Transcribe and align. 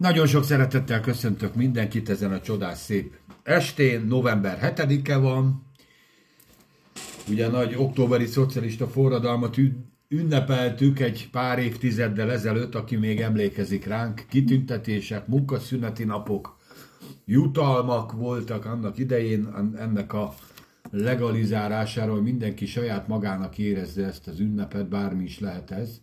Nagyon 0.00 0.26
sok 0.26 0.44
szeretettel 0.44 1.00
köszöntök 1.00 1.54
mindenkit 1.54 2.08
ezen 2.08 2.32
a 2.32 2.40
csodás 2.40 2.78
szép 2.78 3.14
estén. 3.42 4.06
November 4.06 4.74
7-e 4.76 5.16
van. 5.16 5.62
Ugye 7.28 7.48
nagy 7.48 7.74
októberi 7.76 8.26
szocialista 8.26 8.86
forradalmat 8.86 9.56
ünnepeltük 10.08 11.00
egy 11.00 11.28
pár 11.30 11.58
évtizeddel 11.58 12.30
ezelőtt, 12.30 12.74
aki 12.74 12.96
még 12.96 13.20
emlékezik 13.20 13.86
ránk. 13.86 14.24
Kitüntetések, 14.28 15.26
munkaszüneti 15.26 16.04
napok, 16.04 16.56
jutalmak 17.24 18.12
voltak 18.12 18.64
annak 18.64 18.98
idején 18.98 19.48
ennek 19.76 20.12
a 20.12 20.34
legalizálásáról 20.90 22.22
mindenki 22.22 22.66
saját 22.66 23.08
magának 23.08 23.58
érezze 23.58 24.06
ezt 24.06 24.26
az 24.26 24.40
ünnepet, 24.40 24.88
bármi 24.88 25.24
is 25.24 25.40
lehet 25.40 25.70
ez. 25.70 26.00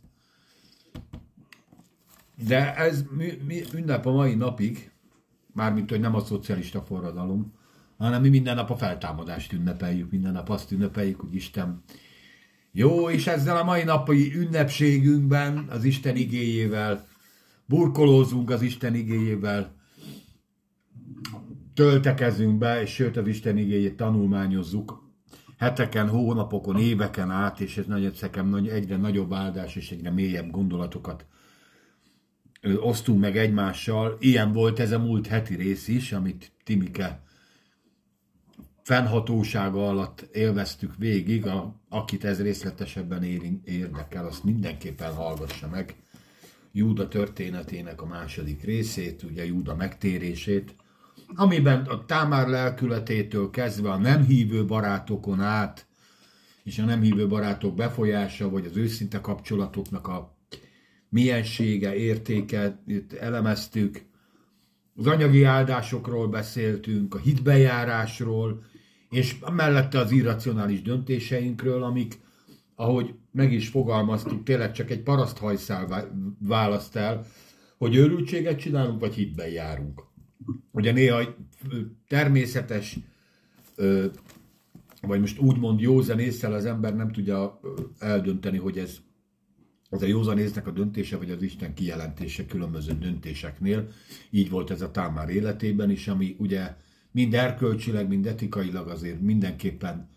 De 2.45 2.75
ez 2.75 3.03
mi, 3.09 3.31
mi, 3.47 3.61
ünnep 3.73 4.05
a 4.05 4.11
mai 4.11 4.35
napig, 4.35 4.91
mármint, 5.53 5.89
hogy 5.89 5.99
nem 5.99 6.15
a 6.15 6.19
szocialista 6.19 6.81
forradalom, 6.81 7.53
hanem 7.97 8.21
mi 8.21 8.29
minden 8.29 8.55
nap 8.55 8.69
a 8.69 8.77
feltámadást 8.77 9.53
ünnepeljük, 9.53 10.11
minden 10.11 10.31
nap 10.31 10.49
azt 10.49 10.71
ünnepeljük, 10.71 11.19
hogy 11.19 11.35
Isten 11.35 11.83
jó, 12.71 13.09
és 13.09 13.27
ezzel 13.27 13.57
a 13.57 13.63
mai 13.63 13.83
napi 13.83 14.35
ünnepségünkben 14.35 15.65
az 15.69 15.83
Isten 15.83 16.15
igéjével 16.15 17.07
burkolózunk 17.65 18.49
az 18.49 18.61
Isten 18.61 18.95
igéjével, 18.95 19.75
töltekezünk 21.73 22.57
be, 22.57 22.81
és 22.81 22.93
sőt 22.93 23.17
az 23.17 23.27
Isten 23.27 23.57
igéjét 23.57 23.97
tanulmányozzuk 23.97 25.05
heteken, 25.57 26.09
hónapokon, 26.09 26.77
éveken 26.77 27.31
át, 27.31 27.59
és 27.59 27.77
ez 27.77 27.85
nagyon 27.85 28.13
szekem 28.13 28.53
egyre 28.53 28.97
nagyobb 28.97 29.33
áldás 29.33 29.75
és 29.75 29.91
egyre 29.91 30.11
mélyebb 30.11 30.51
gondolatokat 30.51 31.25
osztunk 32.75 33.19
meg 33.19 33.37
egymással. 33.37 34.17
Ilyen 34.19 34.53
volt 34.53 34.79
ez 34.79 34.91
a 34.91 34.99
múlt 34.99 35.27
heti 35.27 35.55
rész 35.55 35.87
is, 35.87 36.11
amit 36.11 36.51
Timike 36.63 37.21
fennhatósága 38.83 39.87
alatt 39.87 40.27
élveztük 40.33 40.95
végig. 40.97 41.45
A, 41.45 41.75
akit 41.89 42.23
ez 42.23 42.41
részletesebben 42.41 43.23
érdekel, 43.63 44.25
azt 44.25 44.43
mindenképpen 44.43 45.13
hallgassa 45.13 45.67
meg. 45.67 45.95
Júda 46.71 47.07
történetének 47.07 48.01
a 48.01 48.05
második 48.05 48.63
részét, 48.63 49.23
ugye 49.23 49.45
Júda 49.45 49.75
megtérését, 49.75 50.75
amiben 51.35 51.85
a 51.85 52.05
támár 52.05 52.47
lelkületétől 52.47 53.49
kezdve 53.49 53.91
a 53.91 53.97
nem 53.97 54.23
hívő 54.23 54.65
barátokon 54.65 55.41
át, 55.41 55.85
és 56.63 56.79
a 56.79 56.85
nem 56.85 57.01
hívő 57.01 57.27
barátok 57.27 57.75
befolyása, 57.75 58.49
vagy 58.49 58.65
az 58.65 58.77
őszinte 58.77 59.21
kapcsolatoknak 59.21 60.07
a 60.07 60.36
miensége, 61.09 61.95
értéke, 61.95 62.83
elemeztük, 63.19 64.05
az 64.95 65.07
anyagi 65.07 65.43
áldásokról 65.43 66.27
beszéltünk, 66.27 67.15
a 67.15 67.17
hitbejárásról, 67.17 68.63
és 69.09 69.35
mellette 69.55 69.99
az 69.99 70.11
irracionális 70.11 70.81
döntéseinkről, 70.81 71.83
amik, 71.83 72.19
ahogy 72.75 73.13
meg 73.31 73.51
is 73.51 73.67
fogalmaztuk, 73.67 74.43
tényleg 74.43 74.71
csak 74.71 74.89
egy 74.89 75.01
paraszthajszál 75.01 76.11
választ 76.39 76.95
el, 76.95 77.25
hogy 77.77 77.95
őrültséget 77.95 78.59
csinálunk, 78.59 78.99
vagy 78.99 79.13
hitben 79.13 79.49
járunk. 79.49 80.03
Ugye 80.71 80.91
néha 80.91 81.35
természetes, 82.07 82.97
vagy 85.01 85.19
most 85.19 85.39
úgymond 85.39 85.79
józan 85.79 86.19
észre 86.19 86.47
az 86.47 86.65
ember 86.65 86.95
nem 86.95 87.11
tudja 87.11 87.59
eldönteni, 87.99 88.57
hogy 88.57 88.77
ez 88.77 88.97
az 89.89 90.01
a 90.01 90.05
józanésznek 90.05 90.67
a 90.67 90.71
döntése, 90.71 91.17
vagy 91.17 91.31
az 91.31 91.41
Isten 91.41 91.73
kijelentése 91.73 92.45
különböző 92.45 92.93
döntéseknél. 92.93 93.87
Így 94.29 94.49
volt 94.49 94.71
ez 94.71 94.81
a 94.81 94.91
Támár 94.91 95.29
életében 95.29 95.89
is, 95.89 96.07
ami 96.07 96.35
ugye 96.39 96.75
mind 97.11 97.33
erkölcsileg, 97.33 98.07
mind 98.07 98.25
etikailag 98.25 98.87
azért 98.87 99.21
mindenképpen 99.21 100.09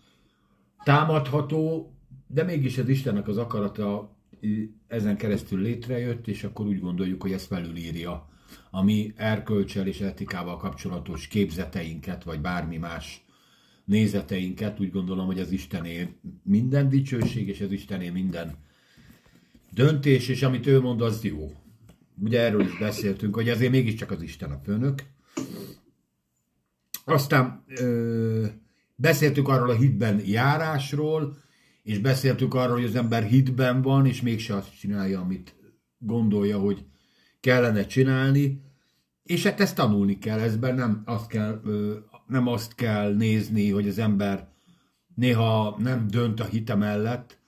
támadható, 0.83 1.93
de 2.27 2.43
mégis 2.43 2.77
az 2.77 2.89
Istennek 2.89 3.27
az 3.27 3.37
akarata 3.37 4.15
ezen 4.87 5.17
keresztül 5.17 5.61
létrejött, 5.61 6.27
és 6.27 6.43
akkor 6.43 6.65
úgy 6.65 6.79
gondoljuk, 6.79 7.21
hogy 7.21 7.31
ezt 7.31 7.47
felülírja 7.47 8.29
a 8.71 8.83
mi 8.83 9.13
erkölcsel 9.15 9.87
és 9.87 10.01
etikával 10.01 10.57
kapcsolatos 10.57 11.27
képzeteinket, 11.27 12.23
vagy 12.23 12.41
bármi 12.41 12.77
más 12.77 13.25
nézeteinket. 13.85 14.79
Úgy 14.79 14.91
gondolom, 14.91 15.25
hogy 15.25 15.39
az 15.39 15.51
Istené 15.51 16.15
minden 16.43 16.89
dicsőség, 16.89 17.47
és 17.47 17.61
az 17.61 17.71
Istené 17.71 18.09
minden 18.09 18.55
döntés, 19.71 20.27
és 20.27 20.43
amit 20.43 20.67
ő 20.67 20.81
mond, 20.81 21.01
az 21.01 21.23
jó. 21.23 21.51
Ugye 22.19 22.39
erről 22.39 22.61
is 22.61 22.77
beszéltünk, 22.77 23.35
hogy 23.35 23.49
azért 23.49 23.71
mégiscsak 23.71 24.11
az 24.11 24.21
Isten 24.21 24.51
a 24.51 24.59
főnök. 24.63 25.03
Aztán 27.05 27.63
ö, 27.67 28.45
beszéltük 28.95 29.47
arról 29.47 29.69
a 29.69 29.75
hitben 29.75 30.21
járásról, 30.25 31.37
és 31.83 31.99
beszéltük 31.99 32.53
arról, 32.53 32.75
hogy 32.75 32.83
az 32.83 32.95
ember 32.95 33.23
hitben 33.23 33.81
van, 33.81 34.05
és 34.05 34.21
mégse 34.21 34.55
azt 34.55 34.79
csinálja, 34.79 35.19
amit 35.19 35.55
gondolja, 35.97 36.59
hogy 36.59 36.85
kellene 37.39 37.85
csinálni, 37.85 38.61
és 39.23 39.43
hát 39.43 39.59
ezt 39.59 39.75
tanulni 39.75 40.17
kell, 40.17 40.39
ezben 40.39 40.75
nem 40.75 41.01
azt 41.05 41.27
kell, 41.27 41.61
ö, 41.63 41.97
nem 42.27 42.47
azt 42.47 42.75
kell 42.75 43.15
nézni, 43.15 43.69
hogy 43.69 43.87
az 43.87 43.97
ember 43.97 44.49
néha 45.15 45.75
nem 45.79 46.07
dönt 46.07 46.39
a 46.39 46.45
hite 46.45 46.75
mellett, 46.75 47.40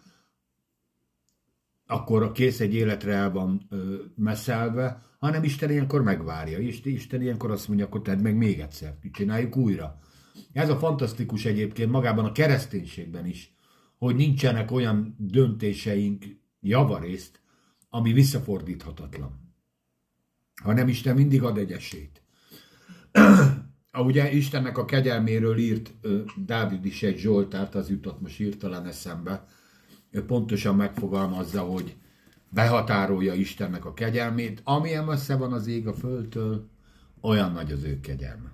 akkor 1.87 2.23
a 2.23 2.31
kész 2.31 2.59
egy 2.59 2.73
életre 2.73 3.13
el 3.13 3.31
van 3.31 3.67
ö, 3.69 3.95
hanem 5.19 5.43
Isten 5.43 5.69
ilyenkor 5.69 6.01
megvárja. 6.01 6.59
Isten 6.83 7.21
ilyenkor 7.21 7.51
azt 7.51 7.67
mondja, 7.67 7.85
akkor 7.85 8.01
tedd 8.01 8.19
meg 8.19 8.35
még 8.35 8.59
egyszer, 8.59 8.97
csináljuk 9.11 9.55
újra. 9.55 9.99
Ez 10.51 10.69
a 10.69 10.77
fantasztikus 10.77 11.45
egyébként 11.45 11.91
magában 11.91 12.25
a 12.25 12.31
kereszténységben 12.31 13.25
is, 13.25 13.55
hogy 13.97 14.15
nincsenek 14.15 14.71
olyan 14.71 15.15
döntéseink 15.19 16.25
javarészt, 16.59 17.41
ami 17.89 18.13
visszafordíthatatlan. 18.13 19.55
Hanem 20.63 20.87
Isten 20.87 21.15
mindig 21.15 21.43
ad 21.43 21.57
egy 21.57 21.71
esélyt. 21.71 22.21
Ugye 23.97 24.31
Istennek 24.31 24.77
a 24.77 24.85
kegyelméről 24.85 25.57
írt 25.57 25.93
Dávid 26.45 26.85
is 26.85 27.03
egy 27.03 27.17
Zsoltárt, 27.17 27.75
az 27.75 27.89
jutott 27.89 28.21
most 28.21 28.39
írtalan 28.39 28.85
eszembe, 28.85 29.47
ő 30.13 30.25
pontosan 30.25 30.75
megfogalmazza, 30.75 31.61
hogy 31.61 31.95
behatárolja 32.49 33.33
Istennek 33.33 33.85
a 33.85 33.93
kegyelmét, 33.93 34.61
amilyen 34.63 35.03
messze 35.03 35.35
van 35.35 35.53
az 35.53 35.67
ég 35.67 35.87
a 35.87 35.93
földtől, 35.93 36.69
olyan 37.21 37.51
nagy 37.51 37.71
az 37.71 37.83
ő 37.83 37.99
kegyelme. 37.99 38.51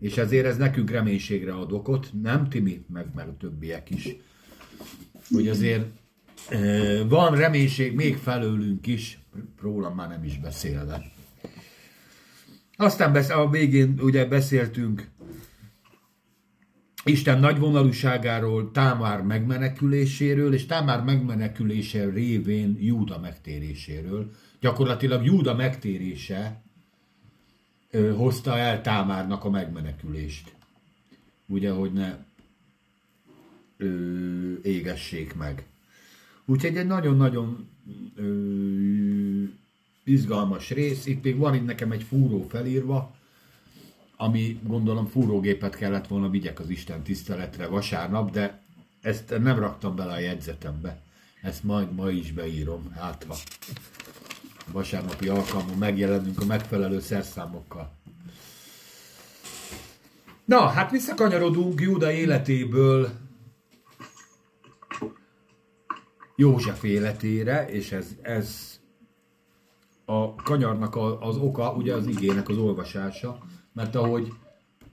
És 0.00 0.16
ezért 0.16 0.46
ez 0.46 0.56
nekünk 0.56 0.90
reménységre 0.90 1.52
ad 1.52 1.72
okot, 1.72 2.10
nem 2.22 2.48
Timi, 2.48 2.84
meg, 2.92 3.06
meg 3.14 3.28
a 3.28 3.36
többiek 3.36 3.90
is, 3.90 4.16
hogy 5.30 5.48
azért 5.48 5.86
e, 6.48 7.04
van 7.04 7.36
reménység 7.36 7.94
még 7.94 8.16
felőlünk 8.16 8.86
is, 8.86 9.18
rólam 9.60 9.94
már 9.94 10.08
nem 10.08 10.24
is 10.24 10.38
beszélve. 10.38 11.12
Aztán 12.76 13.12
besz- 13.12 13.30
a 13.30 13.48
végén 13.50 14.00
ugye 14.00 14.24
beszéltünk 14.24 15.08
Isten 17.08 17.40
nagyvonalúságáról, 17.40 18.70
Támár 18.70 19.22
megmeneküléséről, 19.22 20.54
és 20.54 20.66
Támár 20.66 21.04
megmenekülése 21.04 22.10
révén 22.10 22.76
Júda 22.80 23.18
megtéréséről. 23.18 24.30
Gyakorlatilag 24.60 25.24
Júda 25.24 25.54
megtérése 25.54 26.62
ö, 27.90 28.14
hozta 28.14 28.58
el 28.58 28.80
Támárnak 28.80 29.44
a 29.44 29.50
megmenekülést. 29.50 30.54
Ugye, 31.46 31.70
hogy 31.70 31.92
ne 31.92 32.16
ö, 33.76 33.88
égessék 34.62 35.34
meg. 35.34 35.64
Úgyhogy 36.44 36.76
egy 36.76 36.86
nagyon-nagyon 36.86 37.68
izgalmas 40.04 40.70
rész. 40.70 41.06
Itt 41.06 41.22
még 41.22 41.36
van 41.36 41.54
itt 41.54 41.64
nekem 41.64 41.90
egy 41.92 42.02
fúró 42.02 42.46
felírva, 42.48 43.15
ami 44.16 44.60
gondolom 44.62 45.06
fúrógépet 45.06 45.76
kellett 45.76 46.06
volna 46.06 46.28
vigyek 46.28 46.60
az 46.60 46.68
Isten 46.68 47.02
tiszteletre 47.02 47.66
vasárnap, 47.66 48.30
de 48.30 48.62
ezt 49.00 49.38
nem 49.38 49.58
raktam 49.58 49.96
bele 49.96 50.12
a 50.12 50.18
jegyzetembe. 50.18 51.00
Ezt 51.42 51.64
majd 51.64 51.94
ma 51.94 52.10
is 52.10 52.32
beírom, 52.32 52.92
hát 52.92 53.24
ha 53.28 53.34
vasárnapi 54.72 55.28
alkalmon 55.28 55.78
megjelenünk 55.78 56.40
a 56.40 56.44
megfelelő 56.44 57.00
szerszámokkal. 57.00 57.92
Na, 60.44 60.66
hát 60.66 60.90
visszakanyarodunk 60.90 61.80
Júda 61.80 62.12
életéből 62.12 63.10
József 66.36 66.82
életére, 66.82 67.68
és 67.68 67.92
ez, 67.92 68.06
ez 68.22 68.78
a 70.04 70.34
kanyarnak 70.34 70.96
az 71.20 71.36
oka, 71.36 71.72
ugye 71.72 71.94
az 71.94 72.06
igének 72.06 72.48
az 72.48 72.56
olvasása, 72.56 73.38
mert 73.76 73.94
ahogy 73.94 74.32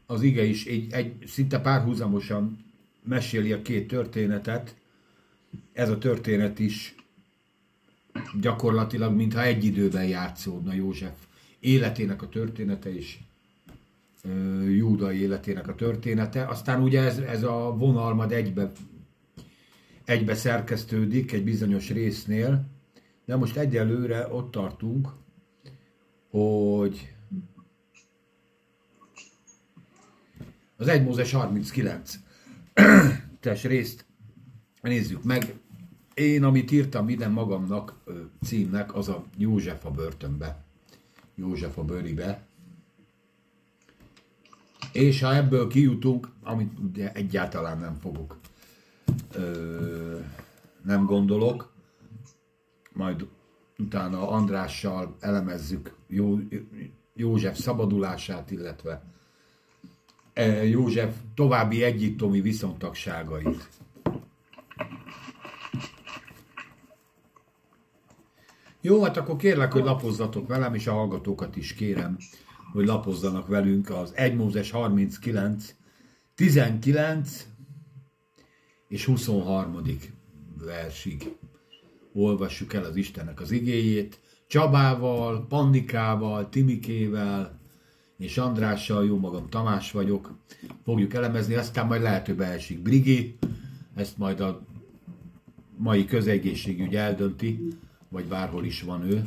az 0.05 0.21
ige 0.21 0.43
is 0.43 0.65
egy, 0.65 0.91
egy 0.91 1.13
szinte 1.25 1.59
párhuzamosan 1.59 2.65
meséli 3.03 3.51
a 3.51 3.61
két 3.61 3.87
történetet, 3.87 4.75
ez 5.73 5.89
a 5.89 5.97
történet 5.97 6.59
is 6.59 6.95
gyakorlatilag, 8.41 9.15
mintha 9.15 9.43
egy 9.43 9.63
időben 9.63 10.07
játszódna 10.07 10.73
József 10.73 11.13
életének 11.59 12.21
a 12.21 12.29
története 12.29 12.95
és 12.95 13.17
Júda 14.67 15.13
életének 15.13 15.67
a 15.67 15.75
története. 15.75 16.45
Aztán 16.45 16.81
ugye 16.81 17.01
ez, 17.01 17.17
ez 17.17 17.43
a 17.43 17.75
vonal 17.77 18.13
majd 18.13 18.31
egybe, 18.31 18.71
egybe 20.05 20.35
szerkesztődik 20.35 21.31
egy 21.31 21.43
bizonyos 21.43 21.89
résznél, 21.89 22.65
de 23.25 23.35
most 23.35 23.55
egyelőre 23.55 24.27
ott 24.31 24.51
tartunk, 24.51 25.09
hogy 26.29 27.12
az 30.77 30.87
1 30.87 31.03
Mózes 31.03 31.31
39 31.31 32.19
tes 33.39 33.63
részt 33.63 34.05
nézzük 34.81 35.23
meg. 35.23 35.55
Én, 36.13 36.43
amit 36.43 36.71
írtam 36.71 37.09
ide 37.09 37.27
magamnak 37.27 37.93
címnek, 38.41 38.95
az 38.95 39.09
a 39.09 39.23
József 39.37 39.85
a 39.85 39.91
börtönbe. 39.91 40.63
József 41.35 41.77
a 41.77 41.83
bőribe. 41.83 42.45
És 44.91 45.21
ha 45.21 45.35
ebből 45.35 45.67
kijutunk, 45.67 46.29
amit 46.43 46.79
ugye 46.79 47.11
egyáltalán 47.11 47.77
nem 47.77 47.93
fogok, 47.93 48.39
ö, 49.33 50.19
nem 50.83 51.05
gondolok, 51.05 51.73
majd 52.93 53.27
utána 53.77 54.29
Andrással 54.29 55.15
elemezzük 55.19 55.95
Jó, 56.07 56.39
József 57.13 57.57
szabadulását, 57.57 58.51
illetve 58.51 59.03
József 60.69 61.15
további 61.35 61.83
egyiptomi 61.83 62.41
viszontagságait. 62.41 63.69
Jó, 68.81 69.03
hát 69.03 69.17
akkor 69.17 69.35
kérlek, 69.35 69.71
hogy 69.71 69.83
lapozzatok 69.83 70.47
velem, 70.47 70.73
és 70.73 70.87
a 70.87 70.93
hallgatókat 70.93 71.55
is 71.55 71.73
kérem, 71.73 72.17
hogy 72.71 72.85
lapozzanak 72.85 73.47
velünk 73.47 73.89
az 73.89 74.11
1 74.15 74.35
Mózes 74.35 74.71
39, 74.71 75.75
19 76.35 77.47
és 78.87 79.05
23. 79.05 79.81
versig. 80.65 81.35
Olvassuk 82.13 82.73
el 82.73 82.83
az 82.83 82.95
Istennek 82.95 83.41
az 83.41 83.51
igéjét. 83.51 84.19
Csabával, 84.47 85.45
Pannikával, 85.47 86.49
Timikével 86.49 87.61
és 88.23 88.37
Andrással, 88.37 89.05
jó 89.05 89.17
magam 89.19 89.49
Tamás 89.49 89.91
vagyok, 89.91 90.37
fogjuk 90.83 91.13
elemezni, 91.13 91.55
aztán 91.55 91.87
majd 91.87 92.01
lehet, 92.01 92.25
hogy 92.25 92.35
beesik 92.35 92.81
Brigi, 92.81 93.37
ezt 93.95 94.17
majd 94.17 94.39
a 94.39 94.65
mai 95.77 96.05
közegészségügy 96.05 96.95
eldönti, 96.95 97.67
vagy 98.09 98.25
bárhol 98.25 98.65
is 98.65 98.81
van 98.81 99.03
ő, 99.03 99.23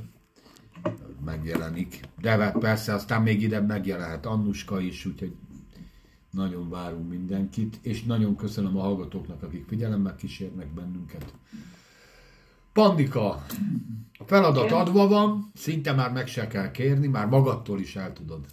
megjelenik. 1.25 2.01
De 2.21 2.31
hát 2.31 2.59
persze 2.59 2.95
aztán 2.95 3.23
még 3.23 3.43
ide 3.43 3.61
megjelenhet 3.61 4.27
Annuska 4.27 4.81
is, 4.81 5.07
úgyhogy 5.07 5.35
nagyon 6.31 6.71
várunk 6.71 7.09
mindenkit, 7.09 7.79
és 7.83 8.03
nagyon 8.03 8.37
köszönöm 8.37 8.77
a 8.77 8.81
hallgatóknak, 8.81 9.43
akik 9.43 9.65
figyelemmel 9.69 10.17
kísérnek 10.17 10.75
bennünket. 10.75 11.35
Pandika, 12.73 13.29
a 14.19 14.25
feladat 14.27 14.71
adva 14.71 15.09
van, 15.09 15.51
szinte 15.55 15.93
már 15.93 16.13
meg 16.13 16.27
se 16.27 16.47
kell 16.47 16.71
kérni, 16.71 17.07
már 17.07 17.27
magadtól 17.27 17.81
is 17.81 17.97
el 17.97 18.13
tudod, 18.13 18.47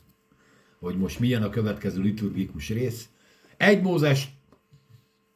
hogy 0.83 0.97
most 0.97 1.19
milyen 1.19 1.44
a 1.44 1.50
következő 1.50 2.01
liturgikus 2.01 2.69
rész. 2.69 3.09
Egy 3.57 3.81
Mózes 3.81 4.30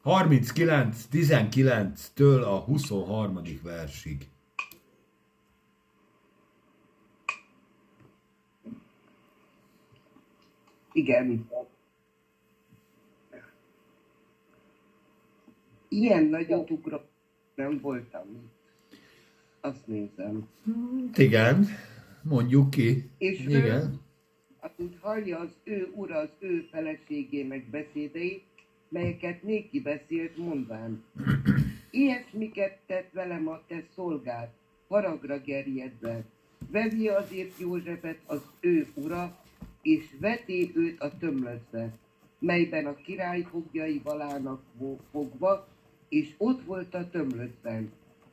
39-19-től 0.03 2.43
a 2.43 2.59
23. 2.59 3.39
versig. 3.63 4.27
Igen. 10.91 11.49
Ilyen 15.87 16.23
nagy 16.23 16.51
utukra 16.51 17.05
nem 17.55 17.79
voltam. 17.81 18.51
Azt 19.61 19.87
nézem. 19.87 20.47
Igen, 21.13 21.67
mondjuk 22.21 22.69
ki. 22.69 23.09
És 23.17 23.39
Igen. 23.39 23.65
ő, 23.65 23.99
akint 24.67 24.97
hallja 24.99 25.39
az 25.39 25.55
ő 25.63 25.91
ura, 25.95 26.17
az 26.17 26.29
ő 26.39 26.67
feleségének 26.71 27.69
beszédeit, 27.69 28.43
melyeket 28.89 29.43
néki 29.43 29.81
beszélt 29.81 30.37
mondván. 30.37 31.03
Ilyesmiket 31.91 32.77
tett 32.85 33.11
velem 33.11 33.47
a 33.47 33.61
te 33.67 33.83
szolgád, 33.95 34.49
haragra 34.87 35.39
gerjedve. 35.39 36.23
Vevi 36.71 37.07
azért 37.07 37.59
Józsefet 37.59 38.19
az 38.25 38.41
ő 38.59 38.87
ura, 38.93 39.37
és 39.81 40.05
veti 40.19 40.71
őt 40.75 40.99
a 40.99 41.17
tömlöcbe, 41.17 41.97
melyben 42.39 42.85
a 42.85 42.95
király 42.95 43.41
fogjai 43.41 44.01
valának 44.03 44.61
fogva, 45.11 45.67
és 46.09 46.33
ott 46.37 46.63
volt 46.63 46.93
a 46.93 47.09
tömlöcben. 47.09 47.91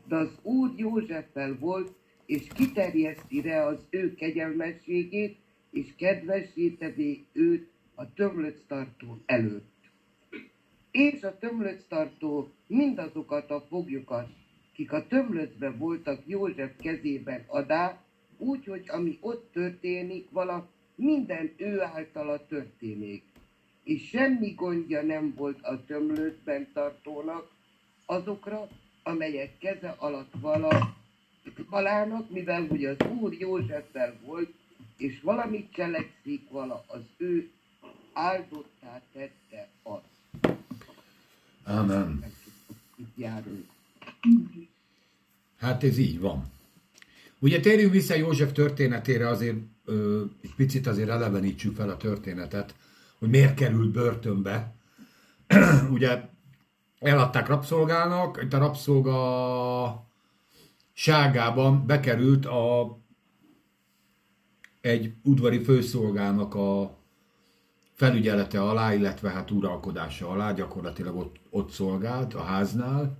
De 0.09 0.17
az 0.17 0.39
úr 0.43 0.71
Józseffel 0.77 1.57
volt, 1.61 1.93
és 2.27 2.47
kiterjeszti 2.55 3.41
re 3.41 3.65
az 3.67 3.87
ő 3.91 4.15
kegyelmességét, 4.15 5.37
és 5.75 5.95
kedvesítevé 5.97 7.25
őt 7.33 7.71
a 7.95 8.13
tömlöc 8.13 8.67
tartó 8.67 9.23
előtt. 9.27 9.73
És 10.91 11.23
a 11.23 11.39
tömlöc 11.39 11.85
tartó 11.89 12.49
mindazokat 12.67 13.51
a 13.51 13.61
foglyokat, 13.69 14.29
kik 14.73 14.93
a 14.93 15.07
tömlöcbe 15.07 15.71
voltak 15.71 16.23
József 16.27 16.71
kezében 16.81 17.45
adá, 17.47 18.03
úgy, 18.39 18.65
hogy 18.65 18.85
ami 18.87 19.19
ott 19.21 19.53
történik 19.53 20.31
vala, 20.31 20.69
minden 20.95 21.53
ő 21.57 21.81
általa 21.81 22.47
történik. 22.47 23.23
És 23.85 24.09
semmi 24.09 24.51
gondja 24.51 25.03
nem 25.03 25.35
volt 25.37 25.63
a 25.63 25.85
tömlőtben 25.85 26.69
tartónak 26.73 27.51
azokra, 28.07 28.69
amelyek 29.03 29.59
keze 29.59 29.95
alatt 29.99 30.33
vala, 30.41 30.97
valának, 31.71 32.31
mivel 32.31 32.67
hogy 32.67 32.85
az 32.85 32.97
Úr 33.21 33.33
Józseffel 33.33 34.21
volt, 34.25 34.55
és 34.97 35.21
valamit 35.23 35.73
cselekszik 35.73 36.51
vala, 36.51 36.85
az 36.87 37.01
ő 37.17 37.51
áldottá 38.13 39.03
tette 39.13 39.69
azt. 39.83 40.57
Amen. 41.65 42.25
Hát 45.57 45.85
ez 45.85 45.99
így 45.99 46.21
van. 46.21 46.53
Ugye 47.39 47.61
térjünk 47.61 47.93
vissza 47.93 48.15
József 48.15 48.53
történetére 48.53 49.29
azért 49.29 49.57
ö, 49.85 50.25
egy 50.41 50.55
picit 50.55 50.87
azért 50.87 51.09
elevenítsük 51.09 51.77
fel 51.77 51.89
a 51.89 51.97
történetet, 51.97 52.75
hogy 53.19 53.29
miért 53.29 53.55
került 53.55 53.91
börtönbe. 53.91 54.75
Ugye 55.91 56.23
eladták 56.99 57.49
rabszolgának, 57.49 58.41
itt 58.43 58.53
a 58.53 58.59
rabszolga 58.59 60.07
ságában 60.93 61.87
bekerült 61.87 62.47
a, 62.47 62.99
egy 64.85 65.13
udvari 65.23 65.63
főszolgának 65.63 66.55
a 66.55 66.99
felügyelete 67.93 68.63
alá, 68.63 68.95
illetve 68.95 69.31
hát 69.31 69.51
uralkodása 69.51 70.29
alá, 70.29 70.53
gyakorlatilag 70.53 71.17
ott, 71.17 71.37
ott 71.51 71.71
szolgált 71.71 72.35
a 72.35 72.43
háznál, 72.43 73.19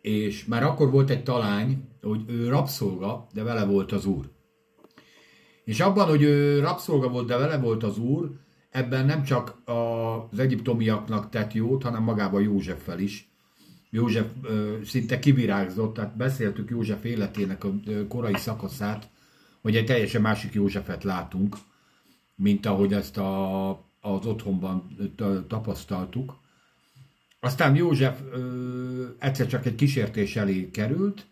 és 0.00 0.44
már 0.44 0.62
akkor 0.62 0.90
volt 0.90 1.10
egy 1.10 1.22
talány, 1.22 1.88
hogy 2.02 2.24
ő 2.26 2.48
rabszolga, 2.48 3.26
de 3.32 3.42
vele 3.42 3.64
volt 3.64 3.92
az 3.92 4.06
úr. 4.06 4.30
És 5.64 5.80
abban, 5.80 6.08
hogy 6.08 6.22
ő 6.22 6.60
rabszolga 6.60 7.08
volt, 7.08 7.26
de 7.26 7.36
vele 7.36 7.58
volt 7.58 7.82
az 7.82 7.98
úr, 7.98 8.30
ebben 8.70 9.06
nem 9.06 9.22
csak 9.22 9.62
az 9.64 10.38
egyiptomiaknak 10.38 11.30
tett 11.30 11.52
jót, 11.52 11.82
hanem 11.82 12.02
magában 12.02 12.42
Józseffel 12.42 12.98
is. 12.98 13.32
József 13.90 14.26
ö, 14.42 14.78
szinte 14.84 15.18
kivirágzott, 15.18 15.94
tehát 15.94 16.16
beszéltük 16.16 16.70
József 16.70 17.04
életének 17.04 17.64
a 17.64 17.72
korai 18.08 18.36
szakaszát, 18.36 19.11
hogy 19.62 19.76
egy 19.76 19.84
teljesen 19.84 20.20
másik 20.20 20.52
Józsefet 20.52 21.04
látunk, 21.04 21.56
mint 22.34 22.66
ahogy 22.66 22.92
ezt 22.92 23.16
a, 23.16 23.70
az 24.00 24.26
otthonban 24.26 24.96
tapasztaltuk. 25.48 26.40
Aztán 27.40 27.76
József 27.76 28.20
ö, 28.32 29.06
egyszer 29.18 29.46
csak 29.46 29.66
egy 29.66 29.74
kísértés 29.74 30.36
elé 30.36 30.70
került, 30.70 31.26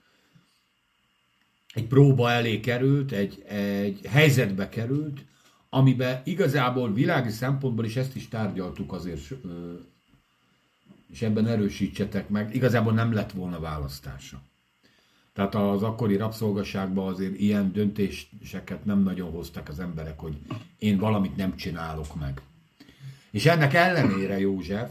egy 1.74 1.86
próba 1.86 2.30
elé 2.30 2.60
került, 2.60 3.12
egy, 3.12 3.42
egy 3.46 4.00
helyzetbe 4.06 4.68
került, 4.68 5.24
amiben 5.68 6.20
igazából 6.24 6.92
világi 6.92 7.30
szempontból 7.30 7.84
is 7.84 7.96
ezt 7.96 8.16
is 8.16 8.28
tárgyaltuk 8.28 8.92
azért, 8.92 9.20
és 11.10 11.22
ebben 11.22 11.46
erősítsetek 11.46 12.28
meg, 12.28 12.54
igazából 12.54 12.92
nem 12.92 13.12
lett 13.12 13.32
volna 13.32 13.60
választása. 13.60 14.42
Tehát 15.40 15.54
az 15.54 15.82
akkori 15.82 16.16
rabszolgaságban 16.16 17.12
azért 17.12 17.38
ilyen 17.38 17.72
döntéseket 17.72 18.84
nem 18.84 19.02
nagyon 19.02 19.30
hoztak 19.30 19.68
az 19.68 19.80
emberek, 19.80 20.18
hogy 20.18 20.38
én 20.78 20.98
valamit 20.98 21.36
nem 21.36 21.56
csinálok 21.56 22.14
meg. 22.14 22.40
És 23.30 23.46
ennek 23.46 23.74
ellenére 23.74 24.38
József 24.38 24.90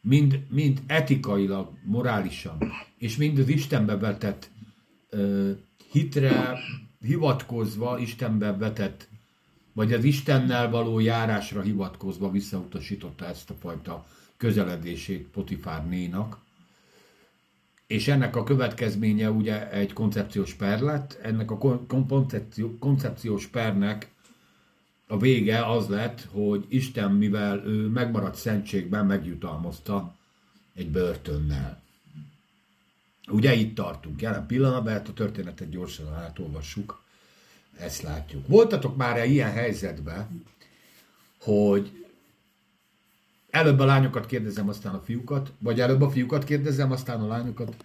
mind, 0.00 0.46
mind 0.48 0.82
etikailag, 0.86 1.70
morálisan, 1.84 2.72
és 2.98 3.16
mind 3.16 3.38
az 3.38 3.48
Istenbe 3.48 3.96
vetett 3.96 4.50
hitre, 5.90 6.58
hivatkozva, 7.00 7.98
Istenben 7.98 8.58
vetett, 8.58 9.08
vagy 9.72 9.92
az 9.92 10.04
Istennel 10.04 10.70
való 10.70 10.98
járásra 10.98 11.60
hivatkozva 11.60 12.30
visszautasította 12.30 13.26
ezt 13.26 13.50
a 13.50 13.54
fajta 13.60 14.06
közeledését 14.36 15.26
Potifár 15.26 15.86
nénak. 15.88 16.43
És 17.86 18.08
ennek 18.08 18.36
a 18.36 18.44
következménye 18.44 19.30
ugye 19.30 19.70
egy 19.70 19.92
koncepciós 19.92 20.54
per 20.54 20.80
lett. 20.80 21.18
Ennek 21.22 21.50
a 21.50 21.58
koncepció, 22.08 22.78
koncepciós 22.78 23.46
pernek 23.46 24.12
a 25.06 25.18
vége 25.18 25.66
az 25.66 25.88
lett, 25.88 26.28
hogy 26.30 26.64
Isten, 26.68 27.10
mivel 27.10 27.62
ő 27.66 27.86
megmaradt 27.88 28.36
szentségben, 28.36 29.06
megjutalmazta 29.06 30.14
egy 30.74 30.90
börtönnel. 30.90 31.82
Ugye 33.28 33.54
itt 33.54 33.74
tartunk 33.74 34.22
jelen 34.22 34.46
pillanatban, 34.46 34.92
hát 34.92 35.08
a 35.08 35.12
történetet 35.12 35.70
gyorsan 35.70 36.14
átolvassuk, 36.14 37.02
ezt 37.78 38.02
látjuk. 38.02 38.46
Voltatok 38.46 38.96
már 38.96 39.26
ilyen 39.26 39.52
helyzetben, 39.52 40.44
hogy 41.40 42.03
előbb 43.54 43.78
a 43.78 43.84
lányokat 43.84 44.26
kérdezem, 44.26 44.68
aztán 44.68 44.94
a 44.94 45.00
fiúkat, 45.04 45.52
vagy 45.58 45.80
előbb 45.80 46.00
a 46.00 46.10
fiúkat 46.10 46.44
kérdezem, 46.44 46.90
aztán 46.92 47.20
a 47.20 47.26
lányokat. 47.26 47.84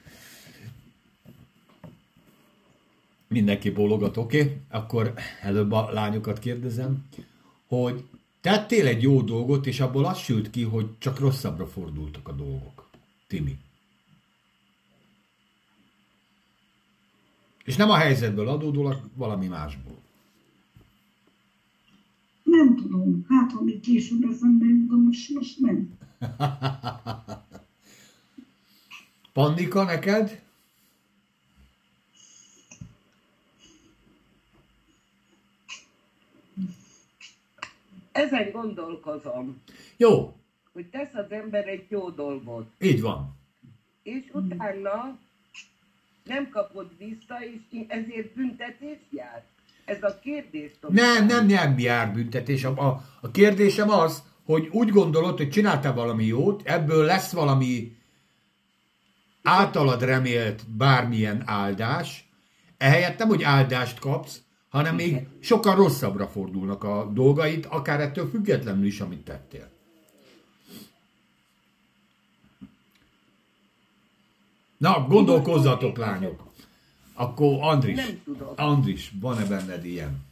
Mindenki 3.27 3.69
bólogat, 3.69 4.17
oké? 4.17 4.41
Okay? 4.41 4.57
Akkor 4.69 5.13
előbb 5.41 5.71
a 5.71 5.89
lányokat 5.91 6.39
kérdezem, 6.39 7.05
hogy 7.67 8.03
tettél 8.41 8.87
egy 8.87 9.01
jó 9.01 9.21
dolgot, 9.21 9.65
és 9.65 9.79
abból 9.79 10.05
az 10.05 10.17
sült 10.17 10.49
ki, 10.49 10.63
hogy 10.63 10.87
csak 10.97 11.19
rosszabbra 11.19 11.67
fordultak 11.67 12.27
a 12.27 12.31
dolgok. 12.31 12.89
Timi. 13.27 13.57
És 17.63 17.75
nem 17.75 17.89
a 17.89 17.95
helyzetből 17.95 18.47
adódólag, 18.47 19.01
valami 19.13 19.47
másból. 19.47 19.97
Nem 22.49 22.75
tudom. 22.75 23.25
Hát, 23.29 23.51
ha 23.51 23.63
még 23.63 23.79
később 23.79 24.23
eszembe 24.23 24.65
jut, 24.65 25.05
most, 25.05 25.29
most 25.33 25.59
nem. 25.59 25.97
Pannika, 29.33 29.83
neked? 29.83 30.41
Ezen 38.11 38.51
gondolkozom. 38.51 39.61
Jó. 39.97 40.37
Hogy 40.73 40.85
tesz 40.85 41.13
az 41.13 41.31
ember 41.31 41.67
egy 41.67 41.85
jó 41.89 42.09
dolgot. 42.09 42.71
Így 42.79 43.01
van. 43.01 43.37
És 44.03 44.23
utána 44.31 45.19
nem 46.23 46.49
kapod 46.49 46.97
vissza, 46.97 47.43
és 47.45 47.85
ezért 47.87 48.33
büntetés 48.33 48.97
jár? 49.09 49.45
Ez 49.89 50.03
a 50.03 50.19
kérdés. 50.19 50.71
Nem, 50.87 51.25
nem, 51.25 51.45
nem 51.45 51.79
jár 51.79 52.13
büntetés. 52.13 52.63
A, 52.63 52.69
a, 52.69 53.03
a 53.21 53.31
kérdésem 53.31 53.89
az, 53.89 54.23
hogy 54.45 54.67
úgy 54.71 54.89
gondolod, 54.89 55.37
hogy 55.37 55.49
csináltál 55.49 55.93
valami 55.93 56.25
jót, 56.25 56.61
ebből 56.65 57.05
lesz 57.05 57.31
valami 57.31 57.97
általad 59.43 60.03
remélt 60.03 60.69
bármilyen 60.69 61.43
áldás, 61.45 62.29
ehelyett 62.77 63.17
nem, 63.17 63.27
hogy 63.27 63.43
áldást 63.43 63.99
kapsz, 63.99 64.41
hanem 64.69 64.95
még 64.95 65.27
sokkal 65.39 65.75
rosszabbra 65.75 66.27
fordulnak 66.27 66.83
a 66.83 67.09
dolgait, 67.13 67.65
akár 67.65 67.99
ettől 67.99 68.29
függetlenül 68.29 68.85
is, 68.85 68.99
amit 68.99 69.23
tettél. 69.23 69.69
Na, 74.77 75.05
gondolkozzatok, 75.07 75.97
lányok. 75.97 76.48
Akkor 77.19 77.57
Andris, 77.61 77.95
Nem 77.95 78.21
Andris, 78.55 79.11
van-e 79.19 79.45
benned 79.45 79.85
ilyen? 79.85 80.27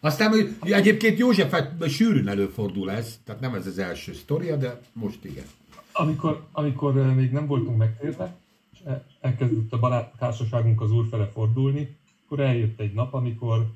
Aztán 0.00 0.30
hogy 0.30 0.56
egyébként 0.60 1.18
Józsefet 1.18 1.88
sűrűn 1.88 2.28
előfordul 2.28 2.90
ez, 2.90 3.20
tehát 3.24 3.40
nem 3.40 3.54
ez 3.54 3.66
az 3.66 3.78
első 3.78 4.12
sztoria, 4.12 4.56
de 4.56 4.80
most 4.92 5.24
igen. 5.24 5.44
Amikor, 5.92 6.46
amikor 6.52 6.96
eh, 6.96 7.14
még 7.14 7.30
nem 7.30 7.46
voltunk 7.46 7.76
megtérve, 7.76 8.36
és 8.72 8.78
elkezdett 9.20 9.72
a 9.72 9.78
baráttársaságunk 9.78 10.80
az 10.80 10.92
úr 10.92 11.06
fele 11.10 11.26
fordulni, 11.26 11.96
akkor 12.24 12.40
eljött 12.40 12.80
egy 12.80 12.92
nap, 12.92 13.14
amikor 13.14 13.66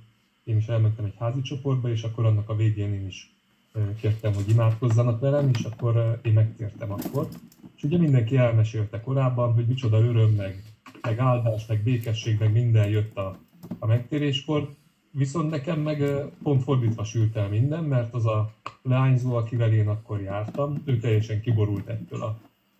én 0.44 0.56
is 0.56 0.66
elmentem 0.66 1.04
egy 1.04 1.16
házi 1.18 1.40
csoportba, 1.40 1.90
és 1.90 2.02
akkor 2.02 2.24
annak 2.24 2.48
a 2.48 2.56
végén 2.56 2.92
én 2.92 3.06
is 3.06 3.32
eh, 3.72 3.82
kértem, 4.00 4.34
hogy 4.34 4.48
imádkozzanak 4.48 5.20
velem, 5.20 5.50
és 5.52 5.62
akkor 5.62 5.96
eh, 5.96 6.18
én 6.22 6.32
megtértem 6.32 6.92
akkor. 6.92 7.28
És 7.76 7.82
ugye 7.82 7.98
mindenki 7.98 8.36
elmesélte 8.36 9.00
korábban, 9.00 9.54
hogy 9.54 9.66
micsoda 9.66 9.98
öröm, 9.98 10.30
meg, 10.30 10.71
meg 11.02 11.18
áldás, 11.18 11.66
meg 11.66 11.82
békesség, 11.82 12.38
meg 12.38 12.52
minden 12.52 12.88
jött 12.88 13.16
a, 13.16 13.38
a 13.78 13.86
megtéréskor. 13.86 14.68
Viszont 15.10 15.50
nekem 15.50 15.80
meg 15.80 16.02
pont 16.42 16.62
fordítva 16.62 17.04
sült 17.04 17.36
el 17.36 17.48
minden, 17.48 17.84
mert 17.84 18.14
az 18.14 18.26
a 18.26 18.52
leányzó, 18.82 19.34
akivel 19.34 19.72
én 19.72 19.88
akkor 19.88 20.20
jártam, 20.20 20.82
ő 20.84 20.98
teljesen 20.98 21.40
kiborult 21.40 21.88
ettől 21.88 22.22
a 22.22 22.38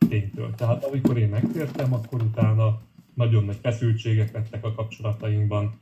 ténytől. 0.09 0.55
Tehát 0.55 0.85
amikor 0.85 1.19
én 1.19 1.29
megtértem, 1.29 1.93
akkor 1.95 2.23
utána 2.23 2.81
nagyon 3.15 3.45
nagy 3.45 3.59
feszültségek 3.63 4.33
lettek 4.33 4.65
a 4.65 4.75
kapcsolatainkban, 4.75 5.81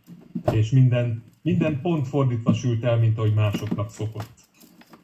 és 0.53 0.71
minden, 0.71 1.23
minden 1.43 1.81
pont 1.81 2.09
fordítva 2.09 2.53
sült 2.53 2.85
el, 2.85 2.99
mint 2.99 3.19
ahogy 3.19 3.35
másoknak 3.35 3.91
szokott. 3.91 4.50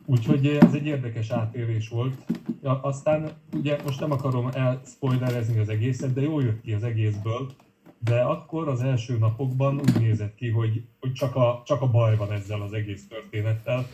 Úgyhogy 0.09 0.47
ez 0.47 0.75
egy 0.75 0.87
érdekes 0.87 1.31
átélés 1.31 1.89
volt. 1.89 2.15
Ja, 2.63 2.81
aztán 2.81 3.31
ugye 3.53 3.79
most 3.85 4.01
nem 4.01 4.11
akarom 4.11 4.49
elspoilerezni 4.53 5.59
az 5.59 5.69
egészet, 5.69 6.13
de 6.13 6.21
jól 6.21 6.43
jött 6.43 6.61
ki 6.61 6.73
az 6.73 6.83
egészből, 6.83 7.53
de 7.99 8.21
akkor 8.21 8.69
az 8.69 8.81
első 8.81 9.19
napokban 9.19 9.79
úgy 9.79 10.01
nézett 10.01 10.35
ki, 10.35 10.49
hogy, 10.49 10.85
hogy 11.01 11.13
csak, 11.13 11.37
a, 11.37 11.63
csak 11.65 11.83
a 11.83 11.91
baj 11.91 12.17
van 12.17 12.33
ezzel 12.33 12.63
az 12.63 12.73
egész 12.73 13.09
történettel, 13.09 13.87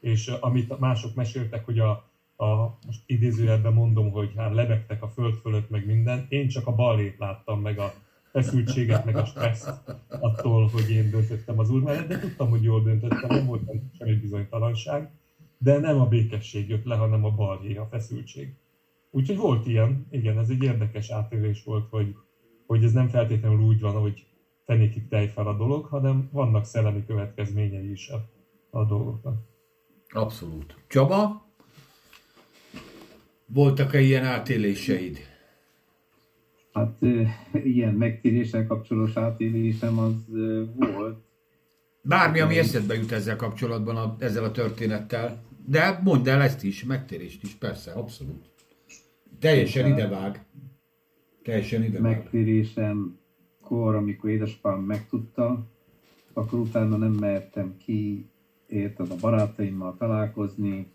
és 0.00 0.28
amit 0.28 0.78
mások 0.78 1.14
meséltek, 1.14 1.64
hogy 1.64 1.78
a, 1.78 1.90
a 2.36 2.78
most 2.86 3.02
idézőjelben 3.06 3.72
mondom, 3.72 4.10
hogy 4.10 4.32
hát 4.36 4.54
lebegtek 4.54 5.02
a 5.02 5.08
föld 5.08 5.34
fölött, 5.34 5.70
meg 5.70 5.86
minden, 5.86 6.26
én 6.28 6.48
csak 6.48 6.66
a 6.66 6.74
balét 6.74 7.18
láttam, 7.18 7.60
meg 7.60 7.78
a 7.78 7.92
feszültséget, 8.32 9.04
meg 9.04 9.16
a 9.16 9.24
stresszt 9.24 9.96
attól, 10.08 10.68
hogy 10.68 10.90
én 10.90 11.10
döntöttem 11.10 11.58
az 11.58 11.70
úr 11.70 11.82
mellett, 11.82 12.08
de 12.08 12.18
tudtam, 12.18 12.50
hogy 12.50 12.62
jól 12.62 12.82
döntöttem, 12.82 13.28
nem 13.28 13.46
volt 13.46 13.62
semmi 13.98 14.14
bizonytalanság 14.14 15.10
de 15.62 15.78
nem 15.78 16.00
a 16.00 16.06
békesség 16.06 16.68
jött 16.68 16.84
le, 16.84 16.94
hanem 16.96 17.24
a 17.24 17.30
balhé, 17.30 17.76
a 17.76 17.86
feszültség. 17.90 18.54
Úgyhogy 19.10 19.36
volt 19.36 19.66
ilyen, 19.66 20.06
igen, 20.10 20.38
ez 20.38 20.48
egy 20.48 20.62
érdekes 20.62 21.10
átélés 21.10 21.64
volt, 21.64 21.88
hogy, 21.90 22.16
hogy 22.66 22.84
ez 22.84 22.92
nem 22.92 23.08
feltétlenül 23.08 23.60
úgy 23.60 23.80
van, 23.80 24.00
hogy 24.00 24.26
fenékig 24.64 25.08
tej 25.08 25.28
fel 25.28 25.46
a 25.46 25.56
dolog, 25.56 25.84
hanem 25.84 26.28
vannak 26.32 26.64
szellemi 26.64 27.04
következményei 27.06 27.90
is 27.90 28.08
a, 28.08 28.28
a 28.70 28.84
dolgoknak. 28.84 29.34
Abszolút. 30.08 30.74
Csaba, 30.86 31.46
voltak-e 33.46 34.00
ilyen 34.00 34.24
átéléseid? 34.24 35.18
Hát 36.72 36.96
ilyen 37.52 37.94
megtéréssel 37.94 38.66
kapcsolatos 38.66 39.16
átélésem 39.16 39.98
az 39.98 40.14
volt. 40.94 41.20
Bármi, 42.02 42.40
ami 42.40 42.58
eszedbe 42.58 42.94
jut 42.94 43.12
ezzel 43.12 43.36
kapcsolatban, 43.36 43.96
a, 43.96 44.16
ezzel 44.18 44.44
a 44.44 44.50
történettel. 44.50 45.42
De 45.66 46.00
mondd 46.02 46.28
el 46.28 46.40
ezt 46.40 46.64
is, 46.64 46.84
megtérést 46.84 47.42
is, 47.42 47.54
persze, 47.54 47.92
abszolút. 47.92 48.50
Teljesen 49.38 49.92
idevág. 49.92 50.44
Teljesen 51.42 51.82
idevág. 51.82 52.02
Megtérésem 52.02 53.18
kor, 53.60 53.94
amikor 53.94 54.30
édesapám 54.30 54.80
megtudta, 54.80 55.66
akkor 56.32 56.58
utána 56.58 56.96
nem 56.96 57.12
mertem 57.12 57.76
ki, 57.76 58.26
érted, 58.66 59.10
a 59.10 59.16
barátaimmal 59.20 59.96
találkozni, 59.98 60.90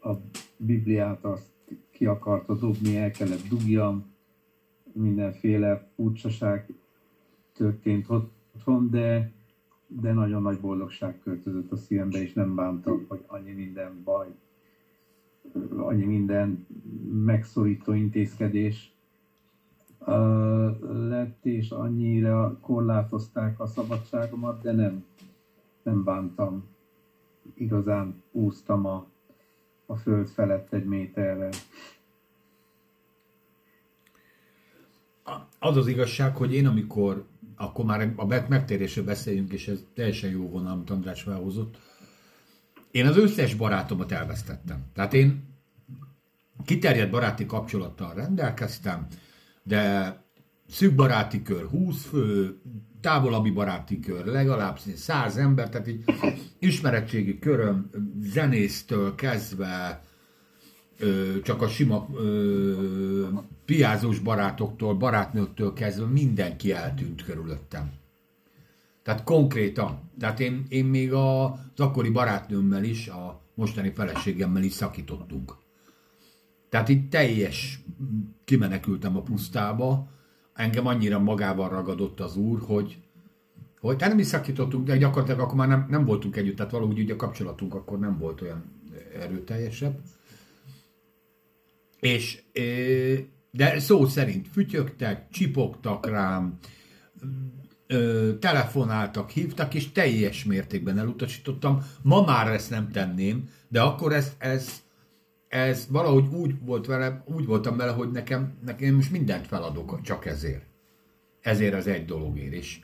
a 0.00 0.12
Bibliát 0.56 1.24
azt 1.24 1.50
ki 1.90 2.06
akarta 2.06 2.54
dobni, 2.54 2.96
el 2.96 3.10
kellett 3.10 3.48
dugjam, 3.48 4.14
mindenféle 4.92 5.88
furcsaság 5.94 6.74
történt 7.52 8.06
otthon, 8.08 8.90
de 8.90 9.32
de 9.86 10.12
nagyon 10.12 10.42
nagy 10.42 10.60
boldogság 10.60 11.20
költözött 11.20 11.72
a 11.72 11.76
szívembe, 11.76 12.22
és 12.22 12.32
nem 12.32 12.54
bántam, 12.54 13.04
hogy 13.08 13.24
annyi 13.26 13.52
minden 13.52 14.02
baj, 14.04 14.26
annyi 15.76 16.04
minden 16.04 16.66
megszorító 17.24 17.92
intézkedés 17.92 18.94
lett, 21.08 21.44
és 21.44 21.70
annyira 21.70 22.58
korlátozták 22.60 23.60
a 23.60 23.66
szabadságomat, 23.66 24.62
de 24.62 24.72
nem, 24.72 25.04
nem 25.82 26.04
bántam. 26.04 26.64
Igazán 27.54 28.22
úsztam 28.30 28.86
a, 28.86 29.06
a 29.86 29.96
föld 29.96 30.28
felett 30.28 30.72
egy 30.72 30.84
méterre. 30.84 31.48
Az 35.58 35.76
az 35.76 35.86
igazság, 35.86 36.36
hogy 36.36 36.54
én 36.54 36.66
amikor 36.66 37.24
akkor 37.56 37.84
már 37.84 38.12
a 38.16 38.26
megtérésről 38.48 39.04
beszéljünk, 39.04 39.52
és 39.52 39.68
ez 39.68 39.78
teljesen 39.94 40.30
jó 40.30 40.48
vonal, 40.48 40.72
amit 40.72 40.90
András 40.90 41.22
felhozott. 41.22 41.78
Én 42.90 43.06
az 43.06 43.16
összes 43.16 43.54
barátomat 43.54 44.12
elvesztettem. 44.12 44.84
Tehát 44.94 45.14
én 45.14 45.42
kiterjedt 46.64 47.10
baráti 47.10 47.46
kapcsolattal 47.46 48.14
rendelkeztem, 48.14 49.06
de 49.62 50.16
szűk 50.68 50.94
baráti 50.94 51.42
kör 51.42 51.66
20 51.66 52.04
fő, 52.04 52.58
távolabbi 53.00 53.50
baráti 53.50 54.00
kör, 54.00 54.26
legalább 54.26 54.78
száz 54.78 55.36
ember, 55.36 55.68
tehát 55.68 55.86
egy 55.86 56.04
ismeretségi 56.58 57.38
köröm 57.38 57.90
zenésztől 58.20 59.14
kezdve 59.14 60.02
ö, 61.04 61.40
csak 61.42 61.62
a 61.62 61.68
sima 61.68 62.08
ö, 62.14 63.26
piázós 63.64 64.18
barátoktól, 64.18 64.94
barátnőktől 64.94 65.72
kezdve 65.72 66.06
mindenki 66.06 66.72
eltűnt 66.72 67.24
körülöttem. 67.24 67.92
Tehát 69.02 69.24
konkrétan. 69.24 70.10
Tehát 70.18 70.40
én, 70.40 70.64
én 70.68 70.84
még 70.84 71.12
a, 71.12 71.44
az 71.52 71.58
akkori 71.76 72.10
barátnőmmel 72.10 72.84
is, 72.84 73.08
a 73.08 73.40
mostani 73.54 73.90
feleségemmel 73.90 74.62
is 74.62 74.72
szakítottunk. 74.72 75.56
Tehát 76.68 76.88
itt 76.88 77.10
teljes 77.10 77.80
kimenekültem 78.44 79.16
a 79.16 79.22
pusztába, 79.22 80.08
engem 80.54 80.86
annyira 80.86 81.18
magával 81.18 81.68
ragadott 81.68 82.20
az 82.20 82.36
úr, 82.36 82.60
hogy, 82.66 82.98
hogy 83.80 83.96
tehát 83.96 84.12
nem 84.12 84.22
is 84.22 84.26
szakítottunk, 84.26 84.86
de 84.86 84.96
gyakorlatilag 84.96 85.40
akkor 85.40 85.56
már 85.56 85.68
nem, 85.68 85.86
nem 85.90 86.04
voltunk 86.04 86.36
együtt, 86.36 86.56
tehát 86.56 86.72
valahogy 86.72 86.98
ugye 86.98 87.12
a 87.12 87.16
kapcsolatunk 87.16 87.74
akkor 87.74 87.98
nem 87.98 88.18
volt 88.18 88.40
olyan 88.40 88.64
erőteljesebb. 89.20 90.00
És, 92.04 92.42
de 93.50 93.78
szó 93.78 94.06
szerint 94.06 94.48
fütyögtek, 94.48 95.28
csipogtak 95.30 96.06
rám, 96.06 96.58
telefonáltak, 98.40 99.30
hívtak, 99.30 99.74
és 99.74 99.92
teljes 99.92 100.44
mértékben 100.44 100.98
elutasítottam. 100.98 101.84
Ma 102.02 102.24
már 102.24 102.52
ezt 102.52 102.70
nem 102.70 102.90
tenném, 102.90 103.48
de 103.68 103.80
akkor 103.80 104.12
ez, 104.12 104.32
ez, 104.38 104.82
ez 105.48 105.86
valahogy 105.90 106.26
úgy 106.32 106.54
volt 106.60 106.86
vele, 106.86 107.24
úgy 107.26 107.46
voltam 107.46 107.76
vele, 107.76 107.92
hogy 107.92 108.10
nekem, 108.10 108.58
nekem 108.64 108.94
most 108.94 109.10
mindent 109.10 109.46
feladok 109.46 110.00
csak 110.02 110.26
ezért. 110.26 110.64
Ezért 111.40 111.74
az 111.74 111.86
egy 111.86 112.04
dologért. 112.04 112.52
És 112.52 112.80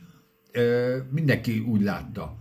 ö, 0.53 0.97
mindenki 1.11 1.59
úgy 1.59 1.83
látta. 1.83 2.37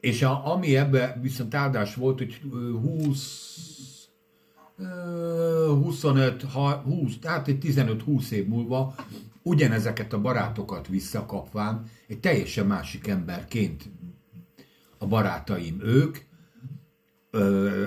És 0.00 0.22
a, 0.22 0.52
ami 0.52 0.76
ebbe 0.76 1.18
viszont 1.22 1.54
áldás 1.54 1.94
volt, 1.94 2.18
hogy 2.18 2.40
20, 2.82 3.77
25, 4.78 6.42
20, 6.42 7.18
tehát 7.20 7.48
egy 7.48 7.58
15-20 7.62 8.30
év 8.30 8.46
múlva 8.46 8.94
ugyanezeket 9.42 10.12
a 10.12 10.20
barátokat 10.20 10.88
visszakapván 10.88 11.84
egy 12.06 12.20
teljesen 12.20 12.66
másik 12.66 13.06
emberként 13.06 13.90
a 14.98 15.06
barátaim 15.06 15.80
ők, 15.82 16.18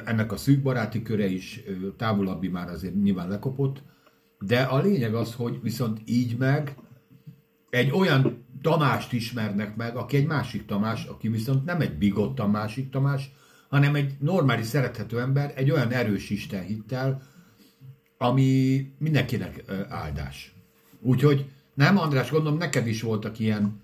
ennek 0.06 0.32
a 0.32 0.38
szűk 0.38 0.62
baráti 0.62 1.02
köre 1.02 1.26
is 1.26 1.64
távolabbi 1.98 2.48
már 2.48 2.70
azért 2.70 3.02
nyilván 3.02 3.30
lekopott, 3.30 3.84
de 4.40 4.62
a 4.62 4.82
lényeg 4.82 5.14
az, 5.14 5.34
hogy 5.34 5.60
viszont 5.62 6.02
így 6.06 6.38
meg 6.38 6.76
egy 7.70 7.92
olyan 7.92 8.50
Tamást 8.62 9.14
ismernek 9.14 9.76
meg, 9.76 9.96
aki 9.96 10.18
egy 10.18 10.26
másik 10.26 10.66
Tamás, 10.66 11.06
aki 11.06 11.28
viszont 11.30 11.66
nem 11.66 11.82
egy 11.82 11.98
bigott 11.98 12.48
másik 12.48 12.90
Tamás, 12.90 13.32
hanem 13.72 13.96
egy 13.96 14.14
normális, 14.20 14.66
szerethető 14.66 15.20
ember, 15.20 15.54
egy 15.56 15.72
olyan 15.72 15.92
erős 15.92 16.30
Isten 16.30 16.64
hittel, 16.64 17.22
ami 18.18 18.86
mindenkinek 18.98 19.64
áldás. 19.90 20.56
Úgyhogy 21.02 21.46
nem, 21.74 21.98
András, 21.98 22.32
gondolom 22.32 22.58
neked 22.58 22.88
is 22.88 23.02
voltak 23.02 23.40
ilyen 23.40 23.82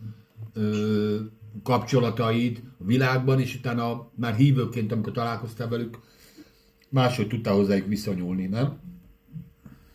ö, 0.54 1.20
kapcsolataid 1.64 2.62
a 2.80 2.84
világban, 2.84 3.40
és 3.40 3.56
utána 3.56 4.10
már 4.16 4.36
hívőként, 4.36 4.92
amikor 4.92 5.12
találkoztál 5.12 5.68
velük, 5.68 6.00
máshogy 6.90 7.28
tudtál 7.28 7.54
hozzájuk 7.54 7.88
viszonyulni, 7.88 8.46
nem? 8.46 8.80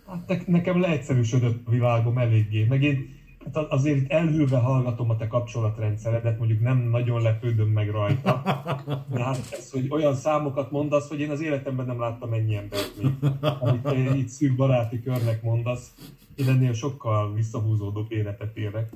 Hát 0.06 0.46
nekem 0.46 0.80
leegyszerűsödött 0.80 1.66
a 1.66 1.70
világom 1.70 2.18
eléggé, 2.18 2.64
meg 2.64 2.82
én 2.82 3.08
hát 3.54 3.70
azért 3.70 3.96
itt 3.96 4.10
elhűlve 4.10 4.58
hallgatom 4.58 5.10
a 5.10 5.16
te 5.16 5.26
kapcsolatrendszeredet, 5.26 6.38
mondjuk 6.38 6.60
nem 6.60 6.78
nagyon 6.78 7.22
lepődöm 7.22 7.68
meg 7.68 7.90
rajta. 7.90 8.42
De 9.10 9.24
hát 9.24 9.48
ez, 9.50 9.70
hogy 9.70 9.86
olyan 9.90 10.14
számokat 10.14 10.70
mondasz, 10.70 11.08
hogy 11.08 11.20
én 11.20 11.30
az 11.30 11.40
életemben 11.40 11.86
nem 11.86 12.00
láttam 12.00 12.32
ennyi 12.32 12.56
embert 12.56 12.92
még, 13.02 13.12
amit 13.60 13.82
te 13.82 14.16
itt 14.16 14.28
szűk 14.28 14.56
baráti 14.56 15.02
körnek 15.02 15.42
mondasz. 15.42 15.94
Én 16.34 16.48
ennél 16.48 16.72
sokkal 16.72 17.34
visszahúzódóbb 17.34 18.12
életet 18.12 18.56
élek. 18.56 18.90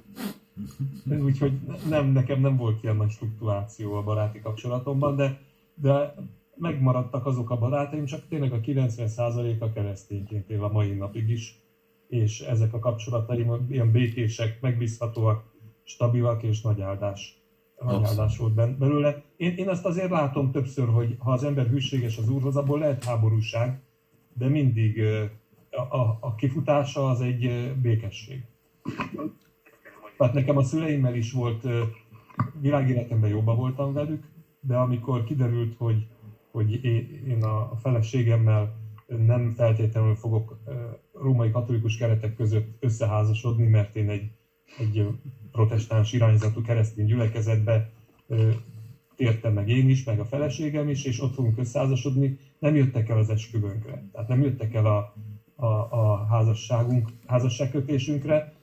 Úgyhogy 1.22 1.52
nem, 1.88 2.06
nekem 2.06 2.40
nem 2.40 2.56
volt 2.56 2.82
ilyen 2.82 2.96
nagy 2.96 3.12
fluktuáció 3.12 3.94
a 3.94 4.02
baráti 4.02 4.40
kapcsolatomban, 4.40 5.16
de, 5.16 5.38
de 5.74 6.14
megmaradtak 6.56 7.26
azok 7.26 7.50
a 7.50 7.58
barátaim, 7.58 8.04
csak 8.04 8.28
tényleg 8.28 8.52
a 8.52 8.60
90%-a 8.60 9.72
keresztényként 9.72 10.50
él 10.50 10.64
a 10.64 10.72
mai 10.72 10.92
napig 10.92 11.30
is, 11.30 11.65
és 12.08 12.40
ezek 12.40 12.72
a 12.72 12.78
kapcsolataim 12.78 13.66
ilyen 13.70 13.90
békések, 13.90 14.60
megbízhatóak, 14.60 15.44
stabilak 15.84 16.42
és 16.42 16.60
nagy 16.60 16.80
áldás, 16.80 17.40
nagy 17.80 18.04
áldás 18.04 18.36
volt 18.36 18.78
belőle. 18.78 19.22
Én, 19.36 19.54
én 19.56 19.68
azt 19.68 19.84
azért 19.84 20.10
látom 20.10 20.50
többször, 20.50 20.88
hogy 20.88 21.16
ha 21.18 21.32
az 21.32 21.44
ember 21.44 21.66
hűséges 21.66 22.18
az 22.18 22.28
úrhoz, 22.28 22.56
abból 22.56 22.78
lehet 22.78 23.04
háborúság, 23.04 23.80
de 24.32 24.48
mindig 24.48 25.02
a, 25.70 25.96
a, 25.96 26.18
a 26.20 26.34
kifutása 26.34 27.08
az 27.08 27.20
egy 27.20 27.72
békesség. 27.82 28.44
Tehát 30.16 30.34
nekem 30.34 30.56
a 30.56 30.62
szüleimmel 30.62 31.14
is 31.14 31.32
volt, 31.32 31.66
világéletemben 32.60 33.30
jobban 33.30 33.56
voltam 33.56 33.92
velük, 33.92 34.24
de 34.60 34.76
amikor 34.76 35.24
kiderült, 35.24 35.76
hogy, 35.76 36.06
hogy 36.50 36.84
én 37.28 37.42
a 37.42 37.76
feleségemmel 37.76 38.76
nem 39.06 39.52
feltétlenül 39.56 40.14
fogok 40.14 40.58
római 41.20 41.50
katolikus 41.50 41.96
keretek 41.96 42.34
között 42.34 42.76
összeházasodni, 42.80 43.66
mert 43.66 43.96
én 43.96 44.08
egy, 44.08 44.30
egy 44.78 45.06
protestáns 45.52 46.12
irányzatú 46.12 46.62
keresztény 46.62 47.06
gyülekezetbe 47.06 47.90
tértem 49.16 49.52
meg 49.52 49.68
én 49.68 49.88
is, 49.88 50.04
meg 50.04 50.20
a 50.20 50.24
feleségem 50.24 50.88
is, 50.88 51.04
és 51.04 51.20
ott 51.20 51.34
fogunk 51.34 51.58
összeházasodni, 51.58 52.38
nem 52.58 52.74
jöttek 52.74 53.08
el 53.08 53.18
az 53.18 53.30
esküvőnkre. 53.30 54.08
Tehát 54.12 54.28
nem 54.28 54.42
jöttek 54.42 54.74
el 54.74 54.86
a, 54.86 55.14
a, 55.54 55.66
a 55.90 56.26
házasságunk, 56.30 57.08
házasságkötésünkre, 57.26 58.54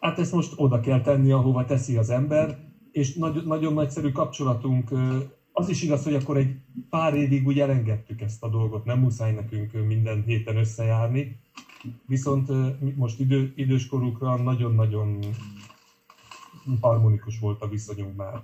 hát 0.00 0.18
ezt 0.18 0.32
most 0.32 0.52
oda 0.56 0.80
kell 0.80 1.00
tenni, 1.00 1.30
ahova 1.30 1.64
teszi 1.64 1.96
az 1.96 2.10
ember, 2.10 2.58
és 2.92 3.14
nagy, 3.14 3.46
nagyon 3.46 3.72
nagyszerű 3.72 4.12
kapcsolatunk. 4.12 4.90
Az 5.58 5.68
is 5.68 5.82
igaz, 5.82 6.04
hogy 6.04 6.14
akkor 6.14 6.36
egy 6.36 6.56
pár 6.90 7.14
évig 7.14 7.46
úgy 7.46 7.60
elengedtük 7.60 8.20
ezt 8.20 8.42
a 8.42 8.48
dolgot, 8.48 8.84
nem 8.84 8.98
muszáj 8.98 9.32
nekünk 9.32 9.86
minden 9.86 10.22
héten 10.22 10.56
összejárni, 10.56 11.40
viszont 12.06 12.50
most 12.96 13.20
idő, 13.20 13.52
időskorukra 13.56 14.36
nagyon-nagyon 14.36 15.18
harmonikus 16.80 17.38
volt 17.38 17.62
a 17.62 17.68
viszonyunk 17.68 18.16
már. 18.16 18.42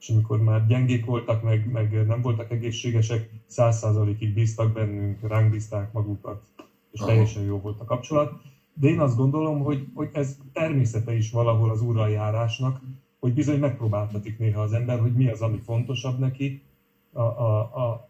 És 0.00 0.08
amikor 0.08 0.42
már 0.42 0.66
gyengék 0.66 1.04
voltak, 1.04 1.42
meg, 1.42 1.70
meg 1.72 2.06
nem 2.06 2.20
voltak 2.20 2.50
egészségesek, 2.50 3.30
száz 3.46 3.78
százalékig 3.78 4.34
bíztak 4.34 4.72
bennünk, 4.72 5.28
ránk 5.28 5.50
bízták 5.50 5.92
magukat, 5.92 6.42
és 6.90 7.00
teljesen 7.00 7.42
jó 7.42 7.60
volt 7.60 7.80
a 7.80 7.84
kapcsolat. 7.84 8.32
De 8.74 8.88
én 8.88 9.00
azt 9.00 9.16
gondolom, 9.16 9.60
hogy, 9.60 9.86
hogy 9.94 10.08
ez 10.12 10.36
természete 10.52 11.16
is 11.16 11.30
valahol 11.30 11.70
az 11.70 11.84
járásnak, 12.10 12.80
hogy 13.18 13.34
bizony 13.34 13.58
megpróbáltatik 13.58 14.38
néha 14.38 14.62
az 14.62 14.72
ember, 14.72 15.00
hogy 15.00 15.12
mi 15.12 15.28
az, 15.28 15.40
ami 15.40 15.58
fontosabb 15.58 16.18
neki, 16.18 16.62
a, 17.12 17.20
a, 17.20 17.58
a, 17.58 18.08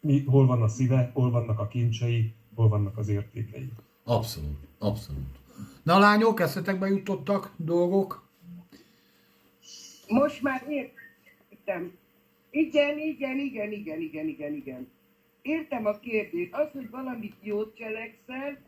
mi, 0.00 0.24
hol 0.24 0.46
van 0.46 0.62
a 0.62 0.68
szíve, 0.68 1.10
hol 1.14 1.30
vannak 1.30 1.58
a 1.58 1.68
kincsei, 1.68 2.32
hol 2.54 2.68
vannak 2.68 2.98
az 2.98 3.08
értékei. 3.08 3.72
Abszolút, 4.04 4.58
abszolút. 4.78 5.38
Na 5.82 5.98
lányok, 5.98 6.40
eszetekbe 6.40 6.88
jutottak 6.88 7.52
dolgok? 7.56 8.28
Most 10.08 10.42
már 10.42 10.64
értem. 10.68 11.92
Igen, 12.50 12.98
igen, 12.98 13.38
igen, 13.38 13.72
igen, 13.72 14.00
igen, 14.00 14.28
igen, 14.28 14.54
igen. 14.54 14.88
Értem 15.42 15.86
a 15.86 15.98
kérdést. 15.98 16.54
Az, 16.54 16.68
hogy 16.72 16.90
valamit 16.90 17.34
jót 17.40 17.76
cselekszel, 17.76 18.58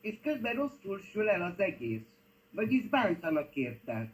és 0.00 0.14
közben 0.22 0.54
rosszul 0.54 1.00
sül 1.10 1.28
el 1.28 1.42
az 1.42 1.60
egész. 1.60 2.00
Vagyis 2.50 2.88
bántanak 2.88 3.56
érte. 3.56 4.10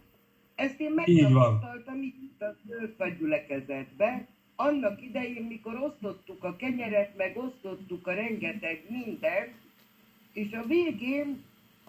Ezt 0.59 0.81
én 0.81 0.93
megtapasztaltam 0.93 2.03
itt 2.03 2.43
a 2.43 2.55
Szörfa 2.67 3.09
gyülekezetben, 3.09 4.27
annak 4.57 5.03
idején, 5.03 5.45
mikor 5.45 5.75
osztottuk 5.75 6.45
a 6.45 6.57
kenyeret, 6.57 7.17
meg 7.17 7.37
osztottuk 7.37 8.07
a 8.07 8.13
rengeteg 8.15 8.85
mindent, 8.89 9.55
és 10.33 10.53
a 10.53 10.67
végén 10.67 11.43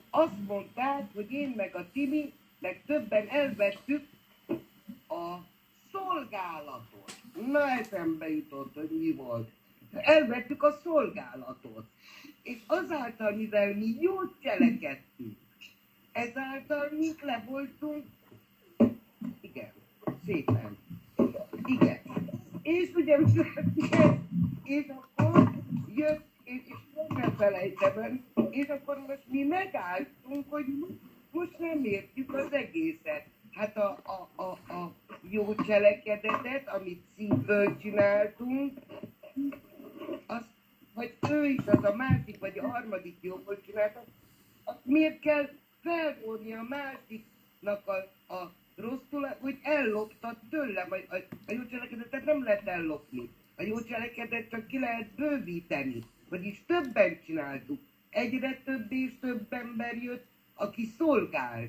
azt 0.10 0.48
mondták, 0.48 1.14
hogy 1.14 1.32
én 1.32 1.54
meg 1.56 1.76
a 1.76 1.92
Timi, 1.92 2.34
meg 2.60 2.82
többen 2.86 3.28
elvettük 3.28 4.08
a 5.08 5.38
szolgálatot. 5.92 7.22
Na 7.52 7.70
eszembe 7.70 8.30
jutott, 8.30 8.74
hogy 8.74 8.90
mi 9.00 9.12
volt. 9.12 9.50
Elvettük 9.94 10.64
a 10.64 10.80
szolgálatot 10.84 11.86
és 12.50 12.58
azáltal, 12.68 13.32
mivel 13.32 13.74
mi 13.74 13.96
jót 14.00 14.34
cselekedtünk, 14.42 15.38
ezáltal 16.12 16.90
mink 17.00 17.22
le 17.22 17.44
voltunk, 17.48 18.06
szépen, 20.26 20.78
igen. 21.66 22.00
És 22.62 22.92
ugye, 22.94 23.18
és 24.64 24.86
akkor 25.16 25.52
jött, 25.96 26.26
és, 26.44 26.62
és 26.66 26.76
nem 27.08 27.36
felejtem 27.38 27.98
el, 27.98 28.20
és 28.50 28.68
akkor 28.68 28.98
most 29.08 29.24
mi 29.28 29.44
megálltunk, 29.44 30.46
hogy 30.50 30.66
most 31.32 31.60
nem 31.60 31.84
értjük 31.84 32.34
az 32.34 32.54
egészet. 32.54 33.26
Hát 33.52 33.78
a, 33.78 34.00
a, 34.04 34.42
a, 34.42 34.74
a 34.74 34.94
jó 35.30 35.56
cselekedetet, 35.56 36.68
amit 36.68 37.04
szívből 37.18 37.78
csináltunk, 37.78 38.80
az, 40.28 40.46
hogy 40.94 41.18
ő 41.30 41.46
is 41.46 41.66
az 41.66 41.84
a 41.84 41.96
másik, 41.96 42.40
vagy 42.40 42.58
a 42.58 42.68
harmadik 42.68 43.18
jobból 43.22 43.62
csinálta, 43.62 44.04
azt 44.64 44.86
miért 44.86 45.20
kell 45.20 45.50
felvonni 45.82 46.54
a 46.54 46.66
másiknak 46.70 47.88
a, 47.88 48.34
a 48.34 48.52
rosszul, 48.80 49.28
hogy 49.40 49.58
elloptad 49.62 50.38
tőle, 50.50 50.86
vagy 50.90 51.06
a, 51.10 51.16
a 51.48 51.52
jó 51.52 51.66
cselekedetet 51.66 52.26
nem 52.26 52.44
lehet 52.44 52.68
ellopni. 52.68 53.30
A 53.56 53.64
jó 53.64 53.82
cselekedet 53.84 54.50
csak 54.50 54.68
ki 54.68 54.80
lehet 54.80 55.16
bővíteni, 55.16 56.04
vagyis 56.30 56.64
többen 56.66 57.20
csináltuk. 57.26 57.80
Egyre 58.10 58.62
több 58.64 58.92
és 58.92 59.12
több 59.20 59.54
ember 59.54 60.04
jött, 60.04 60.26
aki 60.54 60.86
szolgál. 60.98 61.68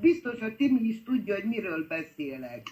Biztos, 0.00 0.38
hogy 0.38 0.56
Timi 0.56 0.88
is 0.88 1.02
tudja, 1.02 1.34
hogy 1.34 1.44
miről 1.44 1.86
beszélek. 1.86 2.62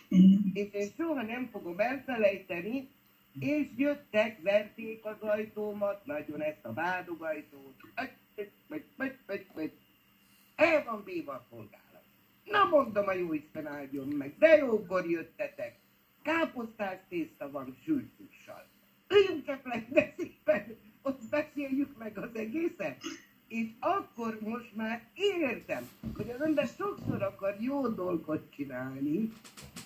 És 0.52 0.68
én 0.72 0.88
soha 0.96 1.22
nem 1.22 1.48
fogom 1.52 1.78
elfelejteni, 1.78 2.88
és 3.40 3.66
jöttek, 3.76 4.42
verték 4.42 5.04
az 5.04 5.20
ajtómat, 5.20 6.06
nagyon 6.06 6.42
ezt 6.42 6.64
a 6.64 6.72
vádogajtót, 6.72 7.74
el 10.56 10.84
van 10.84 11.04
véve 11.04 11.32
a 11.32 11.46
szolgálat. 11.50 11.81
Na 12.44 12.64
mondom, 12.70 13.08
a 13.08 13.12
jó 13.12 13.32
Isten 13.32 13.66
áldjon 13.66 14.08
meg, 14.08 14.34
de 14.38 14.56
jókor 14.56 15.10
jöttetek. 15.10 15.78
Káposztás 16.22 16.98
tészta 17.08 17.50
van 17.50 17.76
sült 17.84 18.10
hússal. 18.18 18.66
Üljünk 19.08 19.46
csak 19.46 19.64
le, 19.64 19.86
de 19.88 20.14
szépen, 20.16 20.76
ott 21.02 21.20
beszéljük 21.30 21.98
meg 21.98 22.18
az 22.18 22.30
egészet. 22.34 22.96
És 23.48 23.68
akkor 23.80 24.38
most 24.40 24.76
már 24.76 25.02
értem, 25.14 25.88
hogy 26.16 26.30
az 26.30 26.40
ember 26.40 26.66
sokszor 26.78 27.22
akar 27.22 27.56
jó 27.60 27.88
dolgot 27.88 28.54
csinálni, 28.54 29.32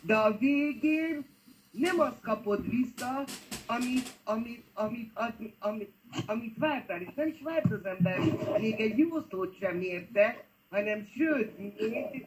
de 0.03 0.17
a 0.17 0.39
végén 0.39 1.25
nem 1.71 2.01
azt 2.01 2.21
kapod 2.21 2.69
vissza, 2.69 3.25
amit, 3.67 4.09
amit, 4.25 4.65
amit, 4.75 5.11
amit, 5.15 5.55
amit, 5.59 5.93
amit 6.27 6.59
vártál, 6.59 7.01
és 7.01 7.15
nem 7.15 7.29
is 7.29 7.41
várt 7.43 7.73
az 7.73 7.85
ember 7.85 8.19
még 8.59 8.81
egy 8.81 8.99
jó 8.99 9.21
szót 9.31 9.59
sem 9.59 9.81
érte, 9.81 10.45
hanem 10.71 11.09
sőt, 11.17 11.59
még 11.59 12.27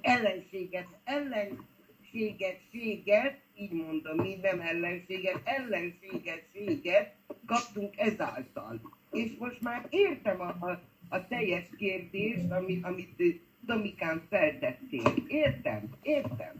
ellenséget, 0.00 0.86
ellenségességet, 1.04 3.38
így 3.58 3.72
mondom, 3.72 4.16
mi 4.16 4.38
nem 4.42 4.60
ellenséget, 4.60 5.40
ellenségességet 5.44 7.14
kaptunk 7.46 7.94
ezáltal. 7.96 8.80
És 9.10 9.30
most 9.38 9.60
már 9.60 9.86
értem 9.90 10.40
a, 10.40 10.56
a, 10.60 10.80
a 11.08 11.26
teljes 11.26 11.64
kérdést, 11.76 12.50
amit, 12.50 12.84
amit 12.84 13.40
Domikán 13.60 14.22
feltettél. 14.28 15.14
Értem, 15.26 15.82
értem. 16.02 16.52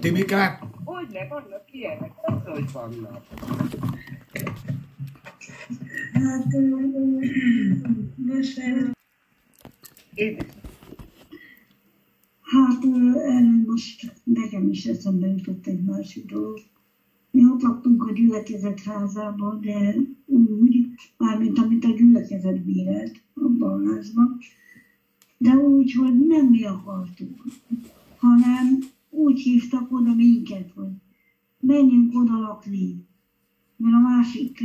Timikák? 0.00 0.62
Hogy 0.84 1.08
ne, 1.12 1.26
vannak 1.26 1.64
ilyenek, 1.70 2.12
az, 2.22 2.44
hogy 2.44 2.72
vannak. 2.72 3.26
Hát, 6.12 6.44
most 8.16 8.58
Én, 10.14 10.36
Hát 12.54 12.84
most 13.66 14.12
nekem 14.24 14.68
is 14.68 14.84
eszembe 14.84 15.26
jutott 15.26 15.66
egy 15.66 15.82
másik 15.82 16.26
dolog. 16.26 16.58
Mi 17.30 17.44
ott 17.44 17.62
laktunk 17.62 18.02
a 18.02 18.12
gyülekezet 18.12 18.80
házában, 18.80 19.60
de 19.60 19.94
úgy, 20.26 20.86
mármint 21.16 21.58
amit 21.58 21.84
a 21.84 21.90
gyülekezet 21.90 22.64
bírált 22.64 23.22
abban 23.34 23.86
a 23.86 23.92
házban, 23.92 24.38
de 25.38 25.56
úgy, 25.56 25.92
hogy 25.92 26.26
nem 26.26 26.46
mi 26.46 26.64
akartuk, 26.64 27.44
hanem 28.16 28.78
úgy 29.10 29.40
hívtak 29.40 29.92
oda 29.92 30.14
minket, 30.14 30.72
hogy 30.74 30.92
menjünk 31.60 32.14
oda 32.14 32.38
lakni. 32.38 33.06
Mert 33.76 33.94
a 33.94 33.98
másik 33.98 34.64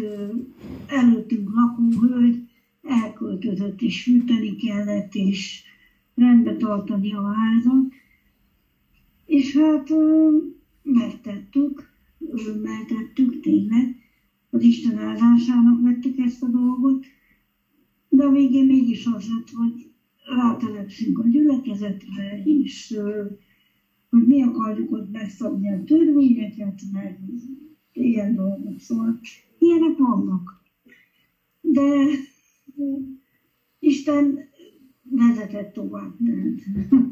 előttünk 0.88 1.50
lakó 1.54 2.00
hölgy 2.00 2.48
elköltözött, 2.84 3.82
és 3.82 4.04
fűteni 4.04 4.56
kellett, 4.56 5.14
és 5.14 5.64
rendbe 6.20 6.56
tartani 6.56 7.14
a 7.14 7.34
házat. 7.34 7.94
És 9.26 9.58
hát 9.58 9.90
megtettük, 10.84 11.90
örömmel 12.20 12.86
tettük 12.86 13.40
tényleg, 13.40 13.96
az 14.50 14.62
Isten 14.62 14.98
áldásának 14.98 15.82
vettük 15.82 16.18
ezt 16.18 16.44
a 16.44 16.48
dolgot, 16.48 17.06
de 18.10 18.24
a 18.24 18.32
végén 18.32 18.66
mégis 18.66 19.06
az 19.06 19.30
lett, 19.30 19.50
hogy 19.50 19.92
rátelepszünk 20.36 21.20
a 21.20 21.28
gyülekezetre, 21.28 22.44
és 22.46 22.98
hogy 24.10 24.28
mi 24.28 24.42
akarjuk 24.42 24.92
ott 24.92 25.12
megszabni 25.12 25.74
a 25.74 25.84
törvényeket, 25.84 26.82
meg 26.92 27.20
ilyen 27.94 28.36
dolgok, 28.36 28.80
szóval 28.80 29.20
ilyenek 29.60 29.98
vannak. 29.98 30.64
De 31.62 32.06
Isten 33.80 34.49
vezetett 35.10 35.74
tovább. 35.74 36.16
Tehát. 36.26 37.02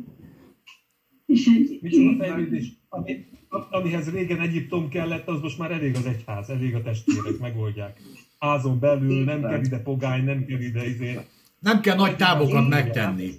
És 1.25 1.47
egy, 1.47 1.79
fejlődés, 2.17 2.71
ami, 2.89 3.25
amihez 3.69 4.09
régen 4.09 4.39
Egyiptom 4.39 4.89
kellett, 4.89 5.27
az 5.27 5.41
most 5.41 5.57
már 5.57 5.71
elég 5.71 5.95
az 5.95 6.05
egyház, 6.05 6.49
elég 6.49 6.75
a 6.75 6.81
testvérek, 6.81 7.39
megoldják. 7.39 8.01
Házon 8.39 8.79
belül 8.79 9.23
nem 9.23 9.41
kell 9.41 9.63
ide 9.63 9.79
pogány, 9.79 10.23
nem 10.23 10.45
kell 10.45 10.59
ide 10.59 10.87
izé. 10.87 11.19
Nem 11.59 11.81
kell 11.81 11.95
nagy 11.95 12.15
távokat 12.15 12.67
megtenni. 12.67 13.31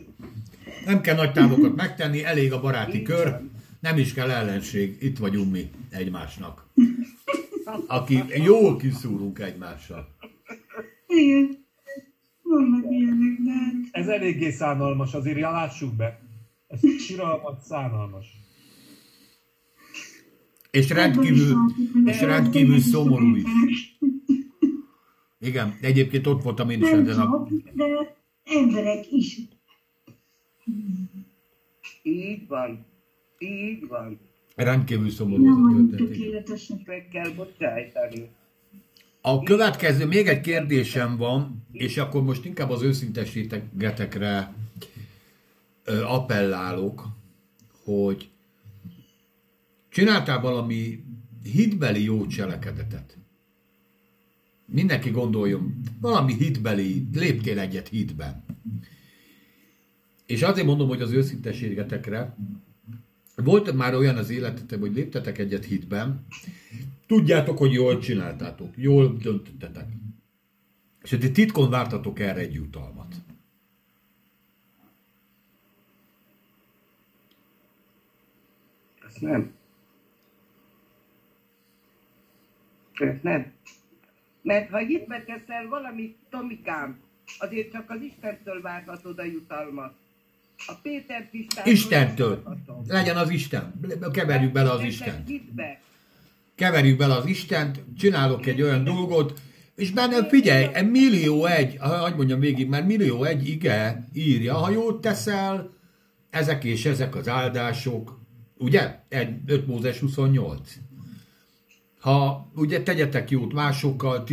Nem 0.85 1.01
kell 1.01 1.15
nagy 1.15 1.33
távokat 1.33 1.77
megtenni, 1.77 2.25
elég 2.25 2.53
a 2.53 2.61
baráti 2.61 3.03
kör, 3.03 3.41
nem 3.81 3.99
is 3.99 4.13
kell 4.15 4.31
ellenség, 4.31 4.97
itt 5.01 5.19
vagyunk 5.19 5.53
mi 5.53 5.71
egymásnak. 5.91 6.67
Aki 7.87 8.23
jól 8.45 8.77
kiszúrunk 8.77 9.39
egymással. 9.39 10.09
igen, 11.07 11.67
vannak 12.43 12.85
ilyenek, 12.91 13.28
Ez 13.91 14.09
eléggé 14.09 14.51
szánalmas, 14.51 15.15
azért 15.15 15.39
ja, 15.39 15.51
lássuk 15.51 15.95
be. 15.95 16.21
Ez 16.67 16.81
siralmat 16.99 17.61
szánalmas. 17.61 18.27
És 20.71 20.89
rendkívül, 20.91 21.57
és 22.05 22.21
rendkívül 22.21 22.79
szomorú 22.79 23.37
is. 23.37 23.99
Igen, 25.41 25.75
egyébként 25.81 26.27
ott 26.27 26.43
voltam 26.43 26.71
én 26.71 26.83
is 26.83 26.91
Nem 26.91 27.07
ezen 27.07 27.27
a... 27.27 27.49
de 27.75 28.17
emberek 28.45 29.13
is. 29.13 29.39
így 32.03 32.47
van, 32.47 32.87
így 33.39 33.87
van. 33.89 34.21
Rendkívül 34.55 35.11
szomorú 35.11 35.45
Nem 35.45 35.85
igen. 35.85 35.97
tökéletesek. 35.97 36.87
Meg 36.87 37.09
kell 37.09 37.31
bocsájtani. 37.31 38.29
A 39.21 39.43
következő, 39.43 40.07
még 40.07 40.27
egy 40.27 40.41
kérdésem 40.41 41.17
van, 41.17 41.67
és 41.73 41.97
akkor 41.97 42.23
most 42.23 42.45
inkább 42.45 42.71
az 42.71 42.83
őszintesítegetekre 42.83 44.55
ö, 45.85 46.03
appellálok, 46.03 47.09
hogy 47.85 48.29
csináltál 49.89 50.41
valami 50.41 51.05
hitbeli 51.43 52.05
jó 52.05 52.27
cselekedetet. 52.27 53.17
Mindenki 54.65 55.11
gondoljon, 55.11 55.81
valami 56.01 56.35
hitbeli, 56.35 57.09
léptél 57.13 57.59
egyet 57.59 57.89
hitben. 57.89 58.45
És 60.27 60.43
azért 60.43 60.67
mondom, 60.67 60.89
hogy 60.89 61.03
az 61.03 61.11
őszintességetekre, 61.11 62.37
volt 63.35 63.73
már 63.73 63.95
olyan 63.95 64.17
az 64.17 64.31
életetek, 64.31 64.81
hogy 64.81 64.95
léptetek 64.95 65.39
egyet 65.39 65.65
hitben, 65.65 66.27
tudjátok, 67.09 67.59
hogy 67.59 67.73
jól 67.73 67.99
csináltátok, 67.99 68.77
jól 68.77 69.17
döntöttetek. 69.17 69.87
És 71.03 71.11
hogy 71.11 71.19
ti 71.19 71.31
titkon 71.31 71.71
vártatok 71.71 72.21
erre 72.21 72.41
egy 72.41 72.55
jutalmat. 72.55 73.15
Ezt 79.07 79.21
nem. 79.21 79.55
Ezt 82.95 83.23
nem. 83.23 83.53
Mert 84.43 84.71
ha 84.71 84.81
itt 84.81 85.07
beteszel 85.07 85.69
valamit, 85.69 86.17
Tomikám, 86.31 87.01
azért 87.39 87.73
csak 87.73 87.91
az 87.91 88.01
Istentől 88.01 88.61
várhatod 88.61 89.19
a 89.19 89.25
jutalmat. 89.25 89.95
A 90.67 90.75
Péter 90.83 91.31
Pistától 91.31 91.73
Istentől. 91.73 92.43
Legyen 92.87 93.17
az 93.17 93.31
Isten. 93.31 93.73
Keverjük 94.13 94.53
bele 94.53 94.71
az 94.71 94.83
Istent. 94.83 95.29
Hitbe. 95.29 95.81
Keverjük 96.59 96.99
bele 96.99 97.15
az 97.15 97.27
Istent, 97.27 97.85
csinálok 97.97 98.47
egy 98.47 98.63
olyan 98.63 98.85
dolgot, 98.85 99.41
és 99.75 99.91
benne 99.91 100.29
figyelj, 100.29 100.85
millió 100.91 101.45
egy, 101.45 101.77
hogy 101.79 102.17
mondjam 102.17 102.41
végig, 102.41 102.69
mert 102.69 102.87
millió 102.87 103.25
egy 103.25 103.49
ige 103.49 104.09
írja, 104.13 104.55
ha 104.55 104.71
jót 104.71 105.01
teszel, 105.01 105.71
ezek 106.31 106.65
és 106.65 106.85
ezek 106.85 107.17
az 107.17 107.29
áldások, 107.29 108.21
ugye? 108.57 108.99
Egy, 109.09 109.29
5 109.47 109.67
Mózes 109.67 109.99
28. 109.99 110.73
Ha 112.01 112.51
ugye 112.55 112.83
tegyetek 112.83 113.31
jót 113.31 113.53
másokkal, 113.53 114.25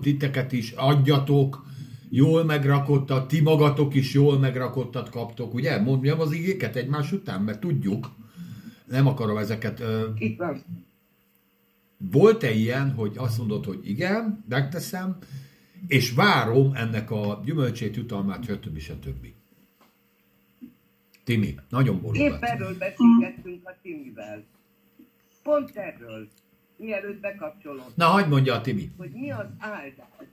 titeket 0.00 0.52
is 0.52 0.70
adjatok, 0.70 1.66
jól 2.10 2.44
megrakottat, 2.44 3.28
ti 3.28 3.40
magatok 3.40 3.94
is 3.94 4.12
jól 4.12 4.38
megrakottat 4.38 5.10
kaptok, 5.10 5.54
ugye? 5.54 5.80
Mondjam 5.80 6.20
az 6.20 6.32
igéket 6.32 6.76
egymás 6.76 7.12
után, 7.12 7.42
mert 7.42 7.60
tudjuk. 7.60 8.10
Nem 8.86 9.06
akarom 9.06 9.36
ezeket... 9.36 9.80
Ö... 9.80 10.06
Volt-e 11.98 12.50
ilyen, 12.50 12.90
hogy 12.90 13.12
azt 13.16 13.38
mondod, 13.38 13.64
hogy 13.64 13.88
igen, 13.88 14.44
megteszem, 14.48 15.16
és 15.86 16.12
várom 16.12 16.74
ennek 16.74 17.10
a 17.10 17.40
gyümölcsét, 17.44 17.96
jutalmát, 17.96 18.44
stb. 18.44 18.78
stb. 18.78 19.26
Timi, 21.24 21.54
nagyon 21.68 22.00
bologat. 22.00 22.20
Épp 22.20 22.42
erről 22.42 22.78
beszélgettünk 22.78 23.68
a 23.68 23.76
Timivel. 23.82 24.44
Pont 25.42 25.76
erről. 25.76 26.28
Mielőtt 26.76 27.20
bekapcsolod. 27.20 27.92
Na, 27.94 28.04
hagyd 28.04 28.28
mondja 28.28 28.54
a 28.54 28.60
Timi. 28.60 28.90
Hogy 28.96 29.10
mi 29.10 29.30
az 29.30 29.46
áldás. 29.58 30.26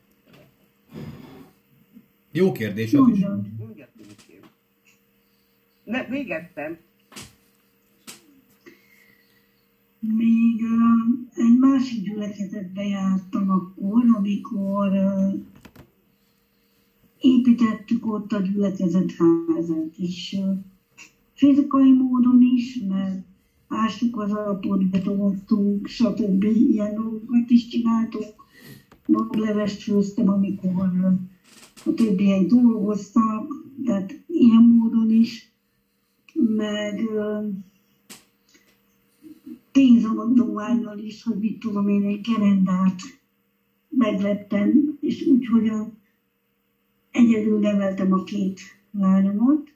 Jó 2.32 2.52
kérdés 2.52 2.94
az 2.94 3.08
is. 3.14 3.26
Mondja 3.58 3.88
Timikém. 3.98 4.50
Ne, 5.84 6.04
végeztem. 6.04 6.78
Még 10.14 10.62
egy 11.34 11.58
másik 11.60 12.04
gyülekezetbe 12.04 12.84
jártam 12.84 13.50
akkor, 13.50 14.04
amikor 14.18 14.92
építettük 17.20 18.06
ott 18.06 18.32
a 18.32 18.42
gyülekezetházat, 18.42 19.98
és 19.98 20.38
fizikai 21.34 21.92
módon 21.92 22.42
is, 22.42 22.80
mert 22.88 23.26
ástuk 23.68 24.18
az 24.20 24.32
alapot, 24.32 24.90
betoltunk, 24.90 25.88
stb. 25.88 26.44
ilyen 26.44 26.96
dolgokat 26.96 27.50
is 27.50 27.68
csináltunk. 27.68 28.34
Maglevest 29.08 29.82
főztem, 29.82 30.30
amikor 30.30 30.90
a 31.86 31.94
többiek 31.94 32.46
dolgoztak, 32.46 33.54
tehát 33.86 34.24
ilyen 34.28 34.64
módon 34.64 35.12
is, 35.12 35.52
meg 36.34 37.02
pénzadományjal 39.76 40.98
is, 40.98 41.24
hogy 41.24 41.40
mit 41.40 41.60
tudom 41.60 41.88
én, 41.88 42.04
egy 42.04 42.22
gerendát 42.22 43.00
megvettem, 43.90 44.98
és 45.02 45.26
úgy, 45.26 45.46
hogy 45.46 45.68
a, 45.68 45.92
egyedül 47.12 47.60
neveltem 47.60 48.14
a 48.14 48.24
két 48.24 48.60
lányomat, 48.92 49.74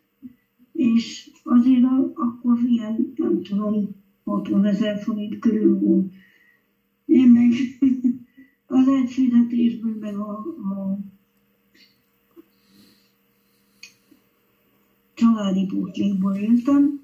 és 0.74 1.30
azért 1.44 1.84
a, 1.84 2.12
akkor 2.16 2.60
ilyen, 2.60 3.14
nem 3.16 3.42
tudom, 3.42 3.96
60 4.24 4.66
ezer 4.66 5.00
forint 5.04 5.40
körül 5.40 5.80
volt. 5.80 6.12
Én 7.06 7.30
meg 7.30 7.52
az 8.80 8.88
egy 8.88 9.12
fizetésből, 9.12 9.96
meg 10.00 10.16
a, 10.16 10.32
a 10.48 11.00
családi 15.14 15.66
pótlékból 15.66 16.36
éltem, 16.36 17.02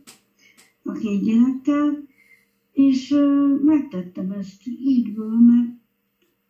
a 0.83 0.91
két 0.91 1.23
gyerekkel, 1.23 2.04
és 2.75 3.15
megtettem 3.61 4.31
ezt 4.31 4.61
ígyből, 4.67 5.39
mert 5.39 5.69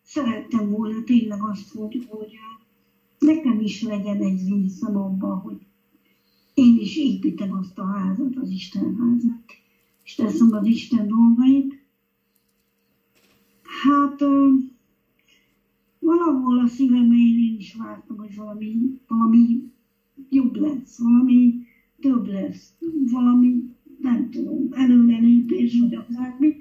szerettem 0.01 0.69
volna 0.69 1.03
tényleg 1.03 1.39
azt, 1.41 1.71
hogy, 1.71 2.05
hogy 2.09 2.31
nekem 3.19 3.59
is 3.59 3.81
legyen 3.81 4.21
egy 4.21 4.49
részem 4.49 4.97
abban, 4.97 5.37
hogy 5.37 5.57
én 6.53 6.77
is 6.79 6.97
építem 6.97 7.53
azt 7.53 7.79
a 7.79 7.85
házat, 7.85 8.35
az 8.35 8.49
Isten 8.49 8.95
házat, 8.95 9.43
és 10.03 10.15
teszem 10.15 10.51
az 10.51 10.65
Isten 10.65 11.07
dolgait. 11.07 11.73
Hát 13.83 14.19
valahol 15.99 16.59
a 16.59 16.67
szívem 16.67 17.11
én 17.11 17.55
is 17.57 17.75
vártam, 17.75 18.17
hogy 18.17 18.35
valami, 18.35 18.99
valami 19.07 19.71
jobb 20.29 20.55
lesz, 20.55 20.97
valami 20.97 21.53
több 21.99 22.27
lesz, 22.27 22.73
valami 23.11 23.74
nem 24.05 24.29
tudom, 24.29 24.67
előrelépés, 24.71 25.79
vagy 25.79 25.95
akármi, 25.95 26.55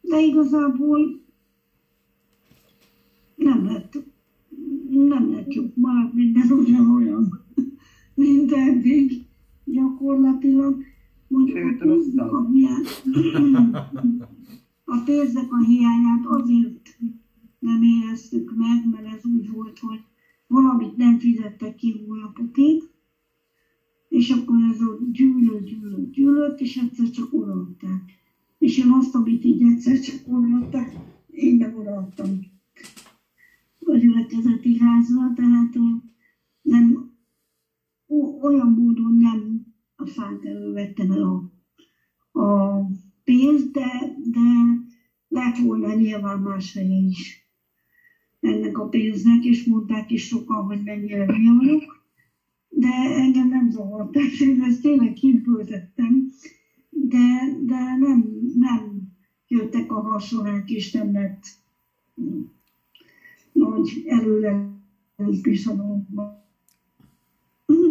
de 0.00 0.20
igazából 0.20 1.20
nem 3.34 3.64
lett, 3.64 4.02
nem 4.88 5.30
lett 5.30 5.52
jobb, 5.52 5.76
már 5.76 6.10
minden 6.14 6.50
ugyanolyan, 6.50 7.44
mint 8.14 8.52
eddig, 8.52 9.26
gyakorlatilag. 9.64 10.82
Mondjuk 11.28 11.82
a 12.16 12.46
hiány- 12.52 12.86
a 14.84 15.02
pénznek 15.04 15.52
a 15.52 15.64
hiányát 15.64 16.26
azért 16.26 16.98
nem 17.58 17.82
éreztük 17.82 18.54
meg, 18.56 18.88
mert 18.90 19.16
ez 19.16 19.24
úgy 19.24 19.50
volt, 19.50 19.78
hogy 19.78 20.00
valamit 20.46 20.96
nem 20.96 21.18
fizettek 21.18 21.74
ki 21.74 22.04
hónapokig, 22.06 22.82
és 24.12 24.30
akkor 24.30 24.56
ez 24.72 24.80
a 24.80 24.98
gyűlölt, 25.12 25.64
gyűlölt, 25.64 26.10
gyűlölt, 26.10 26.60
és 26.60 26.76
egyszer 26.76 27.10
csak 27.10 27.32
odaadták. 27.32 28.02
És 28.58 28.78
én 28.78 28.90
azt, 28.90 29.14
amit 29.14 29.44
így 29.44 29.62
egyszer 29.62 30.00
csak 30.00 30.20
odaadták, 30.26 30.96
én 31.30 31.56
nem 31.56 31.74
odaadtam 31.78 32.40
a 33.84 33.96
gyülekezeti 33.96 34.78
házra, 34.78 35.32
tehát 35.34 35.78
nem, 36.62 37.10
olyan 38.42 38.68
módon 38.68 39.14
nem 39.14 39.66
a 39.96 40.06
fát 40.06 40.44
elővettem 40.44 41.10
el 41.10 41.22
a, 41.22 42.40
a 42.40 42.80
pénzt, 43.24 43.70
de, 43.70 44.16
de 44.24 44.40
lett 45.28 45.58
volna 45.58 45.94
nyilván 45.94 46.38
más 46.38 46.72
helye 46.72 46.96
is 46.96 47.46
ennek 48.40 48.78
a 48.78 48.88
pénznek, 48.88 49.44
és 49.44 49.64
mondták 49.64 50.10
is 50.10 50.26
sokan, 50.26 50.64
hogy 50.64 50.82
mennyire 50.82 51.24
hülye 51.24 51.52
vagyok 51.52 52.01
de 52.82 53.14
engem 53.16 53.48
nem 53.48 53.70
zavart, 53.70 54.10
tehát 54.10 54.40
én 54.40 54.62
ezt 54.62 54.82
tényleg 54.82 55.12
kívül 55.12 55.64
tettem, 55.64 56.32
de, 56.90 57.26
de 57.62 57.96
nem, 57.98 58.50
nem 58.54 59.12
jöttek 59.48 59.92
a 59.92 60.00
hasonlák, 60.00 60.70
és 60.70 60.92
nem 60.92 61.12
lett 61.12 61.44
nagy 63.52 64.02
előrelépés 64.06 65.66
a 65.66 65.74
dolgokban. 65.74 66.44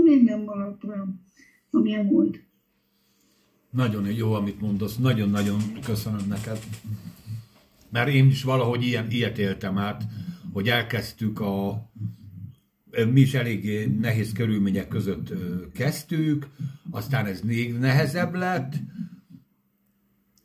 Minden 0.04 0.44
maradt 0.44 0.84
olyan, 0.84 1.22
amilyen 1.72 2.08
volt. 2.08 2.44
Nagyon 3.70 4.12
jó, 4.12 4.34
amit 4.34 4.62
mondasz, 4.62 4.98
nagyon-nagyon 4.98 5.60
köszönöm 5.84 6.28
neked. 6.28 6.60
Mert 7.90 8.10
én 8.10 8.26
is 8.26 8.44
valahogy 8.44 8.84
ilyen, 8.84 9.12
ilyet 9.12 9.38
éltem 9.38 9.78
át, 9.78 10.04
hogy 10.54 10.68
elkezdtük 10.68 11.40
a... 11.40 11.86
Mi 13.12 13.20
is 13.20 13.34
elég 13.34 13.90
nehéz 14.00 14.32
körülmények 14.32 14.88
között 14.88 15.34
kezdtük, 15.74 16.48
aztán 16.90 17.26
ez 17.26 17.42
még 17.42 17.78
nehezebb 17.78 18.34
lett, 18.34 18.74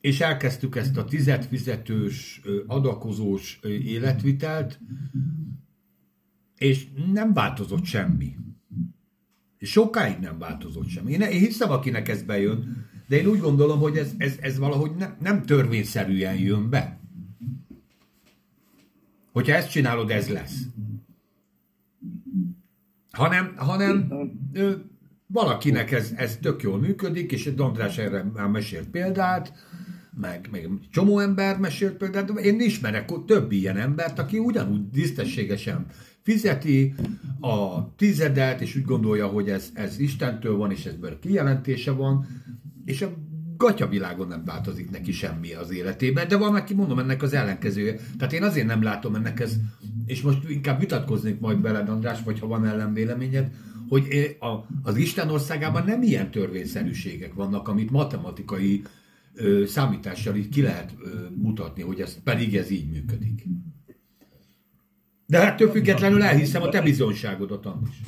és 0.00 0.20
elkezdtük 0.20 0.76
ezt 0.76 0.96
a 0.96 1.04
tizedfizetős, 1.04 2.40
ö, 2.44 2.62
adakozós 2.66 3.60
életvitelt, 3.84 4.80
és 6.58 6.86
nem 7.12 7.32
változott 7.32 7.84
semmi. 7.84 8.36
Sokáig 9.60 10.18
nem 10.18 10.38
változott 10.38 10.88
semmi. 10.88 11.12
Én 11.12 11.28
hiszem, 11.28 11.70
akinek 11.70 12.08
ez 12.08 12.22
bejön, 12.22 12.86
de 13.08 13.16
én 13.16 13.26
úgy 13.26 13.40
gondolom, 13.40 13.78
hogy 13.78 13.96
ez, 13.96 14.12
ez, 14.16 14.36
ez 14.40 14.58
valahogy 14.58 14.90
ne, 14.98 15.14
nem 15.20 15.42
törvényszerűen 15.42 16.36
jön 16.36 16.70
be. 16.70 17.00
Hogyha 19.32 19.54
ezt 19.54 19.70
csinálod, 19.70 20.10
ez 20.10 20.28
lesz. 20.28 20.62
Hanem, 23.16 23.52
hanem 23.56 24.12
ö, 24.52 24.72
valakinek 25.26 25.92
ez, 25.92 26.12
ez 26.16 26.38
tök 26.40 26.62
jól 26.62 26.78
működik, 26.78 27.32
és 27.32 27.46
egy 27.46 27.60
András 27.60 27.98
erre 27.98 28.24
már 28.34 28.46
mesélt 28.46 28.88
példát, 28.88 29.52
meg, 30.20 30.48
meg 30.50 30.68
csomó 30.90 31.18
ember 31.18 31.58
mesélt 31.58 31.96
példát, 31.96 32.30
én 32.30 32.60
ismerek 32.60 33.12
több 33.26 33.52
ilyen 33.52 33.76
embert, 33.76 34.18
aki 34.18 34.38
ugyanúgy 34.38 34.88
tisztességesen 34.88 35.86
fizeti 36.22 36.94
a 37.40 37.94
tizedet, 37.94 38.60
és 38.60 38.76
úgy 38.76 38.84
gondolja, 38.84 39.26
hogy 39.26 39.48
ez, 39.48 39.68
ez 39.74 39.98
Istentől 39.98 40.56
van, 40.56 40.70
és 40.70 40.84
ezből 40.84 41.18
kijelentése 41.18 41.90
van, 41.90 42.26
és 42.84 43.02
a 43.02 43.12
gatyavilágon 43.56 44.28
nem 44.28 44.44
változik 44.44 44.90
neki 44.90 45.12
semmi 45.12 45.52
az 45.52 45.70
életében, 45.70 46.28
de 46.28 46.36
van, 46.36 46.54
aki 46.54 46.74
mondom 46.74 46.98
ennek 46.98 47.22
az 47.22 47.32
ellenkezője. 47.32 47.96
Tehát 48.18 48.32
én 48.32 48.42
azért 48.42 48.66
nem 48.66 48.82
látom 48.82 49.14
ennek 49.14 49.40
ez, 49.40 49.56
és 50.06 50.22
most 50.22 50.48
inkább 50.48 50.80
vitatkoznék 50.80 51.40
majd 51.40 51.62
veled, 51.62 51.88
András, 51.88 52.22
vagy 52.22 52.38
ha 52.38 52.46
van 52.46 52.66
ellenvéleményed, 52.66 53.50
hogy 53.88 54.36
a, 54.40 54.46
az 54.82 54.96
Isten 54.96 55.30
országában 55.30 55.84
nem 55.84 56.02
ilyen 56.02 56.30
törvényszerűségek 56.30 57.34
vannak, 57.34 57.68
amit 57.68 57.90
matematikai 57.90 58.82
ö, 59.34 59.64
számítással 59.66 60.36
így 60.36 60.48
ki 60.48 60.62
lehet 60.62 60.94
ö, 61.02 61.08
mutatni, 61.34 61.82
hogy 61.82 62.00
ez 62.00 62.22
pedig 62.22 62.56
ez 62.56 62.70
így 62.70 62.90
működik. 62.90 63.44
De 65.26 65.38
hát 65.38 65.56
több 65.56 65.70
függetlenül 65.70 66.22
elhiszem 66.22 66.62
a 66.62 66.68
te 66.68 66.82
bizonyságodat, 66.82 67.66
András. 67.66 68.00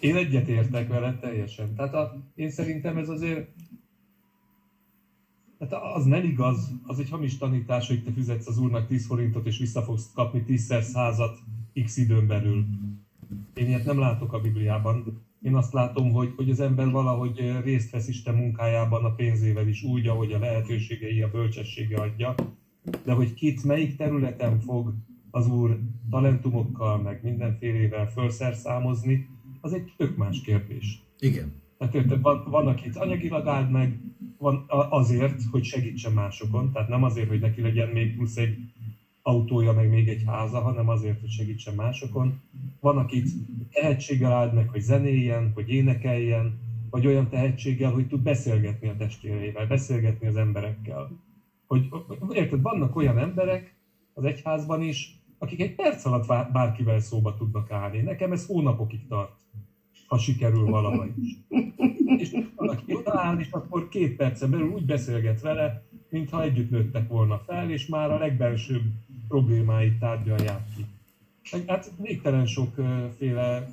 Én 0.00 0.16
egyetértek 0.16 0.88
vele 0.88 1.18
teljesen. 1.20 1.74
Tehát 1.74 1.94
a, 1.94 2.30
én 2.34 2.50
szerintem 2.50 2.96
ez 2.96 3.08
azért 3.08 3.48
tehát 5.68 5.94
az 5.94 6.04
nem 6.04 6.24
igaz, 6.24 6.72
az 6.86 6.98
egy 6.98 7.10
hamis 7.10 7.38
tanítás, 7.38 7.88
hogy 7.88 8.02
te 8.02 8.12
fizetsz 8.12 8.46
az 8.46 8.58
úrnak 8.58 8.86
10 8.86 9.06
forintot, 9.06 9.46
és 9.46 9.58
vissza 9.58 9.82
fogsz 9.82 10.10
kapni 10.14 10.44
10 10.44 10.74
százat 10.80 11.38
x 11.84 11.96
időn 11.96 12.26
belül. 12.26 12.64
Én 13.54 13.66
ilyet 13.66 13.84
nem 13.84 13.98
látok 13.98 14.32
a 14.32 14.40
Bibliában. 14.40 15.22
Én 15.42 15.54
azt 15.54 15.72
látom, 15.72 16.12
hogy, 16.12 16.32
hogy 16.36 16.50
az 16.50 16.60
ember 16.60 16.90
valahogy 16.90 17.60
részt 17.64 17.90
vesz 17.90 18.08
Isten 18.08 18.34
munkájában 18.34 19.04
a 19.04 19.14
pénzével 19.14 19.68
is 19.68 19.82
úgy, 19.82 20.06
ahogy 20.06 20.32
a 20.32 20.38
lehetőségei, 20.38 21.22
a 21.22 21.30
bölcsessége 21.30 22.00
adja, 22.00 22.34
de 23.04 23.12
hogy 23.12 23.34
kit 23.34 23.64
melyik 23.64 23.96
területen 23.96 24.60
fog 24.60 24.94
az 25.30 25.46
Úr 25.46 25.78
talentumokkal, 26.10 26.98
meg 26.98 27.22
mindenfélével 27.22 28.10
felszerszámozni, 28.10 29.28
az 29.60 29.72
egy 29.72 29.92
tök 29.96 30.16
más 30.16 30.40
kérdés. 30.40 31.02
Igen. 31.18 31.61
Tehát 31.82 31.96
érted, 31.96 32.20
van, 32.20 32.44
van 32.46 32.66
akit 32.66 32.96
anyagilag 32.96 33.46
áld 33.46 33.70
meg, 33.70 33.98
van 34.38 34.64
azért, 34.90 35.42
hogy 35.50 35.64
segítsen 35.64 36.12
másokon, 36.12 36.72
tehát 36.72 36.88
nem 36.88 37.02
azért, 37.02 37.28
hogy 37.28 37.40
neki 37.40 37.60
legyen 37.60 37.88
még 37.88 38.16
plusz 38.16 38.36
egy 38.36 38.56
autója, 39.22 39.72
meg 39.72 39.88
még 39.88 40.08
egy 40.08 40.22
háza, 40.26 40.60
hanem 40.60 40.88
azért, 40.88 41.20
hogy 41.20 41.30
segítsen 41.30 41.74
másokon. 41.74 42.40
Van, 42.80 42.98
akit 42.98 43.28
tehetséggel 43.70 44.32
áld 44.32 44.54
meg, 44.54 44.68
hogy 44.68 44.80
zenéljen, 44.80 45.50
hogy 45.54 45.68
énekeljen, 45.68 46.60
vagy 46.90 47.06
olyan 47.06 47.28
tehetséggel, 47.28 47.92
hogy 47.92 48.06
tud 48.06 48.22
beszélgetni 48.22 48.88
a 48.88 48.96
testvéreivel, 48.96 49.66
beszélgetni 49.66 50.26
az 50.26 50.36
emberekkel. 50.36 51.10
Hogy, 51.66 51.88
érted, 52.30 52.62
vannak 52.62 52.96
olyan 52.96 53.18
emberek 53.18 53.74
az 54.12 54.24
egyházban 54.24 54.82
is, 54.82 55.22
akik 55.38 55.60
egy 55.60 55.74
perc 55.74 56.04
alatt 56.04 56.26
bárkivel 56.52 57.00
szóba 57.00 57.34
tudnak 57.34 57.70
állni. 57.70 58.00
Nekem 58.00 58.32
ez 58.32 58.46
hónapokig 58.46 59.06
tart, 59.06 59.40
ha 60.12 60.18
sikerül 60.18 60.64
valahogy. 60.64 61.10
És 62.16 62.36
valaki 62.54 62.94
odaáll, 62.94 63.38
és 63.38 63.48
akkor 63.50 63.88
két 63.88 64.16
percen 64.16 64.50
belül 64.50 64.68
úgy 64.68 64.84
beszélget 64.84 65.40
vele, 65.40 65.82
mintha 66.08 66.42
együtt 66.42 66.70
nőttek 66.70 67.08
volna 67.08 67.38
fel, 67.38 67.70
és 67.70 67.86
már 67.86 68.10
a 68.10 68.18
legbelsőbb 68.18 68.82
problémáit 69.28 69.98
tárgyalják 69.98 70.62
ki. 70.76 70.84
Hát 71.66 71.92
végtelen 71.96 72.46
sokféle 72.46 73.70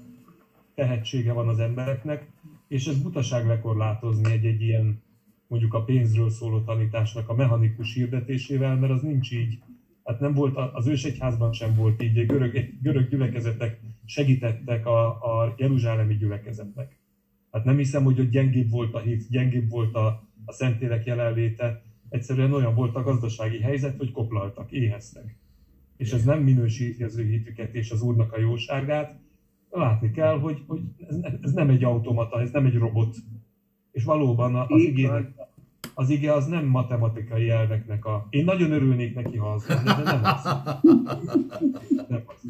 tehetsége 0.76 1.34
van 1.34 1.48
az 1.48 1.60
embereknek, 1.60 2.28
és 2.68 2.88
ez 2.88 3.02
butaság 3.02 3.48
lekorlátozni 3.48 4.32
egy-egy 4.32 4.62
ilyen 4.62 5.02
mondjuk 5.48 5.74
a 5.74 5.84
pénzről 5.84 6.30
szóló 6.30 6.60
tanításnak 6.60 7.30
a 7.30 7.36
mechanikus 7.36 7.94
hirdetésével, 7.94 8.76
mert 8.76 8.94
az 8.94 9.02
nincs 9.02 9.32
így. 9.32 9.60
Hát 10.04 10.20
nem 10.20 10.34
volt, 10.34 10.58
az 10.74 10.88
ősegyházban 10.88 11.54
sem 11.54 11.76
volt 11.76 12.04
így, 12.04 12.26
görög, 12.26 12.70
görög 12.82 13.10
gyülekezetek 13.10 13.80
segítettek 14.10 14.86
a, 14.86 15.08
a 15.08 15.54
jeruzsálemi 15.58 16.18
gyülekezetnek. 16.18 17.00
Hát 17.52 17.64
nem 17.64 17.78
hiszem, 17.78 18.04
hogy 18.04 18.20
ott 18.20 18.30
gyengébb 18.30 18.70
volt 18.70 18.94
a 18.94 19.00
hit, 19.00 19.30
gyengébb 19.30 19.70
volt 19.70 19.96
a, 19.96 20.30
a 20.46 20.52
szentélek 20.52 21.06
jelenléte, 21.06 21.82
egyszerűen 22.10 22.54
olyan 22.54 22.76
volt 22.76 22.96
a 22.96 23.04
gazdasági 23.04 23.60
helyzet, 23.60 23.98
hogy 23.98 24.12
koplaltak, 24.12 24.72
éheztek. 24.72 25.38
És 25.98 26.12
ez 26.12 26.24
nem 26.24 26.44
minősíti 26.44 27.04
az 27.04 27.18
ő 27.18 27.24
hitüket 27.24 27.74
és 27.74 27.92
az 27.92 28.02
Úrnak 28.02 28.34
a 28.34 28.40
jóságát. 28.40 29.20
Látni 29.70 30.12
kell, 30.12 30.40
hogy, 30.40 30.64
hogy 30.68 30.82
ez, 31.42 31.52
nem 31.52 31.70
egy 31.70 31.84
automata, 31.84 32.42
ez 32.42 32.52
nem 32.52 32.66
egy 32.66 32.78
robot. 32.78 33.16
És 33.92 34.04
valóban 34.04 34.56
az 34.56 34.82
igének, 34.82 35.32
az 35.94 36.10
ige 36.10 36.34
az 36.34 36.46
nem 36.46 36.66
matematikai 36.66 37.50
elveknek 37.50 38.06
a... 38.06 38.28
Én 38.30 38.44
nagyon 38.44 38.72
örülnék 38.72 39.16
neki, 39.16 39.38
ha 39.38 39.52
az 39.52 39.66
de 39.66 40.04
nem 40.04 40.24
az. 40.24 40.44
Nem 42.08 42.24
az. 42.26 42.42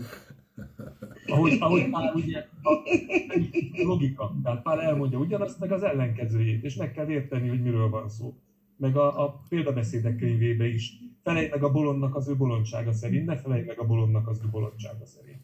Ahogy, 1.32 1.58
ahogy 1.60 1.90
Pál 1.90 2.14
ugye, 2.16 2.48
a, 2.62 2.72
logika. 3.84 4.36
Tehát 4.44 4.62
Pál 4.62 4.82
elmondja 4.82 5.18
ugyanazt, 5.18 5.60
meg 5.60 5.72
az 5.72 5.84
ellenkezőjét, 5.84 6.64
és 6.64 6.76
meg 6.76 6.92
kell 6.92 7.10
érteni, 7.10 7.48
hogy 7.48 7.62
miről 7.62 7.90
van 7.90 8.10
szó 8.10 8.34
meg 8.80 8.98
a, 8.98 9.24
a 9.24 9.42
példabeszédek 9.50 10.16
könyvébe 10.16 10.68
is. 10.68 10.94
Felejt 11.24 11.52
meg 11.52 11.64
a 11.64 11.72
bolondnak 11.72 12.16
az 12.16 12.28
ő 12.28 12.36
bolondsága 12.36 12.94
szerint, 12.94 13.26
ne 13.26 13.38
felejt 13.38 13.68
meg 13.68 13.80
a 13.80 13.86
bolondnak 13.86 14.28
az 14.28 14.42
ő 14.46 14.50
bolondsága 14.52 15.06
szerint. 15.06 15.38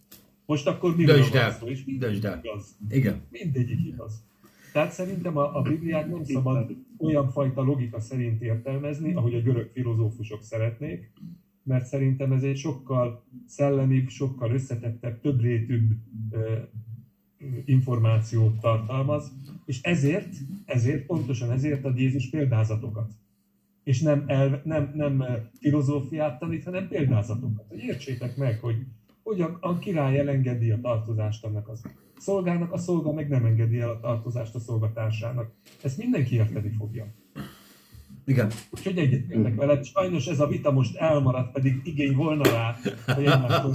Most 0.45 0.67
akkor 0.67 0.95
mi 0.95 1.03
Dönsd 1.03 1.35
el. 1.35 1.51
Szó, 1.51 1.67
és 1.67 1.83
el. 2.01 2.39
igaz. 2.43 2.77
Igen. 2.89 3.21
Mindegyik 3.29 3.85
igaz. 3.85 4.23
Tehát 4.73 4.91
szerintem 4.91 5.37
a, 5.37 5.55
a 5.55 5.61
Bibliát 5.61 6.09
nem 6.09 6.23
szabad 6.23 6.75
olyan 6.97 7.29
fajta 7.29 7.61
logika 7.61 7.99
szerint 7.99 8.41
értelmezni, 8.41 9.13
ahogy 9.13 9.33
a 9.35 9.41
görög 9.41 9.69
filozófusok 9.73 10.43
szeretnék, 10.43 11.11
mert 11.65 11.85
szerintem 11.85 12.31
ez 12.31 12.43
egy 12.43 12.57
sokkal 12.57 13.23
szellemibb, 13.47 14.07
sokkal 14.07 14.51
összetettebb, 14.51 15.21
többrétűbb 15.21 15.91
információt 17.65 18.59
tartalmaz, 18.59 19.31
és 19.65 19.81
ezért, 19.81 20.35
ezért, 20.65 21.05
pontosan 21.05 21.51
ezért 21.51 21.85
ad 21.85 21.97
Jézus 21.97 22.29
példázatokat 22.29 23.11
és 23.85 24.01
nem, 24.01 24.23
el, 24.27 24.61
nem, 24.63 24.91
nem 24.95 25.23
filozófiát 25.59 26.39
tanít, 26.39 26.63
hanem 26.63 26.87
példázatokat. 26.87 27.65
Hogy 27.67 27.79
értsétek 27.79 28.37
meg, 28.37 28.59
hogy, 28.59 28.75
hogy 29.23 29.41
a, 29.41 29.57
a 29.61 29.77
király 29.77 30.19
elengedi 30.19 30.71
a 30.71 30.79
tartozást 30.81 31.45
annak 31.45 31.67
az 31.67 31.81
szolgának, 32.17 32.71
a 32.71 32.77
szolga 32.77 33.13
meg 33.13 33.29
nem 33.29 33.45
engedi 33.45 33.79
el 33.79 33.89
a 33.89 33.99
tartozást 33.99 34.55
a 34.55 34.59
szolgatársának. 34.59 35.51
Ezt 35.83 35.97
mindenki 35.97 36.35
érteni 36.35 36.69
fogja. 36.69 37.13
Igen. 38.25 38.51
Úgyhogy 38.71 38.97
egyetértek 38.97 39.55
veled. 39.55 39.85
Sajnos 39.85 40.25
ez 40.27 40.39
a 40.39 40.47
vita 40.47 40.71
most 40.71 40.95
elmaradt, 40.95 41.51
pedig 41.51 41.81
igény 41.83 42.15
volna 42.15 42.43
rá, 42.43 42.75
hogy 43.05 43.25
egymástól 43.25 43.71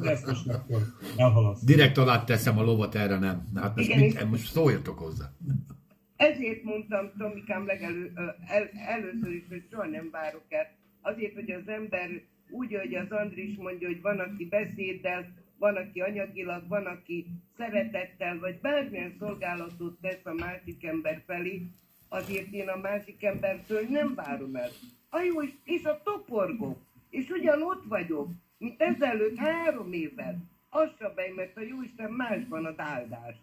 de 0.00 0.10
ezt 0.10 0.26
most 0.26 0.48
akkor 0.48 0.82
elhalasztom. 1.16 1.66
Direkt 1.66 1.98
alá 1.98 2.24
teszem 2.24 2.58
a 2.58 2.62
lovat, 2.62 2.94
erre 2.94 3.18
nem. 3.18 3.48
Hát 3.54 3.76
most, 3.76 3.94
mit, 3.94 4.30
most 4.30 4.52
szóljatok 4.52 4.98
hozzá. 4.98 5.32
Ezért 6.16 6.62
mondtam 6.62 7.10
Tomikám 7.18 7.66
legelő, 7.66 8.12
el, 8.46 8.68
először 8.86 9.32
is, 9.32 9.44
hogy 9.48 9.64
soha 9.70 9.86
nem 9.86 10.08
várok 10.12 10.44
el. 10.48 10.66
Azért, 11.00 11.34
hogy 11.34 11.50
az 11.50 11.68
ember 11.68 12.08
úgy, 12.50 12.74
hogy 12.74 12.94
az 12.94 13.10
Andris 13.10 13.56
mondja, 13.56 13.88
hogy 13.88 14.00
van, 14.00 14.18
aki 14.18 14.44
beszéddel, 14.44 15.32
van, 15.58 15.76
aki 15.76 16.00
anyagilag, 16.00 16.68
van, 16.68 16.86
aki 16.86 17.26
szeretettel, 17.56 18.38
vagy 18.38 18.58
bármilyen 18.62 19.16
szolgálatot 19.18 19.98
tesz 20.00 20.24
a 20.24 20.34
másik 20.34 20.84
ember 20.84 21.22
felé, 21.26 21.62
azért 22.12 22.52
én 22.52 22.68
a 22.68 22.76
másik 22.76 23.24
embertől 23.24 23.80
nem 23.88 24.14
várom 24.14 24.54
el. 24.56 24.70
A 25.10 25.20
jó 25.20 25.42
és 25.64 25.84
a 25.84 26.00
toporgó, 26.04 26.78
és 27.10 27.28
ugyan 27.28 27.62
ott 27.62 27.84
vagyok, 27.84 28.28
mint 28.58 28.82
ezelőtt 28.82 29.36
három 29.36 29.92
évvel. 29.92 30.36
Az 30.68 30.90
se 30.98 31.12
bej, 31.14 31.30
mert 31.30 31.56
a 31.56 31.60
Jóisten 31.60 32.10
másban 32.10 32.64
az 32.64 32.78
áldás. 32.78 33.36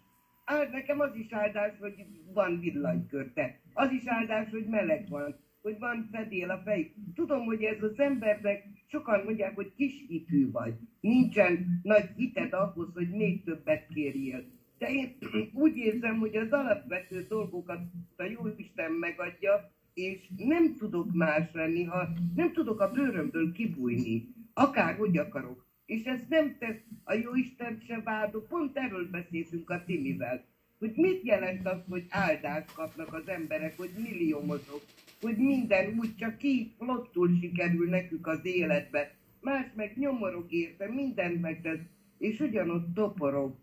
Hát 0.46 0.72
nekem 0.72 1.00
az 1.00 1.16
is 1.16 1.34
áldás, 1.34 1.74
hogy 1.80 2.06
van 2.34 2.60
villanykörte. 2.60 3.60
Az 3.74 3.92
is 3.92 4.06
áldás, 4.06 4.50
hogy 4.50 4.66
meleg 4.66 5.10
van, 5.10 5.36
hogy 5.62 5.80
van 5.80 6.10
fedél 6.12 6.50
a 6.50 6.62
fej. 6.66 6.94
Tudom, 7.16 7.46
hogy 7.46 7.64
ez 7.64 7.84
az 7.84 8.00
embernek 8.00 8.64
sokan 8.88 9.24
mondják, 9.24 9.56
hogy 9.56 9.74
kis 9.76 9.94
hitű 10.08 10.52
vagy. 10.52 10.74
Nincsen 11.00 11.80
nagy 11.84 12.10
hited 12.16 12.54
ahhoz, 12.54 12.88
hogy 12.94 13.10
még 13.10 13.44
többet 13.44 13.88
kérjél. 13.94 14.44
De 14.78 14.90
én 14.90 15.18
úgy 15.64 15.78
érzem, 15.78 16.18
hogy 16.18 16.36
az 16.36 16.52
alapvető 16.52 17.26
dolgokat 17.30 17.80
a 18.16 18.24
Jóisten 18.24 18.92
megadja, 18.92 19.72
és 19.94 20.30
nem 20.38 20.76
tudok 20.76 21.14
más 21.14 21.52
lenni, 21.54 21.84
ha 21.84 22.08
nem 22.36 22.54
tudok 22.54 22.80
a 22.80 22.92
bőrömből 22.92 23.52
kibújni, 23.52 24.28
akárhogy 24.54 25.18
akarok. 25.18 25.66
És 25.86 26.04
ez 26.04 26.20
nem 26.30 26.56
tesz 26.60 26.82
a 27.04 27.14
jó 27.14 27.36
Isten 27.36 27.82
se 27.88 28.02
vádok. 28.04 28.48
Pont 28.48 28.78
erről 28.78 29.10
beszéltünk 29.10 29.70
a 29.70 29.84
Timivel. 29.86 30.46
Hogy 30.80 30.92
mit 30.96 31.24
jelent 31.24 31.68
az, 31.68 31.78
hogy 31.90 32.06
áldást 32.10 32.74
kapnak 32.74 33.14
az 33.14 33.28
emberek, 33.28 33.78
hogy 33.78 33.90
milliómosok, 33.98 34.82
hogy 35.22 35.38
minden 35.38 36.00
úgy 36.00 36.16
csak 36.16 36.38
ki 36.38 36.76
lottul 36.80 37.38
sikerül 37.42 37.90
nekük 37.90 38.28
az 38.28 38.40
életbe. 38.46 39.16
Más 39.42 39.66
meg 39.76 39.98
nyomorog 39.98 40.52
érte, 40.54 40.88
mindent 40.88 41.42
megtesz, 41.42 41.80
és 42.18 42.40
ugyanott 42.40 42.94
toporog. 42.94 43.56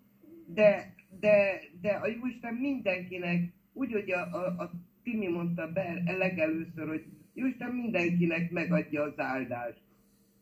De, 0.46 0.93
de, 1.20 1.60
de 1.80 1.90
a 1.90 2.06
Jóisten 2.06 2.54
mindenkinek, 2.54 3.52
úgy, 3.72 3.92
hogy 3.92 4.10
a, 4.10 4.20
a, 4.32 4.62
a 4.62 4.70
Timi 5.02 5.28
mondta 5.28 5.72
be 5.72 6.02
legelőször, 6.18 6.88
hogy 6.88 7.04
Jóisten 7.34 7.70
mindenkinek 7.70 8.50
megadja 8.50 9.02
az 9.02 9.18
áldást. 9.18 9.82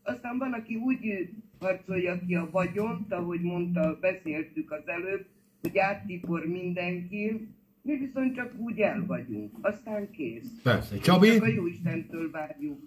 Aztán 0.02 0.38
van, 0.38 0.52
aki 0.52 0.74
úgy 0.74 1.30
harcolja 1.58 2.18
ki 2.26 2.34
a 2.34 2.48
vagyont, 2.50 3.12
ahogy 3.12 3.40
mondta, 3.40 3.98
beszéltük 4.00 4.70
az 4.70 4.88
előbb, 4.88 5.26
hogy 5.60 5.78
áttipor 5.78 6.46
mindenki, 6.46 7.48
mi 7.82 7.96
viszont 7.96 8.34
csak 8.34 8.54
úgy 8.58 8.78
el 8.78 9.06
vagyunk, 9.06 9.58
aztán 9.60 10.10
kész. 10.10 10.60
Persze. 10.62 10.98
Csabi? 10.98 11.28
Csak 11.28 11.42
a 11.42 11.46
jó 11.46 11.66
Istentől 11.66 12.30
várjuk. 12.30 12.80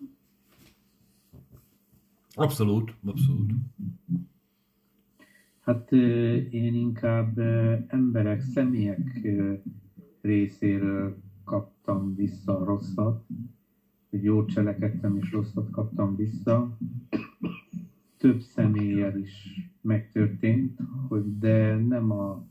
Abszolút, 2.33 2.93
abszolút. 3.05 3.51
Hát 5.65 5.91
én 6.49 6.73
inkább 6.73 7.39
emberek, 7.87 8.41
személyek 8.41 9.27
részéről 10.21 11.17
kaptam 11.43 12.15
vissza 12.15 12.59
a 12.59 12.65
rosszat, 12.65 13.25
hogy 14.09 14.23
jót 14.23 14.49
cselekedtem 14.49 15.17
és 15.17 15.31
rosszat 15.31 15.69
kaptam 15.69 16.15
vissza. 16.15 16.77
Több 18.17 18.39
személlyel 18.39 19.17
is 19.17 19.59
megtörtént, 19.81 20.79
hogy 21.07 21.37
de 21.37 21.75
nem 21.75 22.11
a 22.11 22.47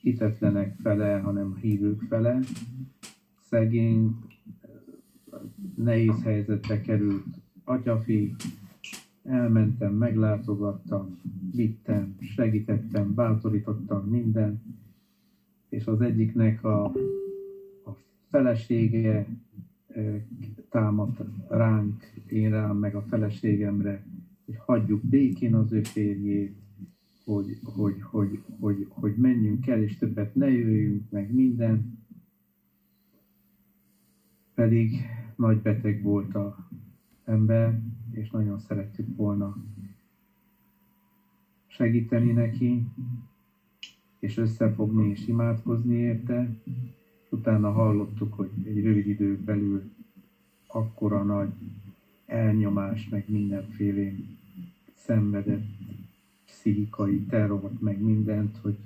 hitetlenek 0.00 0.76
fele, 0.82 1.18
hanem 1.18 1.52
a 1.52 1.58
hívők 1.58 2.00
fele. 2.00 2.40
Szegény, 3.40 4.16
nehéz 5.74 6.22
helyzetbe 6.22 6.80
került 6.80 7.24
atyafi, 7.64 8.34
elmentem, 9.26 9.94
meglátogattam, 9.94 11.18
vittem, 11.54 12.16
segítettem, 12.20 13.14
bátorítottam 13.14 14.08
minden, 14.08 14.62
és 15.68 15.86
az 15.86 16.00
egyiknek 16.00 16.64
a, 16.64 16.84
a 17.84 17.96
felesége 18.28 19.26
támadt 20.70 21.22
ránk, 21.48 22.04
én 22.26 22.50
rám, 22.50 22.76
meg 22.76 22.94
a 22.94 23.02
feleségemre, 23.02 24.04
hogy 24.44 24.56
hagyjuk 24.56 25.02
békén 25.02 25.54
az 25.54 25.72
ő 25.72 25.82
férjét, 25.82 26.56
hogy, 27.24 27.58
hogy, 27.62 28.00
hogy, 28.02 28.42
hogy, 28.58 28.86
hogy 28.88 29.14
menjünk 29.16 29.66
el, 29.66 29.82
és 29.82 29.98
többet 29.98 30.34
ne 30.34 30.50
jöjjünk, 30.50 31.10
meg 31.10 31.34
minden. 31.34 31.98
Pedig 34.54 34.90
nagy 35.36 35.62
beteg 35.62 36.02
volt 36.02 36.34
a 36.34 36.68
ember, 37.24 37.80
és 38.16 38.30
nagyon 38.30 38.58
szerettük 38.58 39.16
volna 39.16 39.56
segíteni 41.66 42.32
neki, 42.32 42.86
és 44.18 44.36
összefogni 44.36 45.08
és 45.08 45.26
imádkozni 45.26 45.94
érte. 45.94 46.50
Utána 47.30 47.72
hallottuk, 47.72 48.34
hogy 48.34 48.50
egy 48.64 48.82
rövid 48.82 49.06
idő 49.06 49.38
belül 49.44 49.90
akkora 50.66 51.22
nagy 51.22 51.52
elnyomás, 52.26 53.08
meg 53.08 53.24
mindenféle 53.28 54.12
szenvedett, 54.94 55.66
pszichikai 56.44 57.20
terrort, 57.20 57.80
meg 57.80 58.00
mindent, 58.00 58.56
hogy 58.56 58.76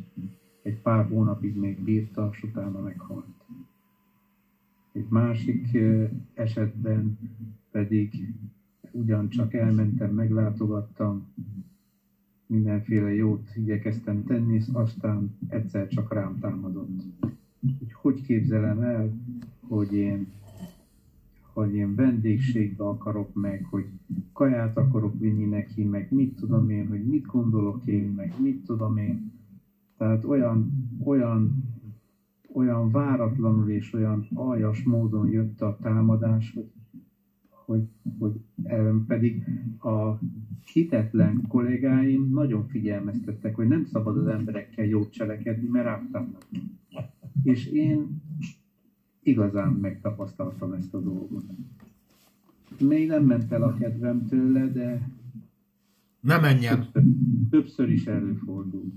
egy 0.62 0.81
pár 0.81 1.09
hónapig 1.09 1.57
még 1.57 1.81
bírta, 1.81 2.28
és 2.33 2.43
utána 2.43 2.81
meghalt. 2.81 3.26
Egy 4.93 5.07
másik 5.09 5.78
esetben 6.35 7.18
pedig 7.70 8.35
ugyancsak 8.93 9.55
elmentem, 9.55 10.14
meglátogattam, 10.14 11.26
mindenféle 12.47 13.14
jót 13.14 13.49
igyekeztem 13.57 14.24
tenni, 14.24 14.61
aztán 14.72 15.36
egyszer 15.49 15.88
csak 15.88 16.12
rám 16.12 16.38
támadott. 16.38 17.03
Hogy 17.61 17.93
hogy 17.93 18.22
képzelem 18.22 18.80
el, 18.80 19.12
hogy 19.68 19.93
én, 19.93 20.26
hogy 21.53 21.74
én 21.74 21.95
vendégségbe 21.95 22.84
akarok 22.84 23.34
meg, 23.34 23.66
hogy 23.70 23.86
kaját 24.32 24.76
akarok 24.76 25.18
vinni 25.18 25.45
neki, 25.45 25.84
meg 25.84 26.12
mit 26.12 26.36
tudom 26.36 26.70
én, 26.70 26.88
hogy 26.88 27.07
mit 27.07 27.26
gondolok 27.26 27.86
én, 27.86 28.09
meg 28.09 28.34
mit 28.43 28.64
tudom 28.64 28.97
én. 28.97 29.32
Tehát 29.97 30.24
olyan, 30.24 30.72
olyan, 31.05 31.64
olyan 32.55 32.91
váratlanul 32.91 33.68
és 33.70 33.93
olyan 33.93 34.26
aljas 34.34 34.82
módon 34.82 35.28
jött 35.30 35.61
a 35.61 35.78
támadás, 35.82 36.53
hogy 36.55 36.70
hogy, 37.71 37.89
hogy 38.18 38.33
pedig 39.07 39.45
a 39.79 40.18
hitetlen 40.73 41.43
kollégáim 41.49 42.31
nagyon 42.33 42.66
figyelmeztettek, 42.66 43.55
hogy 43.55 43.68
nem 43.68 43.85
szabad 43.85 44.16
az 44.16 44.27
emberekkel 44.27 44.85
jót 44.85 45.12
cselekedni, 45.12 45.68
mert 45.68 45.87
ártatnak. 45.87 46.47
És 47.43 47.66
én 47.66 48.23
igazán 49.23 49.73
megtapasztaltam 49.73 50.73
ezt 50.73 50.95
a 50.95 51.01
dolgot. 51.01 51.45
Még 52.81 53.09
nem 53.09 53.25
ment 53.25 53.53
el 53.53 53.62
a 53.62 53.75
kedvem 53.75 54.27
tőle, 54.27 54.66
de 54.66 55.09
ne 56.21 56.39
menjen. 56.39 56.79
Többször, 56.79 57.03
többször 57.51 57.89
is 57.89 58.07
előfordult. 58.07 58.95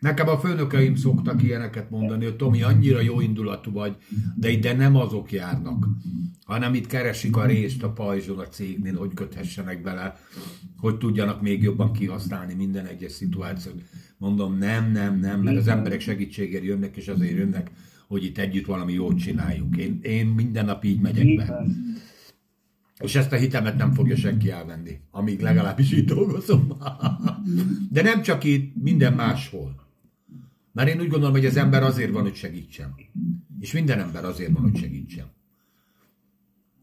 Nekem 0.00 0.28
a 0.28 0.38
főnökeim 0.38 0.94
szoktak 0.94 1.42
ilyeneket 1.42 1.90
mondani, 1.90 2.24
hogy 2.24 2.36
Tomi, 2.36 2.62
annyira 2.62 3.00
jó 3.00 3.20
indulatú 3.20 3.72
vagy, 3.72 3.96
de 4.36 4.50
ide 4.50 4.76
nem 4.76 4.96
azok 4.96 5.32
járnak, 5.32 5.86
hanem 6.44 6.74
itt 6.74 6.86
keresik 6.86 7.36
a 7.36 7.46
részt 7.46 7.82
a 7.82 7.92
pajzson 7.92 8.38
a 8.38 8.48
cégnél, 8.48 8.96
hogy 8.96 9.14
köthessenek 9.14 9.82
bele, 9.82 10.16
hogy 10.76 10.98
tudjanak 10.98 11.42
még 11.42 11.62
jobban 11.62 11.92
kihasználni 11.92 12.54
minden 12.54 12.86
egyes 12.86 13.12
szituációt. 13.12 13.82
Mondom, 14.18 14.58
nem, 14.58 14.92
nem, 14.92 15.18
nem, 15.18 15.40
mert 15.40 15.56
az 15.56 15.68
emberek 15.68 16.00
segítségért 16.00 16.64
jönnek, 16.64 16.96
és 16.96 17.08
azért 17.08 17.36
jönnek, 17.36 17.70
hogy 18.08 18.24
itt 18.24 18.38
együtt 18.38 18.66
valami 18.66 18.92
jót 18.92 19.18
csináljunk. 19.18 19.76
Én, 19.76 19.98
én 20.02 20.26
minden 20.26 20.64
nap 20.64 20.84
így 20.84 21.00
megyek 21.00 21.36
be. 21.36 21.66
És 23.00 23.14
ezt 23.14 23.32
a 23.32 23.36
hitemet 23.36 23.76
nem 23.76 23.92
fogja 23.92 24.16
senki 24.16 24.50
elvenni, 24.50 25.00
amíg 25.10 25.40
legalábbis 25.40 25.92
itt 25.92 26.06
dolgozom. 26.06 26.72
De 27.92 28.02
nem 28.02 28.22
csak 28.22 28.44
itt, 28.44 28.74
minden 28.82 29.12
máshol. 29.12 29.79
Mert 30.72 30.88
én 30.88 31.00
úgy 31.00 31.08
gondolom, 31.08 31.34
hogy 31.34 31.46
az 31.46 31.56
ember 31.56 31.82
azért 31.82 32.12
van, 32.12 32.22
hogy 32.22 32.34
segítsen. 32.34 32.94
És 33.60 33.72
minden 33.72 33.98
ember 33.98 34.24
azért 34.24 34.52
van, 34.52 34.62
hogy 34.62 34.76
segítsen. 34.76 35.26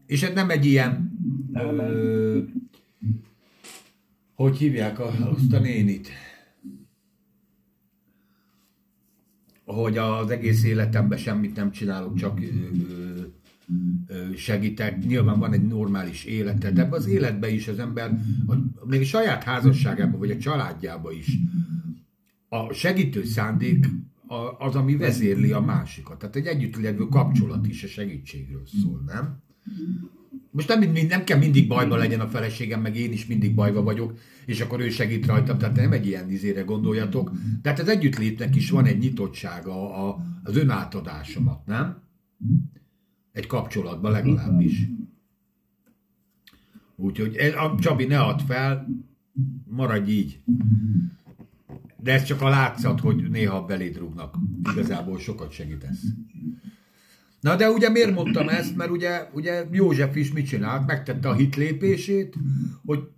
És 0.06 0.22
ez 0.22 0.34
nem 0.34 0.50
egy 0.50 0.64
ilyen... 0.64 1.12
Ö, 1.52 2.40
hogy 4.34 4.56
hívják 4.56 5.00
azt 5.00 5.52
a 5.52 5.58
nénit? 5.58 6.08
Hogy 9.64 9.98
az 9.98 10.30
egész 10.30 10.64
életemben 10.64 11.18
semmit 11.18 11.56
nem 11.56 11.70
csinálok, 11.70 12.14
csak 12.14 12.40
ö, 12.40 13.20
ö, 14.06 14.34
segítek. 14.36 15.06
Nyilván 15.06 15.38
van 15.38 15.52
egy 15.52 15.66
normális 15.66 16.24
élete, 16.24 16.70
de 16.70 16.88
az 16.90 17.06
életben 17.06 17.50
is 17.50 17.68
az 17.68 17.78
ember, 17.78 18.18
még 18.84 19.00
a 19.00 19.04
saját 19.04 19.42
házasságában, 19.42 20.18
vagy 20.18 20.30
a 20.30 20.38
családjában 20.38 21.12
is 21.12 21.38
a 22.48 22.72
segítő 22.72 23.24
szándék 23.24 23.86
az, 24.58 24.74
ami 24.74 24.96
vezérli 24.96 25.52
a 25.52 25.60
másikat. 25.60 26.18
Tehát 26.18 26.36
egy 26.36 26.46
együttlevő 26.46 27.06
kapcsolat 27.06 27.66
is 27.66 27.84
a 27.84 27.86
segítségről 27.86 28.62
szól, 28.82 29.02
nem? 29.06 29.42
Most 30.50 30.68
nem, 30.68 30.92
nem 31.08 31.24
kell 31.24 31.38
mindig 31.38 31.68
bajba 31.68 31.96
legyen 31.96 32.20
a 32.20 32.28
feleségem, 32.28 32.80
meg 32.80 32.96
én 32.96 33.12
is 33.12 33.26
mindig 33.26 33.54
bajba 33.54 33.82
vagyok, 33.82 34.18
és 34.46 34.60
akkor 34.60 34.80
ő 34.80 34.88
segít 34.88 35.26
rajtam, 35.26 35.58
tehát 35.58 35.76
nem 35.76 35.92
egy 35.92 36.06
ilyen 36.06 36.30
izére 36.30 36.62
gondoljatok. 36.62 37.32
Tehát 37.62 37.78
az 37.78 37.88
együttlétnek 37.88 38.56
is 38.56 38.70
van 38.70 38.84
egy 38.84 38.98
nyitottsága 38.98 40.08
a, 40.08 40.24
az 40.42 40.56
önátadásomat, 40.56 41.66
nem? 41.66 42.02
Egy 43.32 43.46
kapcsolatban 43.46 44.12
legalábbis. 44.12 44.86
Úgyhogy 46.96 47.36
a 47.36 47.74
Csabi, 47.78 48.04
ne 48.04 48.20
add 48.20 48.38
fel, 48.38 48.88
maradj 49.64 50.10
így. 50.10 50.40
De 52.02 52.12
ez 52.12 52.22
csak 52.22 52.42
a 52.42 52.48
látszat, 52.48 53.00
hogy 53.00 53.30
néha 53.30 53.64
beléd 53.64 53.96
rúgnak. 53.96 54.34
Igazából 54.72 55.18
sokat 55.18 55.50
segítesz. 55.50 56.02
Na 57.40 57.56
de 57.56 57.70
ugye 57.70 57.88
miért 57.88 58.14
mondtam 58.14 58.48
ezt? 58.48 58.76
Mert 58.76 58.90
ugye, 58.90 59.28
ugye 59.32 59.64
József 59.72 60.16
is 60.16 60.32
mit 60.32 60.46
csinált? 60.46 60.86
Megtette 60.86 61.28
a 61.28 61.34
hitlépését, 61.34 62.36
hogy 62.84 63.08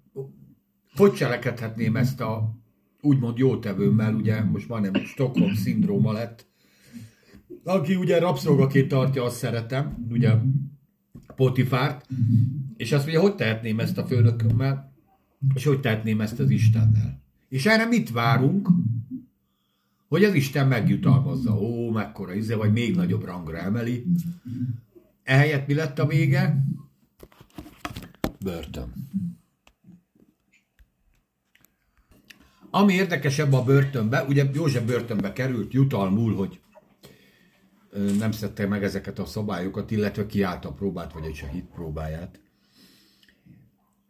hogy 0.96 1.12
cselekedhetném 1.12 1.96
ezt 1.96 2.20
a 2.20 2.58
úgymond 3.00 3.38
jótevőmmel, 3.38 4.14
ugye 4.14 4.42
most 4.42 4.68
majdnem 4.68 5.04
Stockholm 5.04 5.54
szindróma 5.54 6.12
lett, 6.12 6.46
aki 7.64 7.94
ugye 7.94 8.18
rabszolgaként 8.18 8.88
tartja, 8.88 9.24
azt 9.24 9.36
szeretem, 9.36 10.06
ugye 10.10 10.32
Potifárt, 11.36 12.06
és 12.76 12.92
azt 12.92 13.02
mondja, 13.02 13.22
hogy 13.22 13.34
tehetném 13.34 13.80
ezt 13.80 13.98
a 13.98 14.06
főnökömmel, 14.06 14.92
és 15.54 15.64
hogy 15.64 15.80
tehetném 15.80 16.20
ezt 16.20 16.40
az 16.40 16.50
Istennel. 16.50 17.22
És 17.50 17.66
erre 17.66 17.84
mit 17.84 18.10
várunk? 18.10 18.68
Hogy 20.08 20.24
az 20.24 20.34
Isten 20.34 20.68
megjutalmazza. 20.68 21.60
Ó, 21.60 21.90
mekkora 21.90 22.34
íze, 22.34 22.56
vagy 22.56 22.72
még 22.72 22.96
nagyobb 22.96 23.24
rangra 23.24 23.58
emeli. 23.58 24.06
Ehelyett 25.22 25.66
mi 25.66 25.74
lett 25.74 25.98
a 25.98 26.06
vége? 26.06 26.64
Börtön. 28.40 28.92
Ami 32.70 32.92
érdekesebb 32.92 33.52
a 33.52 33.64
börtönbe, 33.64 34.22
ugye 34.22 34.50
József 34.52 34.84
börtönbe 34.84 35.32
került 35.32 35.72
jutalmul, 35.72 36.34
hogy 36.34 36.60
nem 38.18 38.32
szedte 38.32 38.66
meg 38.66 38.84
ezeket 38.84 39.18
a 39.18 39.24
szabályokat, 39.24 39.90
illetve 39.90 40.26
kiállt 40.26 40.64
a 40.64 40.72
próbát, 40.72 41.12
vagy 41.12 41.24
egy 41.24 41.40
a 41.42 41.46
hit 41.46 41.64
próbáját. 41.64 42.40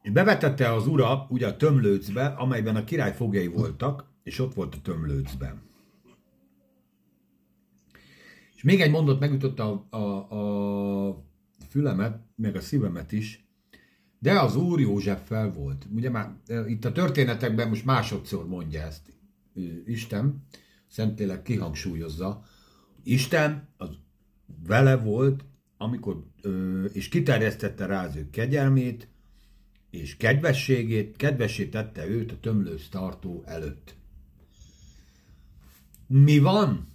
És 0.03 0.11
bevetette 0.11 0.73
az 0.73 0.87
ura 0.87 1.27
ugye 1.29 1.47
a 1.47 1.57
tömlőcbe, 1.57 2.27
amelyben 2.27 2.77
a 2.77 2.85
király 2.85 3.15
fogjai 3.15 3.47
voltak, 3.47 4.05
és 4.23 4.39
ott 4.39 4.55
volt 4.55 4.75
a 4.75 4.81
tömlőcben. 4.83 5.63
És 8.55 8.63
még 8.63 8.81
egy 8.81 8.91
mondat 8.91 9.21
megütötte 9.21 9.63
a, 9.63 9.87
a, 9.91 10.31
a 11.09 11.25
fülemet, 11.69 12.21
meg 12.37 12.57
a 12.57 12.61
szívemet 12.61 13.13
is, 13.13 13.49
de 14.19 14.41
az 14.41 14.57
Úr 14.57 14.81
Józseffel 14.81 15.53
volt. 15.53 15.87
Ugye 15.95 16.11
már 16.11 16.35
e, 16.47 16.69
itt 16.69 16.85
a 16.85 16.93
történetekben 16.93 17.69
most 17.69 17.85
másodszor 17.85 18.49
mondja 18.49 18.83
ezt 18.83 19.13
Isten, 19.85 20.47
Szentlélek 20.87 21.43
kihangsúlyozza. 21.43 22.43
Isten 23.03 23.69
az 23.77 23.89
vele 24.67 24.97
volt, 24.97 25.45
amikor, 25.77 26.25
és 26.93 27.09
kiterjesztette 27.09 27.87
rá 27.87 28.07
az 28.07 28.17
ő 28.17 28.31
kegyelmét, 28.31 29.09
és 29.91 30.17
kedvességét, 30.17 31.17
kedvessé 31.17 31.67
tette 31.69 32.07
őt 32.07 32.33
a 32.33 32.41
tömlősz 32.41 32.89
tartó 32.89 33.43
előtt. 33.47 33.95
Mi 36.07 36.39
van? 36.39 36.89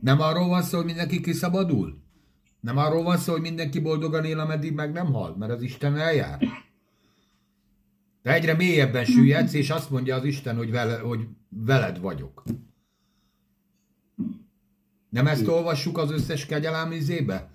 Nem 0.00 0.20
arról 0.20 0.48
van 0.48 0.62
szó, 0.62 0.76
hogy 0.76 0.86
mindenki 0.86 1.20
kiszabadul? 1.20 1.98
Nem 2.60 2.76
arról 2.76 3.02
van 3.02 3.16
szó, 3.16 3.32
hogy 3.32 3.40
mindenki 3.40 3.80
boldogan 3.80 4.24
él, 4.24 4.38
ameddig 4.38 4.72
meg 4.72 4.92
nem 4.92 5.12
hal, 5.12 5.36
mert 5.36 5.52
az 5.52 5.62
Isten 5.62 5.96
eljár? 5.96 6.42
De 8.22 8.32
egyre 8.32 8.54
mélyebben 8.54 9.04
süllyedsz, 9.04 9.52
és 9.52 9.70
azt 9.70 9.90
mondja 9.90 10.16
az 10.16 10.24
Isten, 10.24 10.56
hogy, 10.56 10.70
vele, 10.70 10.98
hogy 10.98 11.26
veled 11.48 12.00
vagyok. 12.00 12.42
Nem 15.08 15.26
ezt 15.26 15.46
olvassuk 15.46 15.98
az 15.98 16.10
összes 16.10 16.46
kegyelem 16.46 16.92
izébe? 16.92 17.50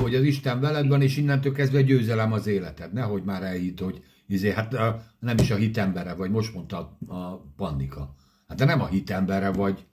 Hogy 0.00 0.14
az 0.14 0.22
Isten 0.22 0.60
veled 0.60 0.88
van, 0.88 1.02
és 1.02 1.16
innentől 1.16 1.52
kezdve 1.52 1.82
győzelem 1.82 2.32
az 2.32 2.46
életed. 2.46 2.92
Nehogy 2.92 3.22
már 3.22 3.42
elhitt, 3.42 3.80
hogy 3.80 4.02
izé, 4.26 4.50
hát 4.50 4.76
nem 5.18 5.36
is 5.38 5.50
a 5.50 5.56
hitembere 5.56 6.14
vagy, 6.14 6.30
most 6.30 6.54
mondta 6.54 6.96
a, 7.06 7.14
a 7.14 7.44
Pannika. 7.56 8.14
Hát 8.48 8.56
te 8.56 8.64
nem 8.64 8.80
a 8.80 8.86
hitembere 8.86 9.50
vagy, 9.52 9.84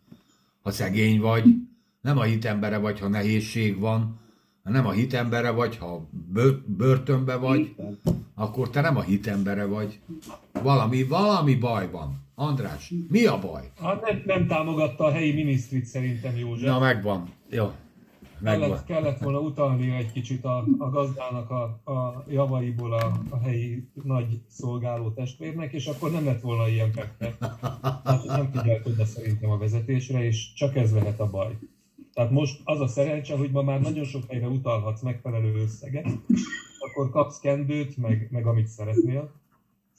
ha 0.62 0.72
szegény 0.72 1.20
vagy, 1.20 1.46
nem 2.02 2.18
a 2.18 2.24
hitembere 2.24 2.78
vagy, 2.78 3.00
ha 3.00 3.08
nehézség 3.08 3.80
van, 3.80 4.20
nem 4.64 4.88
a 4.88 4.92
hitembere 4.92 5.50
vagy, 5.50 5.78
ha 5.78 6.10
börtönbe 6.66 7.36
vagy, 7.36 7.76
akkor 8.36 8.70
te 8.70 8.82
nem 8.82 8.98
a 8.98 9.02
hitembere 9.02 9.66
vagy. 9.66 10.00
Valami, 10.62 11.04
valami 11.04 11.56
baj 11.56 11.90
van. 11.92 12.22
András, 12.36 12.94
mi 13.10 13.26
a 13.26 13.40
baj? 13.40 13.72
Hát 13.82 14.02
nem, 14.02 14.22
nem 14.26 14.48
támogatta 14.48 15.04
a 15.04 15.12
helyi 15.12 15.34
minisztrit 15.34 15.86
szerintem 15.86 16.38
József. 16.38 16.68
Na 16.68 16.80
megvan. 16.80 17.30
Jó. 17.50 17.72
Kellett, 18.44 18.86
kellett 18.86 19.20
volna 19.20 19.40
utalni 19.40 19.92
egy 19.92 20.12
kicsit 20.12 20.46
a, 20.46 20.66
a 20.78 20.90
gazdának 20.90 21.50
a, 21.50 21.64
a 21.92 22.24
javaiból 22.30 22.94
a, 22.94 23.12
a 23.30 23.38
helyi 23.38 23.88
nagy 24.04 24.42
szolgáló 24.48 25.12
testvérnek, 25.12 25.74
és 25.74 25.86
akkor 25.86 26.12
nem 26.12 26.26
lett 26.26 26.42
volna 26.42 26.68
ilyen 26.68 26.92
pekte. 26.92 27.36
Hát 28.04 28.24
nem 28.24 28.52
figyelt 28.52 28.88
oda 28.88 29.06
szerintem 29.06 29.50
a 29.50 29.58
vezetésre, 29.58 30.24
és 30.26 30.54
csak 30.54 30.76
ez 30.76 30.94
lehet 30.94 31.20
a 31.20 31.30
baj. 31.30 31.58
Tehát 32.14 32.32
most 32.32 32.62
az 32.64 32.80
a 32.80 32.88
szerencse, 32.88 33.38
hogy 33.38 33.52
ma 33.52 33.62
már 33.62 33.82
nagyon 33.82 34.04
sok 34.04 34.24
helyre 34.30 34.48
utalhatsz 34.48 35.02
megfelelő 35.02 35.62
összeget, 35.62 36.08
akkor 36.80 37.10
kapsz 37.10 37.40
kendőt, 37.40 37.98
meg, 37.98 38.28
meg 38.32 38.46
amit 38.46 38.68
szeretnél, 38.68 39.32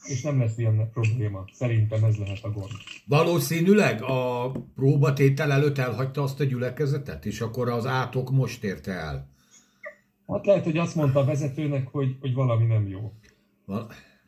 és 0.04 0.22
nem 0.22 0.38
lesz 0.38 0.58
ilyen 0.58 0.90
probléma. 0.92 1.44
Szerintem 1.52 2.04
ez 2.04 2.16
lehet 2.16 2.44
a 2.44 2.50
gond. 2.50 2.70
Valószínűleg 3.06 4.02
a 4.02 4.50
próbatétel 4.74 5.52
előtt 5.52 5.78
elhagyta 5.78 6.22
azt 6.22 6.40
a 6.40 6.44
gyülekezetet, 6.44 7.26
és 7.26 7.40
akkor 7.40 7.68
az 7.68 7.86
átok 7.86 8.30
most 8.30 8.64
érte 8.64 8.92
el. 8.92 9.28
Hát 10.26 10.46
lehet, 10.46 10.64
hogy 10.64 10.78
azt 10.78 10.94
mondta 10.94 11.20
a 11.20 11.24
vezetőnek, 11.24 11.88
hogy, 11.88 12.16
hogy 12.20 12.34
valami 12.34 12.66
nem 12.66 12.88
jó. 12.88 13.12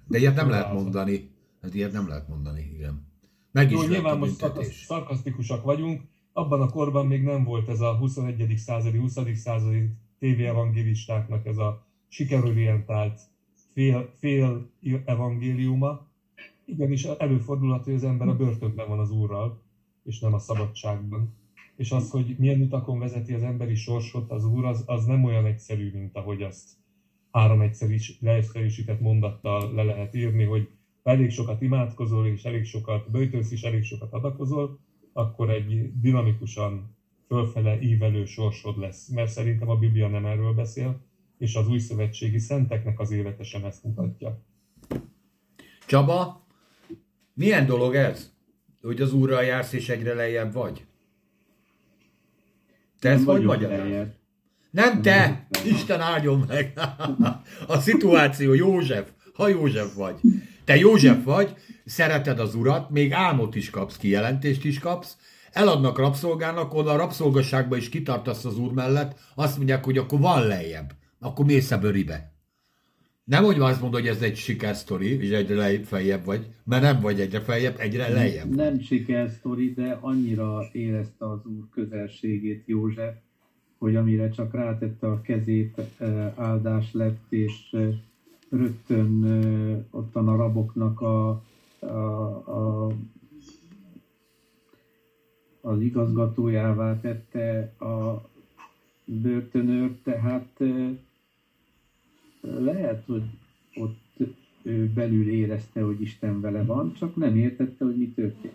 De 0.08 0.18
ilyet 0.18 0.34
nem 0.34 0.50
lehet 0.50 0.72
mondani. 0.72 1.30
Hát 1.62 1.74
ilyet 1.74 1.92
nem 1.92 2.08
lehet 2.08 2.28
mondani, 2.28 2.70
igen. 2.74 3.06
Meg 3.52 3.70
jó, 3.70 3.82
nyilván 3.82 4.18
most 4.18 4.44
szarkasztikusak 4.86 5.64
vagyunk, 5.64 6.02
abban 6.32 6.60
a 6.60 6.68
korban 6.68 7.06
még 7.06 7.22
nem 7.22 7.44
volt 7.44 7.68
ez 7.68 7.80
a 7.80 7.96
21. 7.96 8.56
századi, 8.56 8.98
20. 8.98 9.18
századi 9.34 9.90
tévéevangélistáknak 10.18 11.46
ez 11.46 11.56
a 11.56 11.86
sikerorientált 12.08 13.20
fél, 13.76 14.10
fél 14.18 14.70
evangéliuma. 15.04 16.06
Igenis 16.64 17.04
előfordulhat, 17.04 17.84
hogy 17.84 17.94
az 17.94 18.04
ember 18.04 18.28
a 18.28 18.36
börtönben 18.36 18.88
van 18.88 18.98
az 18.98 19.10
Úrral, 19.10 19.62
és 20.04 20.18
nem 20.18 20.34
a 20.34 20.38
szabadságban. 20.38 21.34
És 21.76 21.92
az, 21.92 22.10
hogy 22.10 22.34
milyen 22.38 22.60
utakon 22.60 22.98
vezeti 22.98 23.32
az 23.32 23.42
emberi 23.42 23.74
sorsot 23.74 24.30
az 24.30 24.44
Úr, 24.44 24.64
az, 24.64 24.82
az 24.86 25.04
nem 25.04 25.24
olyan 25.24 25.46
egyszerű, 25.46 25.90
mint 25.92 26.16
ahogy 26.16 26.42
azt 26.42 26.68
három 27.30 27.60
egyszerűs, 27.60 28.18
leegyszerűsített 28.20 29.00
mondattal 29.00 29.74
le 29.74 29.82
lehet 29.82 30.14
írni, 30.14 30.44
hogy 30.44 30.68
elég 31.02 31.30
sokat 31.30 31.62
imádkozol, 31.62 32.26
és 32.26 32.44
elég 32.44 32.64
sokat 32.64 33.10
böjtölsz, 33.10 33.52
és 33.52 33.62
elég 33.62 33.82
sokat 33.82 34.12
adakozol, 34.12 34.78
akkor 35.12 35.50
egy 35.50 36.00
dinamikusan 36.00 36.96
fölfele 37.26 37.80
ívelő 37.80 38.24
sorsod 38.24 38.78
lesz. 38.78 39.08
Mert 39.08 39.30
szerintem 39.30 39.68
a 39.68 39.76
Biblia 39.76 40.08
nem 40.08 40.26
erről 40.26 40.52
beszél, 40.52 41.05
és 41.38 41.54
az 41.54 41.68
új 41.68 41.78
szövetségi 41.78 42.38
szenteknek 42.38 43.00
az 43.00 43.10
élete 43.10 43.42
sem 43.42 43.64
ezt 43.64 43.84
mutatja. 43.84 44.44
Csaba, 45.86 46.46
milyen 47.34 47.66
dolog 47.66 47.94
ez, 47.94 48.32
hogy 48.82 49.00
az 49.00 49.12
Úrral 49.12 49.42
jársz 49.42 49.72
és 49.72 49.88
egyre 49.88 50.14
lejjebb 50.14 50.52
vagy? 50.52 50.84
Te 52.98 53.10
ezt 53.10 53.24
hogy 53.24 53.42
magyar? 53.42 54.14
Nem 54.70 55.02
te! 55.02 55.48
Isten 55.64 56.00
áldjon 56.00 56.44
meg! 56.48 56.72
A 57.66 57.78
szituáció, 57.78 58.52
József, 58.52 59.10
ha 59.34 59.48
József 59.48 59.94
vagy. 59.94 60.20
Te 60.64 60.76
József 60.76 61.24
vagy, 61.24 61.54
szereted 61.84 62.40
az 62.40 62.54
urat, 62.54 62.90
még 62.90 63.12
álmot 63.12 63.54
is 63.54 63.70
kapsz, 63.70 63.96
kijelentést 63.96 64.64
is 64.64 64.78
kapsz, 64.78 65.16
eladnak 65.52 65.98
rabszolgának, 65.98 66.74
oda 66.74 66.90
a 66.90 66.96
rabszolgasságba 66.96 67.76
is 67.76 67.88
kitartasz 67.88 68.44
az 68.44 68.58
úr 68.58 68.72
mellett, 68.72 69.18
azt 69.34 69.56
mondják, 69.56 69.84
hogy 69.84 69.98
akkor 69.98 70.20
van 70.20 70.46
lejjebb, 70.46 70.92
akkor 71.18 71.44
mész 71.44 71.70
a 71.70 71.78
bőribe. 71.78 72.34
Nem, 73.24 73.44
hogy 73.44 73.60
azt 73.60 73.80
mondod, 73.80 74.00
hogy 74.00 74.08
ez 74.08 74.22
egy 74.22 74.36
sikersztori, 74.36 75.06
és 75.06 75.30
egyre 75.30 75.54
lejjebb 75.54 75.84
feljebb 75.84 76.24
vagy, 76.24 76.46
mert 76.64 76.82
nem 76.82 77.00
vagy 77.00 77.20
egyre 77.20 77.40
feljebb, 77.40 77.74
egyre 77.78 78.08
lejjebb. 78.08 78.54
Nem, 78.54 78.66
nem 78.66 78.80
sikersztori, 78.80 79.72
de 79.72 79.98
annyira 80.00 80.68
érezte 80.72 81.30
az 81.30 81.44
úr 81.44 81.68
közelségét 81.70 82.62
József, 82.66 83.14
hogy 83.78 83.96
amire 83.96 84.30
csak 84.30 84.54
rátette 84.54 85.06
a 85.06 85.20
kezét, 85.20 85.80
áldás 86.34 86.92
lett, 86.92 87.26
és 87.28 87.76
rögtön 88.48 89.24
ottan 89.90 90.28
a 90.28 90.36
raboknak 90.36 91.00
a, 91.00 91.42
a, 91.78 91.86
a 92.46 92.92
az 95.60 95.80
igazgatójává 95.80 97.00
tette 97.00 97.72
a 97.78 98.28
börtönőrt, 99.04 100.02
tehát 100.02 100.62
lehet, 102.58 103.04
hogy 103.06 103.22
ott 103.74 104.16
ő 104.62 104.90
belül 104.94 105.30
érezte, 105.30 105.80
hogy 105.80 106.00
Isten 106.00 106.40
vele 106.40 106.64
van, 106.64 106.94
csak 106.94 107.16
nem 107.16 107.36
értette, 107.36 107.84
hogy 107.84 107.96
mi 107.96 108.12
történt. 108.14 108.54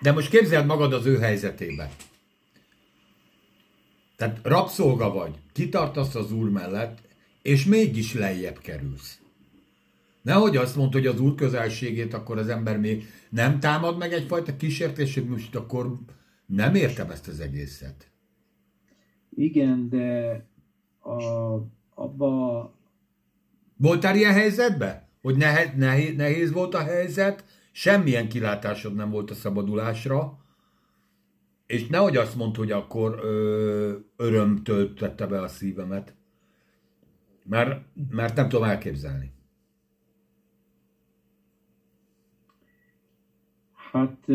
De 0.00 0.12
most 0.12 0.30
képzeld 0.30 0.66
magad 0.66 0.92
az 0.92 1.06
ő 1.06 1.18
helyzetébe. 1.18 1.90
Tehát 4.16 4.40
rabszolga 4.42 5.12
vagy, 5.12 5.34
kitartasz 5.52 6.14
az 6.14 6.32
úr 6.32 6.50
mellett, 6.50 6.98
és 7.42 7.64
mégis 7.64 8.14
lejjebb 8.14 8.58
kerülsz. 8.58 9.20
Nehogy 10.22 10.56
azt 10.56 10.76
mondta, 10.76 10.98
hogy 10.98 11.06
az 11.06 11.20
úr 11.20 11.34
közelségét 11.34 12.14
akkor 12.14 12.38
az 12.38 12.48
ember 12.48 12.78
még 12.78 13.06
nem 13.30 13.60
támad 13.60 13.98
meg 13.98 14.12
egyfajta 14.12 14.56
kísértés, 14.56 15.14
hogy 15.14 15.26
most 15.26 15.54
akkor 15.54 15.98
nem 16.46 16.74
értem 16.74 17.10
ezt 17.10 17.28
az 17.28 17.40
egészet. 17.40 18.10
Igen, 19.30 19.88
de 19.88 20.44
a, 21.00 21.16
abba... 21.94 22.72
Voltál 23.76 24.16
ilyen 24.16 24.32
helyzetben? 24.32 25.06
Hogy 25.22 25.36
nehe, 25.36 25.74
nehéz, 25.76 26.16
nehéz 26.16 26.52
volt 26.52 26.74
a 26.74 26.82
helyzet, 26.82 27.44
semmilyen 27.72 28.28
kilátásod 28.28 28.94
nem 28.94 29.10
volt 29.10 29.30
a 29.30 29.34
szabadulásra, 29.34 30.38
és 31.66 31.86
nehogy 31.86 32.16
azt 32.16 32.36
mondta, 32.36 32.58
hogy 32.58 32.70
akkor 32.70 33.18
ö, 33.22 33.96
öröm 34.16 34.62
töltette 34.62 35.26
be 35.26 35.42
a 35.42 35.48
szívemet. 35.48 36.14
Mert, 37.44 37.84
mert 38.10 38.36
nem 38.36 38.48
tudom 38.48 38.64
elképzelni. 38.64 39.32
Hát 43.92 44.28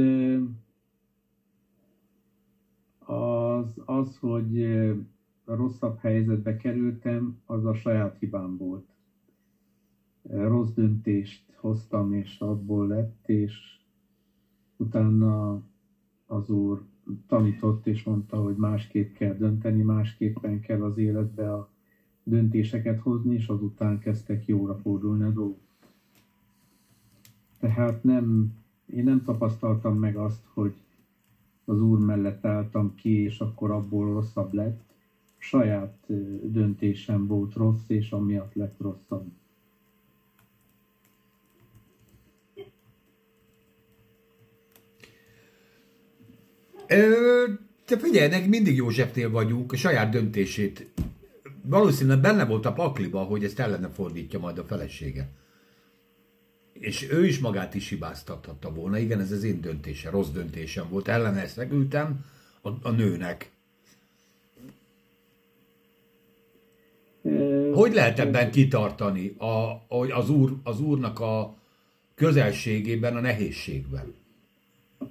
az, 3.05 3.81
az, 3.85 4.17
hogy 4.17 4.67
rosszabb 5.45 5.97
helyzetbe 5.97 6.57
kerültem, 6.57 7.41
az 7.45 7.65
a 7.65 7.73
saját 7.73 8.17
hibám 8.19 8.57
volt. 8.57 8.85
Rossz 10.21 10.71
döntést 10.71 11.53
hoztam, 11.55 12.13
és 12.13 12.39
abból 12.39 12.87
lett, 12.87 13.29
és 13.29 13.77
utána 14.77 15.61
az 16.25 16.49
úr 16.49 16.83
tanított 17.27 17.87
és 17.87 18.03
mondta, 18.03 18.37
hogy 18.37 18.55
másképp 18.55 19.13
kell 19.13 19.33
dönteni, 19.33 19.81
másképpen 19.81 20.59
kell 20.59 20.83
az 20.83 20.97
életbe 20.97 21.53
a 21.53 21.69
döntéseket 22.23 22.99
hozni, 22.99 23.33
és 23.33 23.47
azután 23.47 23.99
kezdtek 23.99 24.45
jóra 24.45 24.75
fordulni 24.75 25.23
a 25.23 25.29
dolgok. 25.29 25.61
Tehát 27.59 28.03
nem, 28.03 28.53
én 28.85 29.03
nem 29.03 29.21
tapasztaltam 29.23 29.97
meg 29.97 30.15
azt, 30.15 30.45
hogy 30.53 30.73
az 31.65 31.81
úr 31.81 31.99
mellett 31.99 32.45
álltam 32.45 32.95
ki, 32.95 33.23
és 33.23 33.39
akkor 33.39 33.71
abból 33.71 34.13
rosszabb 34.13 34.53
lett. 34.53 34.81
Saját 35.37 35.97
döntésem 36.43 37.27
volt 37.27 37.53
rossz, 37.53 37.83
és 37.87 38.11
amiatt 38.11 38.53
lett 38.53 38.75
rosszabb. 38.79 39.25
te 47.85 47.97
figyelj, 47.97 48.29
nekik 48.29 48.49
mindig 48.49 48.75
Józsefnél 48.75 49.29
vagyunk, 49.29 49.71
a 49.71 49.75
saját 49.75 50.11
döntését. 50.11 50.87
Valószínűleg 51.61 52.21
benne 52.21 52.45
volt 52.45 52.65
a 52.65 52.73
pakliba, 52.73 53.23
hogy 53.23 53.43
ezt 53.43 53.59
ellene 53.59 53.89
fordítja 53.89 54.39
majd 54.39 54.57
a 54.57 54.63
felesége. 54.63 55.29
És 56.73 57.11
ő 57.11 57.25
is 57.25 57.39
magát 57.39 57.73
is 57.73 57.89
hibáztathatta 57.89 58.73
volna. 58.73 58.97
Igen, 58.97 59.19
ez 59.19 59.31
az 59.31 59.43
én 59.43 59.61
döntése, 59.61 60.09
rossz 60.09 60.29
döntésem 60.29 60.89
volt. 60.89 61.07
Ellene 61.07 61.41
ezt 61.41 61.57
megültem 61.57 62.25
a, 62.61 62.69
a 62.81 62.91
nőnek. 62.91 63.51
hogy 67.73 67.93
lehet 67.93 68.19
ebben 68.19 68.51
kitartani 68.51 69.35
a, 69.37 69.83
az, 70.17 70.29
úr, 70.29 70.55
az 70.63 70.81
úrnak 70.81 71.19
a 71.19 71.55
közelségében, 72.15 73.15
a 73.15 73.19
nehézségben? 73.19 74.13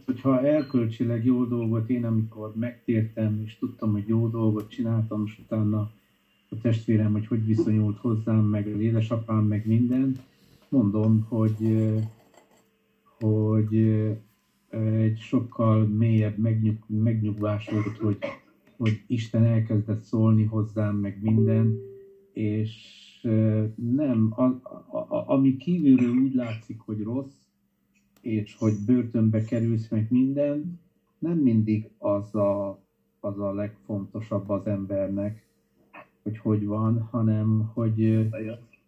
Hogyha 0.05 0.47
erkölcsileg 0.47 1.25
jó 1.25 1.45
dolgot 1.45 1.91
én, 1.91 2.05
amikor 2.05 2.53
megtértem, 2.57 3.43
és 3.45 3.59
tudtam, 3.59 3.93
hogy 3.93 4.09
jó 4.09 4.29
dolgot 4.29 4.71
csináltam, 4.71 5.25
és 5.27 5.39
utána 5.39 5.91
a 6.49 6.59
testvérem, 6.63 7.13
hogy 7.13 7.27
hogy 7.27 7.47
viszonyult 7.47 7.99
hozzám, 7.99 8.45
meg 8.45 8.67
az 8.75 8.81
édesapám, 8.81 9.45
meg 9.45 9.67
minden, 9.67 10.17
mondom, 10.73 11.27
hogy, 11.29 11.93
hogy 13.19 13.77
egy 14.71 15.19
sokkal 15.19 15.87
mélyebb 15.87 16.39
megnyug, 16.39 16.77
megnyugvás 16.87 17.69
volt, 17.69 17.97
hogy, 17.97 18.19
hogy 18.77 19.03
Isten 19.07 19.45
elkezdett 19.45 20.01
szólni 20.01 20.45
hozzám, 20.45 20.97
meg 20.97 21.19
minden, 21.23 21.79
és 22.33 22.71
nem, 23.75 24.33
a, 24.37 24.43
a, 24.43 25.07
a, 25.09 25.25
ami 25.27 25.57
kívülről 25.57 26.15
úgy 26.15 26.35
látszik, 26.35 26.81
hogy 26.81 27.03
rossz, 27.03 27.35
és 28.21 28.57
hogy 28.59 28.75
börtönbe 28.87 29.45
kerülsz, 29.45 29.89
meg 29.89 30.07
minden, 30.11 30.81
nem 31.19 31.39
mindig 31.39 31.91
az 31.99 32.35
a, 32.35 32.81
az 33.21 33.39
a 33.39 33.53
legfontosabb 33.53 34.49
az 34.51 34.67
embernek, 34.67 35.47
hogy 36.23 36.39
hogy 36.39 36.67
van, 36.67 37.01
hanem 37.11 37.71
hogy 37.75 38.29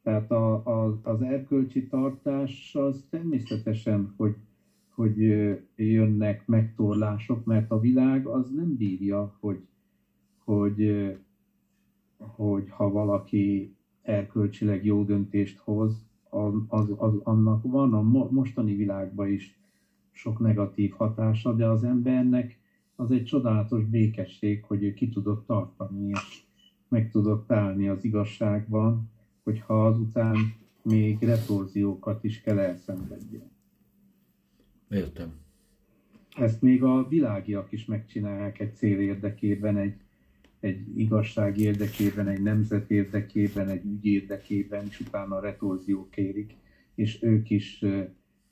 tehát 0.04 0.30
a, 0.30 0.54
a, 0.54 0.98
az 1.02 1.22
erkölcsi 1.22 1.86
tartás 1.86 2.74
az 2.74 3.06
természetesen, 3.10 4.12
hogy, 4.16 4.36
hogy 4.88 5.16
jönnek 5.76 6.46
megtorlások, 6.46 7.44
mert 7.44 7.70
a 7.70 7.80
világ 7.80 8.26
az 8.26 8.50
nem 8.50 8.76
bírja, 8.76 9.36
hogy, 9.40 9.66
hogy, 10.44 11.12
hogy 12.16 12.70
ha 12.70 12.90
valaki 12.90 13.74
erkölcsileg 14.02 14.84
jó 14.84 15.04
döntést 15.04 15.58
hoz, 15.58 16.06
az, 16.68 16.92
az, 16.96 17.20
annak 17.22 17.62
van 17.62 17.94
a 17.94 18.02
mostani 18.30 18.74
világban 18.74 19.28
is 19.28 19.58
sok 20.10 20.38
negatív 20.38 20.92
hatása, 20.92 21.54
de 21.54 21.66
az 21.66 21.84
embernek 21.84 22.58
az 22.96 23.10
egy 23.10 23.24
csodálatos 23.24 23.84
békesség, 23.84 24.64
hogy 24.64 24.82
ő 24.82 24.92
ki 24.92 25.08
tudott 25.08 25.46
tartani, 25.46 26.08
és 26.08 26.42
meg 26.88 27.10
tudott 27.10 27.52
állni 27.52 27.88
az 27.88 28.04
igazságban, 28.04 29.12
hogyha 29.44 29.86
azután 29.86 30.36
még 30.82 31.22
retorziókat 31.22 32.24
is 32.24 32.40
kell 32.40 32.58
elszenvedjen. 32.58 33.50
Értem. 34.90 35.32
Ezt 36.36 36.62
még 36.62 36.82
a 36.82 37.08
világiak 37.08 37.72
is 37.72 37.84
megcsinálják 37.84 38.60
egy 38.60 38.74
cél 38.74 39.00
érdekében, 39.00 39.76
egy, 39.76 39.94
egy 40.60 40.98
igazság 40.98 41.58
érdekében, 41.58 42.28
egy 42.28 42.42
nemzet 42.42 42.90
érdekében, 42.90 43.68
egy 43.68 43.84
ügy 43.84 44.06
érdekében, 44.06 44.86
és 44.86 45.00
utána 45.00 45.36
a 45.36 45.40
retorziók 45.40 46.10
kérik, 46.10 46.54
és 46.94 47.22
ők 47.22 47.50
is 47.50 47.84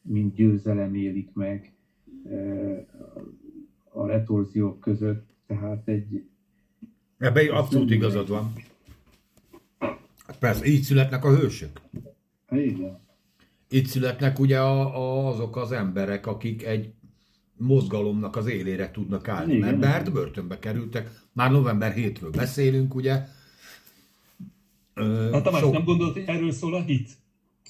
mint 0.02 0.34
győzelem 0.34 0.94
élik 0.94 1.32
meg 1.32 1.72
a 3.88 4.06
retorziók 4.06 4.80
között, 4.80 5.28
tehát 5.46 5.88
egy... 5.88 6.24
Ebben 7.18 7.48
abszolút 7.48 7.90
igazad 7.90 8.28
van. 8.28 8.52
Hát 10.32 10.40
persze, 10.40 10.64
így 10.64 10.82
születnek 10.82 11.24
a 11.24 11.36
hősök. 11.36 11.80
Igen. 12.50 12.98
Itt 13.68 13.86
születnek 13.86 14.38
ugye 14.38 14.60
a, 14.60 14.80
a, 14.96 15.28
azok 15.28 15.56
az 15.56 15.72
emberek, 15.72 16.26
akik 16.26 16.64
egy 16.64 16.92
mozgalomnak 17.56 18.36
az 18.36 18.46
élére 18.46 18.90
tudnak 18.90 19.28
állni. 19.28 19.54
Igen. 19.54 19.68
Mert 19.68 19.78
Bert 19.78 20.12
börtönbe 20.12 20.58
kerültek, 20.58 21.10
már 21.32 21.50
november 21.50 21.94
7-ről 21.96 22.32
beszélünk, 22.36 22.94
ugye. 22.94 23.26
Ö, 24.94 25.30
hát 25.32 25.42
Tamás, 25.42 25.60
sok... 25.60 25.72
nem 25.72 25.84
gondolod, 25.84 26.12
hogy 26.12 26.24
erről 26.26 26.52
szól 26.52 26.74
a 26.74 26.82
hit? 26.82 27.10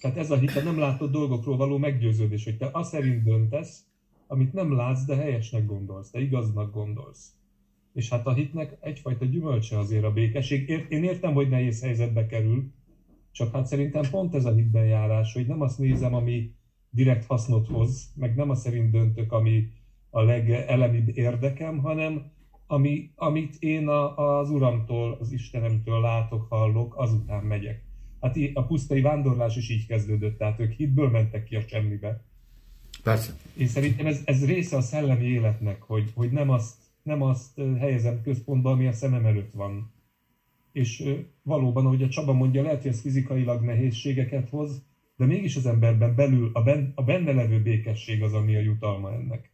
Tehát 0.00 0.16
ez 0.16 0.30
a 0.30 0.36
hit 0.36 0.56
a 0.56 0.62
nem 0.62 0.78
látott 0.78 1.12
dolgokról 1.12 1.56
való 1.56 1.78
meggyőződés, 1.78 2.44
hogy 2.44 2.56
te 2.56 2.68
azt 2.72 2.90
szerint 2.90 3.24
döntesz, 3.24 3.78
amit 4.26 4.52
nem 4.52 4.76
látsz, 4.76 5.04
de 5.04 5.16
helyesnek 5.16 5.66
gondolsz, 5.66 6.10
te 6.10 6.20
igaznak 6.20 6.72
gondolsz. 6.72 7.26
És 7.95 8.09
hát 8.09 8.26
a 8.26 8.32
hitnek 8.32 8.76
egyfajta 8.80 9.24
gyümölcse 9.24 9.78
azért 9.78 10.05
a 10.05 10.12
békesség. 10.12 10.68
Én 10.88 11.05
értem, 11.05 11.32
hogy 11.32 11.49
nehéz 11.49 11.82
helyzetbe 11.82 12.26
kerül, 12.26 12.72
csak 13.32 13.53
hát 13.53 13.66
szerintem 13.66 14.03
pont 14.11 14.34
ez 14.34 14.45
a 14.45 14.55
hitben 14.55 14.84
járás, 14.84 15.32
hogy 15.32 15.47
nem 15.47 15.61
azt 15.61 15.78
nézem, 15.78 16.14
ami 16.14 16.55
direkt 16.90 17.24
hasznot 17.24 17.68
hoz, 17.68 18.12
meg 18.14 18.34
nem 18.34 18.51
azt 18.51 18.62
szerint 18.62 18.90
döntök, 18.90 19.32
ami 19.32 19.68
a 20.11 20.22
legelemibb 20.22 21.16
érdekem, 21.16 21.78
hanem 21.78 22.30
ami, 22.66 23.11
amit 23.14 23.57
én 23.59 23.88
a, 23.88 24.38
az 24.38 24.51
Uramtól, 24.51 25.16
az 25.20 25.32
Istenemtől 25.32 26.01
látok, 26.01 26.47
hallok, 26.49 26.97
azután 26.97 27.45
megyek. 27.45 27.82
Hát 28.20 28.36
a 28.55 28.64
pusztai 28.64 29.01
vándorlás 29.01 29.57
is 29.57 29.70
így 29.70 29.86
kezdődött, 29.86 30.38
tehát 30.38 30.61
ők 30.61 30.72
hitből 30.72 31.11
mentek 31.11 31.45
ki 31.45 31.57
a 31.57 31.61
semmibe. 31.61 32.24
Persze. 33.03 33.32
Én 33.57 33.66
szerintem 33.66 34.07
ez, 34.07 34.20
ez 34.24 34.47
része 34.47 34.76
a 34.76 34.80
szellemi 34.80 35.24
életnek, 35.24 35.82
hogy, 35.82 36.11
hogy 36.14 36.30
nem, 36.30 36.51
azt, 36.51 36.74
nem 37.03 37.22
azt 37.22 37.61
helyezem 37.78 38.22
központba, 38.22 38.70
ami 38.70 38.86
a 38.86 38.92
szemem 38.92 39.26
előtt 39.26 39.53
van. 39.53 39.92
És 40.72 41.05
valóban, 41.42 41.86
ahogy 41.86 42.03
a 42.03 42.09
Csaba 42.09 42.32
mondja, 42.32 42.62
lehet, 42.62 42.82
hogy 42.82 42.90
ez 42.90 43.00
fizikailag 43.00 43.62
nehézségeket 43.62 44.48
hoz, 44.48 44.84
de 45.16 45.26
mégis 45.26 45.57
az 45.57 45.66
emberben 45.66 46.14
belül 46.14 46.50
a, 46.53 46.62
ben, 46.62 46.92
a 46.94 47.03
benne 47.03 47.32
levő 47.32 47.62
békesség 47.62 48.22
az, 48.22 48.32
ami 48.32 48.57
a 48.57 48.61
jutalma 48.61 49.12
ennek 49.12 49.53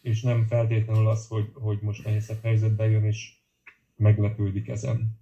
és 0.00 0.22
nem 0.22 0.46
feltétlenül 0.46 1.08
az, 1.08 1.26
hogy, 1.28 1.50
hogy 1.54 1.78
most 1.82 2.04
nehézebb 2.04 2.42
helyzetbe 2.42 2.88
jön, 2.88 3.04
és 3.04 3.32
meglepődik 3.96 4.68
ezen. 4.68 5.18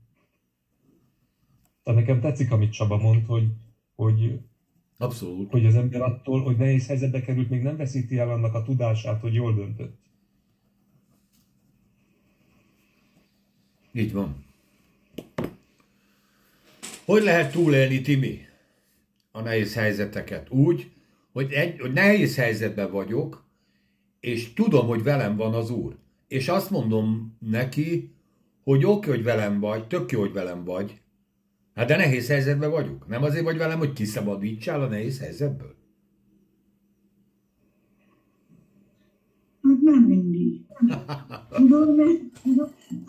Tehát 1.83 2.01
nekem 2.01 2.21
tetszik, 2.21 2.51
amit 2.51 2.73
Csaba 2.73 2.97
mond, 2.97 3.27
hogy, 3.27 3.53
hogy, 3.95 4.41
Abszolút. 4.97 5.51
hogy 5.51 5.67
az 5.67 5.75
ember 5.75 6.01
attól, 6.01 6.43
hogy 6.43 6.57
nehéz 6.57 6.87
helyzetbe 6.87 7.21
került, 7.21 7.51
még 7.51 7.63
nem 7.63 7.77
veszíti 7.77 8.19
el 8.19 8.31
annak 8.31 8.55
a 8.55 8.63
tudását, 8.63 9.21
hogy 9.21 9.35
jól 9.35 9.55
döntött. 9.55 9.97
Így 13.99 14.13
van. 14.13 14.45
Hogy 17.05 17.23
lehet 17.23 17.53
túlélni, 17.53 18.01
Timi, 18.01 18.47
a 19.33 19.41
nehéz 19.41 19.75
helyzeteket? 19.75 20.51
Úgy, 20.51 20.91
hogy, 21.33 21.53
egy, 21.53 21.81
hogy 21.81 21.93
nehéz 21.93 22.37
helyzetben 22.37 22.91
vagyok, 22.91 23.45
és 24.21 24.53
tudom, 24.53 24.87
hogy 24.87 25.03
velem 25.03 25.37
van 25.37 25.55
az 25.55 25.71
Úr. 25.71 25.97
És 26.29 26.49
azt 26.49 26.71
mondom 26.71 27.37
neki, 27.39 28.11
hogy 28.65 28.85
oké, 28.85 29.11
hogy 29.11 29.23
velem 29.23 29.61
vagy, 29.61 29.87
tök 29.87 30.13
jó, 30.13 30.21
hogy 30.21 30.33
velem 30.33 30.65
vagy. 30.65 31.01
Hát 31.75 31.87
de 31.87 31.97
nehéz 31.97 32.29
helyzetben 32.29 32.71
vagyok. 32.71 33.09
Nem 33.09 33.23
azért 33.23 33.45
vagy 33.45 33.57
velem, 33.57 33.79
hogy 33.79 33.93
kiszabadítsál 33.93 34.83
a 34.83 34.89
nehéz 34.89 35.21
helyzetből? 35.21 35.75
Hát 39.63 39.81
nem 39.81 40.03
mindig. 40.03 40.61
Tudom, 41.57 41.95
mert 41.95 42.21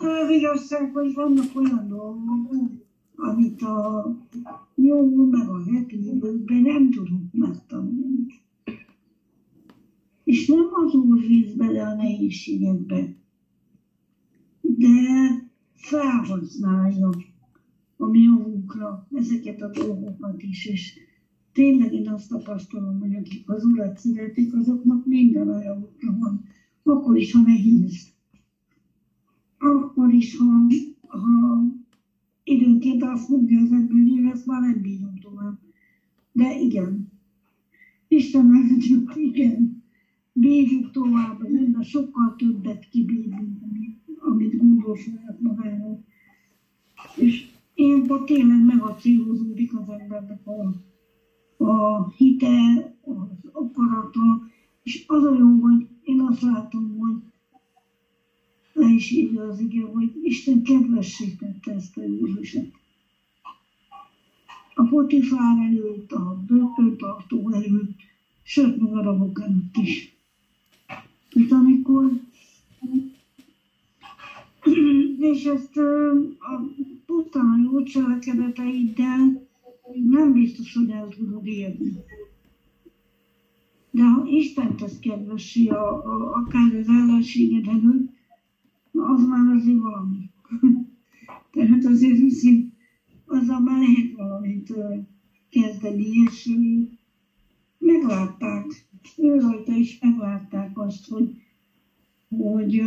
az 0.02 0.30
igazság, 0.30 0.92
hogy 0.92 1.14
vannak 1.14 1.56
olyan 1.56 1.88
dolgok, 1.88 2.52
amit 3.16 3.62
a 3.62 4.06
jó 4.74 5.26
meg 5.26 5.48
a 5.48 5.62
heti 5.72 6.06
időkben 6.06 6.62
nem 6.62 6.90
tudunk 6.90 7.32
megtanulni 7.32 8.20
és 10.30 10.46
nem 10.46 10.68
az 10.84 10.94
Úr 10.94 11.20
víz 11.20 11.54
bele 11.54 11.86
a 11.86 11.94
nehézségekbe, 11.94 13.16
de 14.60 14.88
felhasználja 15.74 17.10
a 17.96 18.06
mi 18.06 18.20
javunkra 18.20 19.08
ezeket 19.12 19.62
a 19.62 19.70
dolgokat 19.70 20.42
is, 20.42 20.66
és 20.66 20.94
tényleg 21.52 21.92
én 21.92 22.08
azt 22.08 22.28
tapasztalom, 22.28 23.00
hogy 23.00 23.14
akik 23.14 23.50
az 23.50 23.64
Urat 23.64 23.98
szeretik, 23.98 24.54
azoknak 24.54 25.06
minden 25.06 25.48
a 25.48 25.62
javukra 25.62 26.16
van, 26.18 26.44
akkor 26.82 27.16
is, 27.16 27.32
ha 27.32 27.40
nehéz. 27.40 28.08
Akkor 29.62 30.12
is, 30.12 30.36
ha, 30.36 30.46
ha 31.06 31.62
időnként 32.44 33.02
azt 33.02 33.28
mondja 33.28 33.60
az 33.60 33.72
ember, 33.72 33.96
hogy 33.96 34.24
ezt 34.32 34.46
már 34.46 34.60
nem 34.60 34.80
bírom 34.82 35.18
tovább. 35.20 35.58
De 36.32 36.60
igen, 36.60 37.08
Isten 38.08 38.46
megmondjuk, 38.46 39.16
igen, 39.16 39.82
bírjuk 40.32 40.90
tovább, 40.90 41.42
ember 41.42 41.84
sokkal 41.84 42.34
többet 42.36 42.88
kibírunk, 42.88 43.58
amit 44.18 44.56
gondol 44.56 44.96
saját 44.96 45.40
magáról. 45.40 46.04
És 47.16 47.50
ilyenkor 47.74 48.24
tényleg 48.24 48.64
megacélozódik 48.64 49.78
az 49.78 49.88
embernek 49.88 50.46
a, 50.46 50.74
a 51.64 52.08
hite, 52.10 52.94
az 53.02 53.50
akarata, 53.52 54.42
és 54.82 55.04
az 55.06 55.24
a 55.24 55.38
jó, 55.38 55.60
hogy 55.60 55.88
én 56.02 56.20
azt 56.20 56.42
látom, 56.42 56.98
hogy 56.98 57.16
le 58.80 58.88
is 58.88 59.10
írja 59.10 59.42
az 59.42 59.60
ige, 59.60 59.82
hogy 59.82 60.10
Isten 60.22 60.62
kedvesítette 60.62 61.72
ezt 61.72 61.96
a 61.96 62.02
Jézuset. 62.02 62.72
A 64.74 64.82
Potifár 64.88 65.58
előtt, 65.58 66.12
a 66.12 66.44
börtöntartó 66.46 67.50
előtt, 67.52 67.96
sőt, 68.42 68.80
meg 68.80 68.92
a 68.92 69.02
rabok 69.02 69.40
előtt 69.40 69.76
is 69.76 70.18
mint 71.34 71.52
amikor 71.52 72.10
és 75.32 75.44
ezt 75.44 75.76
a 75.76 76.72
pusztán 77.06 77.46
a 77.46 77.62
jó 77.62 77.82
cselekedeteiddel 77.82 79.48
nem 80.10 80.32
biztos, 80.32 80.74
hogy 80.74 80.90
el 80.90 81.08
tudod 81.08 81.46
érni. 81.46 81.92
De 83.90 84.02
ha 84.02 84.26
Isten 84.26 84.76
tesz 84.76 84.98
kedvesi, 84.98 85.68
a, 85.68 86.04
a, 86.04 86.32
akár 86.34 86.74
az 86.74 86.88
ellenséged 86.88 87.66
előtt, 87.66 88.10
az 89.02 89.24
már 89.26 89.54
azért 89.54 89.78
valami. 89.78 90.30
Tehát 91.52 91.84
azért 91.84 92.18
hiszi, 92.18 92.72
azzal 93.26 93.60
már 93.60 93.78
lehet 93.78 94.16
valamit 94.16 94.72
kezdeni, 95.50 96.06
és 96.26 96.50
meglátták, 97.78 98.64
ő 99.16 99.38
rajta 99.38 99.72
is 99.72 99.98
meglátták 100.00 100.78
azt, 100.78 101.08
hogy, 101.08 101.36
hogy 102.28 102.82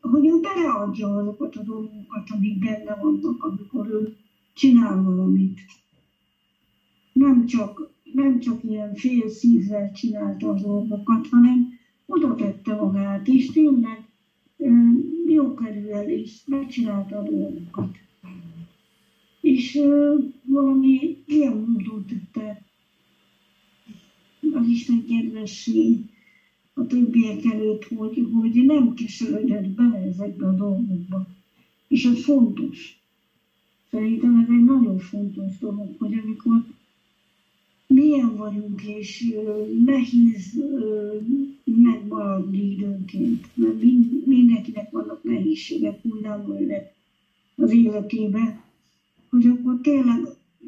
hogy 0.00 0.26
ő 0.26 0.40
beleadja 0.40 1.16
azokat 1.16 1.56
a 1.56 1.62
dolgokat, 1.62 2.30
amik 2.30 2.58
benne 2.58 2.94
vannak, 2.94 3.44
amikor 3.44 3.88
ő 3.88 4.16
csinál 4.54 5.02
valamit. 5.02 5.60
Nem 7.12 7.46
csak, 7.46 7.90
nem 8.12 8.38
csak 8.40 8.64
ilyen 8.64 8.94
fél 8.94 9.28
szívvel 9.28 9.92
csinálta 9.92 10.48
a 10.48 10.60
dolgokat, 10.60 11.26
hanem 11.26 11.73
oda 12.14 12.34
tette 12.34 12.74
magát, 12.74 13.28
és 13.28 13.46
tényleg 13.46 14.08
jó 15.26 15.54
kerül 15.54 16.08
és 16.08 16.40
megcsinálta 16.46 17.18
a 17.18 17.22
dolgokat. 17.22 17.96
És 19.40 19.80
valami 20.44 21.22
ilyen 21.26 21.56
módon 21.56 22.04
tette 22.06 22.62
az 24.52 24.66
Isten 24.66 25.04
kedvessé 25.06 25.98
a 26.74 26.86
többiek 26.86 27.44
előtt, 27.44 27.84
hogy, 27.84 28.28
hogy 28.32 28.64
nem 28.64 28.94
keserődött 28.94 29.68
bele 29.68 29.96
ezekbe 29.96 30.46
a 30.46 30.54
dolgokba. 30.54 31.26
És 31.88 32.04
ez 32.04 32.24
fontos. 32.24 32.98
Szerintem 33.90 34.36
ez 34.36 34.48
egy 34.48 34.64
nagyon 34.64 34.98
fontos 34.98 35.58
dolog, 35.58 35.94
hogy 35.98 36.12
amikor 36.12 36.64
milyen 38.14 38.36
vagyunk, 38.36 38.82
és 38.82 39.34
nehéz 39.84 40.62
megmaradni 41.64 42.70
időnként, 42.70 43.46
mert 43.54 43.82
mindenkinek 44.24 44.90
vannak 44.90 45.22
nehézségek, 45.22 46.02
hullámvölgyek 46.02 46.94
az 47.56 47.72
életében, 47.72 48.60
hogy 49.30 49.46
akkor 49.46 49.80
tényleg 49.80 50.20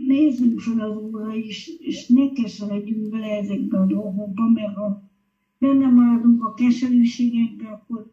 nézzünk 0.06 0.60
fel 0.60 0.90
az 0.90 0.96
Úrra, 0.96 1.36
és, 1.36 1.70
és 1.78 2.06
ne 2.06 2.32
keseredjünk 2.32 3.08
bele 3.08 3.26
ezekbe 3.26 3.78
a 3.78 3.86
dolgokba, 3.86 4.48
mert 4.48 4.74
ha 4.74 5.02
benne 5.58 5.88
maradunk 5.88 6.44
a 6.44 6.54
keserűségekbe, 6.54 7.66
akkor 7.66 8.12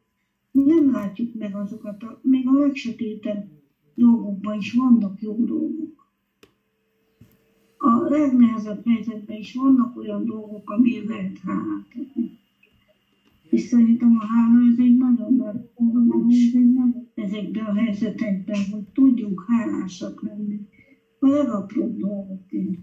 nem 0.52 0.92
látjuk 0.92 1.34
meg 1.34 1.56
azokat, 1.56 2.04
a, 2.04 2.20
még 2.22 2.48
a 2.48 2.52
legsötétebb 2.52 3.48
dolgokban 3.96 4.58
is 4.58 4.74
vannak 4.74 5.22
jó 5.22 5.46
dolgok. 5.46 6.03
Legnehezebb 8.14 8.86
helyzetben 8.86 9.38
is 9.38 9.54
vannak 9.54 9.98
olyan 9.98 10.26
dolgok, 10.26 10.70
amiért 10.70 11.08
lehet 11.08 11.38
hálát 11.38 11.88
És 13.50 13.62
szerintem 13.62 14.18
a 14.20 14.26
hála 14.26 14.60
ez 14.72 14.80
egy 14.80 14.98
nagyon 14.98 15.34
nagy 15.36 15.70
kulcs 15.74 16.36
ezekben 17.16 17.66
a 17.66 17.74
helyzetekben, 17.74 18.66
hogy 18.72 18.84
tudjunk 18.94 19.46
hálásak 19.48 20.22
lenni 20.22 20.60
a 21.20 21.28
legapróbb 21.28 21.98
dolgokért. 21.98 22.80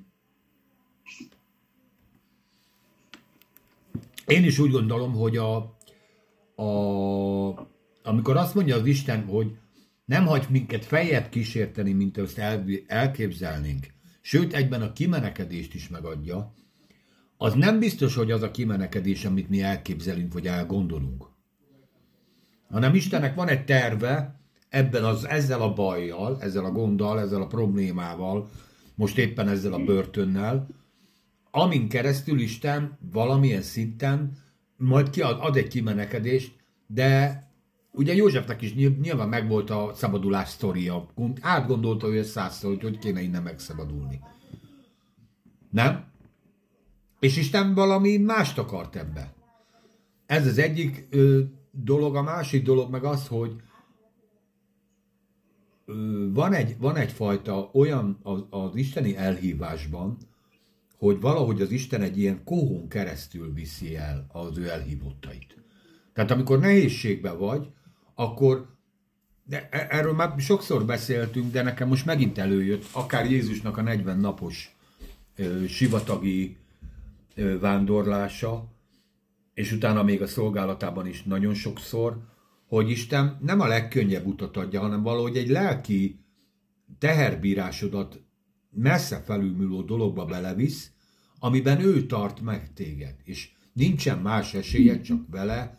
Én 4.26 4.44
is 4.44 4.58
úgy 4.58 4.70
gondolom, 4.70 5.12
hogy 5.12 5.36
a, 5.36 5.56
a, 6.62 7.68
amikor 8.02 8.36
azt 8.36 8.54
mondja 8.54 8.76
az 8.76 8.86
Isten, 8.86 9.24
hogy 9.24 9.56
nem 10.04 10.26
hagy 10.26 10.46
minket 10.50 10.84
feljebb 10.84 11.28
kísérteni, 11.28 11.92
mint 11.92 12.16
azt 12.16 12.38
el, 12.38 12.64
elképzelnénk, 12.86 13.86
sőt 14.20 14.52
egyben 14.52 14.82
a 14.82 14.92
kimenekedést 14.92 15.74
is 15.74 15.88
megadja, 15.88 16.54
az 17.36 17.54
nem 17.54 17.78
biztos, 17.78 18.14
hogy 18.14 18.30
az 18.30 18.42
a 18.42 18.50
kimenekedés, 18.50 19.24
amit 19.24 19.48
mi 19.48 19.62
elképzelünk, 19.62 20.32
vagy 20.32 20.46
elgondolunk. 20.46 21.26
Hanem 22.68 22.94
Istennek 22.94 23.34
van 23.34 23.48
egy 23.48 23.64
terve 23.64 24.40
ebben 24.68 25.04
az, 25.04 25.28
ezzel 25.28 25.62
a 25.62 25.72
bajjal, 25.72 26.38
ezzel 26.40 26.64
a 26.64 26.70
gonddal, 26.70 27.20
ezzel 27.20 27.42
a 27.42 27.46
problémával, 27.46 28.48
most 28.94 29.18
éppen 29.18 29.48
ezzel 29.48 29.72
a 29.72 29.84
börtönnel, 29.84 30.68
amin 31.50 31.88
keresztül 31.88 32.40
Isten 32.40 32.98
valamilyen 33.12 33.62
szinten 33.62 34.32
majd 34.76 35.10
kiad, 35.10 35.38
ad 35.40 35.56
egy 35.56 35.68
kimenekedést, 35.68 36.52
de 36.86 37.44
ugye 37.92 38.14
Józsefnek 38.14 38.62
is 38.62 38.74
nyilván 38.74 39.28
megvolt 39.28 39.70
a 39.70 39.90
szabadulás 39.94 40.48
sztoria. 40.48 41.06
Átgondolta 41.40 42.08
ő 42.08 42.18
ezt 42.18 42.30
százszor, 42.30 42.70
hogy 42.70 42.82
hogy 42.82 42.98
kéne 42.98 43.20
innen 43.20 43.42
megszabadulni. 43.42 44.20
Nem? 45.70 46.04
És 47.20 47.36
Isten 47.36 47.74
valami 47.74 48.16
mást 48.16 48.58
akart 48.58 48.96
ebbe. 48.96 49.34
Ez 50.26 50.46
az 50.46 50.58
egyik 50.58 51.06
ö, 51.10 51.40
dolog, 51.70 52.16
a 52.16 52.22
másik 52.22 52.64
dolog 52.64 52.90
meg 52.90 53.04
az, 53.04 53.26
hogy 53.26 53.56
ö, 55.84 56.26
van, 56.32 56.52
egy, 56.52 56.76
van 56.78 56.96
egyfajta 56.96 57.70
olyan 57.72 58.18
az, 58.22 58.44
az 58.50 58.74
isteni 58.74 59.16
elhívásban, 59.16 60.16
hogy 60.98 61.20
valahogy 61.20 61.60
az 61.60 61.70
Isten 61.70 62.02
egy 62.02 62.18
ilyen 62.18 62.44
kohón 62.44 62.88
keresztül 62.88 63.52
viszi 63.52 63.96
el 63.96 64.26
az 64.32 64.58
ő 64.58 64.68
elhívottait. 64.68 65.54
Tehát 66.12 66.30
amikor 66.30 66.58
nehézségben 66.58 67.38
vagy, 67.38 67.70
akkor 68.20 68.78
de 69.44 69.68
e- 69.70 69.86
erről 69.90 70.12
már 70.12 70.40
sokszor 70.40 70.84
beszéltünk, 70.84 71.52
de 71.52 71.62
nekem 71.62 71.88
most 71.88 72.06
megint 72.06 72.38
előjött, 72.38 72.84
akár 72.92 73.30
Jézusnak 73.30 73.76
a 73.76 73.82
40 73.82 74.18
napos 74.18 74.76
ö, 75.36 75.66
sivatagi 75.66 76.56
ö, 77.34 77.58
vándorlása, 77.58 78.68
és 79.54 79.72
utána 79.72 80.02
még 80.02 80.22
a 80.22 80.26
szolgálatában 80.26 81.06
is 81.06 81.22
nagyon 81.22 81.54
sokszor, 81.54 82.18
hogy 82.66 82.90
Isten 82.90 83.38
nem 83.42 83.60
a 83.60 83.66
legkönnyebb 83.66 84.26
utat 84.26 84.56
adja, 84.56 84.80
hanem 84.80 85.02
valahogy 85.02 85.36
egy 85.36 85.48
lelki 85.48 86.24
teherbírásodat 86.98 88.20
messze 88.70 89.22
felülmúló 89.22 89.82
dologba 89.82 90.24
belevisz, 90.24 90.90
amiben 91.38 91.80
ő 91.80 92.06
tart 92.06 92.40
meg 92.40 92.72
téged, 92.72 93.14
és 93.24 93.50
nincsen 93.72 94.18
más 94.18 94.54
esélye 94.54 95.00
csak 95.00 95.20
vele 95.30 95.78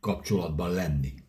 kapcsolatban 0.00 0.70
lenni. 0.70 1.23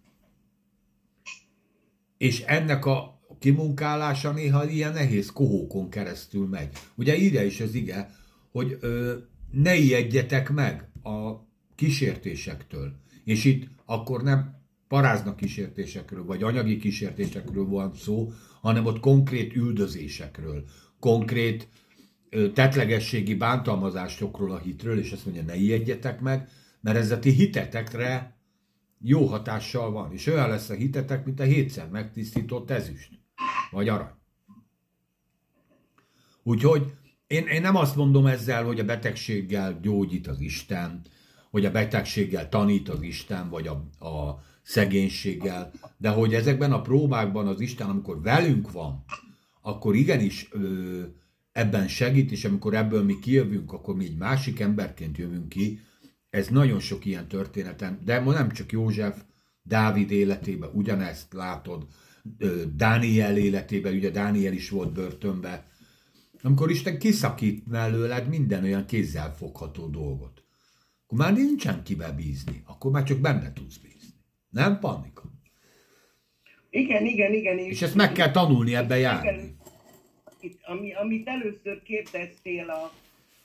És 2.25 2.41
ennek 2.41 2.85
a 2.85 3.19
kimunkálása 3.39 4.31
néha 4.31 4.69
ilyen 4.69 4.93
nehéz 4.93 5.31
kohókon 5.31 5.89
keresztül 5.89 6.47
megy. 6.47 6.69
Ugye 6.95 7.17
írja 7.17 7.43
is 7.43 7.59
az 7.61 7.73
ige, 7.73 8.09
hogy 8.51 8.77
ö, 8.79 9.13
ne 9.51 9.75
ijedjetek 9.75 10.49
meg 10.49 10.89
a 11.03 11.31
kísértésektől. 11.75 12.93
És 13.23 13.45
itt 13.45 13.67
akkor 13.85 14.23
nem 14.23 14.55
paráznak 14.87 15.35
kísértésekről, 15.35 16.25
vagy 16.25 16.43
anyagi 16.43 16.77
kísértésekről 16.77 17.65
van 17.65 17.93
szó, 17.95 18.31
hanem 18.61 18.85
ott 18.85 18.99
konkrét 18.99 19.55
üldözésekről, 19.55 20.63
konkrét 20.99 21.67
tetlegességi 22.53 23.35
bántalmazásokról 23.35 24.51
a 24.51 24.57
hitről, 24.57 24.99
és 24.99 25.11
azt 25.11 25.25
mondja, 25.25 25.43
ne 25.43 25.55
ijedjetek 25.55 26.21
meg, 26.21 26.49
mert 26.81 26.97
ez 26.97 27.11
a 27.11 27.19
ti 27.19 27.29
hitetekre 27.29 28.34
jó 28.99 29.25
hatással 29.25 29.91
van, 29.91 30.11
és 30.11 30.27
olyan 30.27 30.49
lesz 30.49 30.69
a 30.69 30.73
hitetek, 30.73 31.25
mint 31.25 31.39
a 31.39 31.43
hétszer 31.43 31.89
megtisztított 31.89 32.69
ezüst, 32.69 33.09
vagy 33.71 33.89
arany. 33.89 34.13
Úgyhogy 36.43 36.93
én, 37.27 37.47
én 37.47 37.61
nem 37.61 37.75
azt 37.75 37.95
mondom 37.95 38.25
ezzel, 38.25 38.63
hogy 38.63 38.79
a 38.79 38.85
betegséggel 38.85 39.79
gyógyít 39.81 40.27
az 40.27 40.39
Isten, 40.39 41.01
hogy 41.49 41.65
a 41.65 41.71
betegséggel 41.71 42.49
tanít 42.49 42.89
az 42.89 43.01
Isten, 43.01 43.49
vagy 43.49 43.67
a, 43.67 44.05
a 44.05 44.43
szegénységgel, 44.61 45.71
de 45.97 46.09
hogy 46.09 46.33
ezekben 46.33 46.71
a 46.71 46.81
próbákban 46.81 47.47
az 47.47 47.59
Isten, 47.59 47.89
amikor 47.89 48.21
velünk 48.21 48.71
van, 48.71 49.03
akkor 49.61 49.95
igenis 49.95 50.47
ö, 50.51 51.01
ebben 51.51 51.87
segít, 51.87 52.31
és 52.31 52.45
amikor 52.45 52.73
ebből 52.73 53.03
mi 53.03 53.19
kijövünk, 53.19 53.73
akkor 53.73 53.95
mi 53.95 54.05
egy 54.05 54.17
másik 54.17 54.59
emberként 54.59 55.17
jövünk 55.17 55.49
ki. 55.49 55.79
Ez 56.35 56.47
nagyon 56.47 56.79
sok 56.79 57.05
ilyen 57.05 57.27
történeten, 57.27 57.99
de 58.05 58.19
ma 58.19 58.31
nem 58.31 58.51
csak 58.51 58.71
József, 58.71 59.21
Dávid 59.63 60.11
életében 60.11 60.69
ugyanezt 60.73 61.33
látod, 61.33 61.87
Dániel 62.75 63.37
életében, 63.37 63.93
ugye 63.93 64.09
Dániel 64.09 64.53
is 64.53 64.69
volt 64.69 64.93
börtönbe, 64.93 65.65
amikor 66.41 66.71
Isten 66.71 66.99
kiszakít 66.99 67.67
mellőled 67.67 68.27
minden 68.27 68.63
olyan 68.63 68.85
kézzel 68.85 69.35
fogható 69.35 69.87
dolgot, 69.87 70.43
akkor 71.03 71.17
már 71.17 71.33
nincsen 71.33 71.83
kibe 71.83 72.11
bízni, 72.11 72.63
akkor 72.65 72.91
már 72.91 73.03
csak 73.03 73.19
benne 73.19 73.53
tudsz 73.53 73.77
bízni. 73.77 74.13
Nem, 74.49 74.79
Pannika? 74.79 75.23
Igen, 76.69 77.05
igen, 77.05 77.33
igen. 77.33 77.57
És 77.57 77.81
ezt 77.81 77.95
meg 77.95 78.11
kell 78.11 78.31
tanulni 78.31 78.75
ebbe 78.75 78.97
járni. 78.97 79.27
Igen, 79.27 79.57
itt, 80.39 80.59
ami, 80.63 80.93
amit 80.93 81.27
először 81.27 81.83
kérdeztél 81.83 82.69
a, 82.69 82.91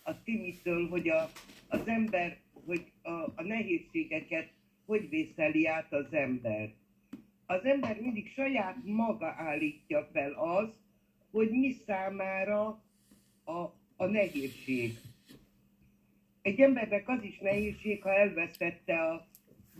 a 0.03 0.23
Timitől, 0.23 0.89
hogy 0.89 1.09
a, 1.09 1.31
az 1.69 1.81
ember, 1.85 2.39
hogy 2.71 2.93
a, 3.03 3.11
a 3.35 3.43
nehézségeket 3.43 4.51
hogy 4.87 5.09
vészeli 5.09 5.67
át 5.67 5.93
az 5.93 6.13
ember. 6.13 6.73
az 7.47 7.65
ember 7.65 8.01
mindig 8.01 8.33
saját 8.33 8.77
maga 8.85 9.27
állítja 9.27 10.09
fel 10.13 10.33
az, 10.33 10.69
hogy 11.31 11.51
mi 11.51 11.73
számára 11.87 12.83
a, 13.45 13.59
a 13.97 14.07
nehézség. 14.07 14.99
Egy 16.43 16.61
embernek 16.61 17.09
az 17.09 17.23
is 17.23 17.39
nehézség, 17.39 18.03
ha 18.03 18.15
elvesztette 18.15 19.03
a 19.03 19.29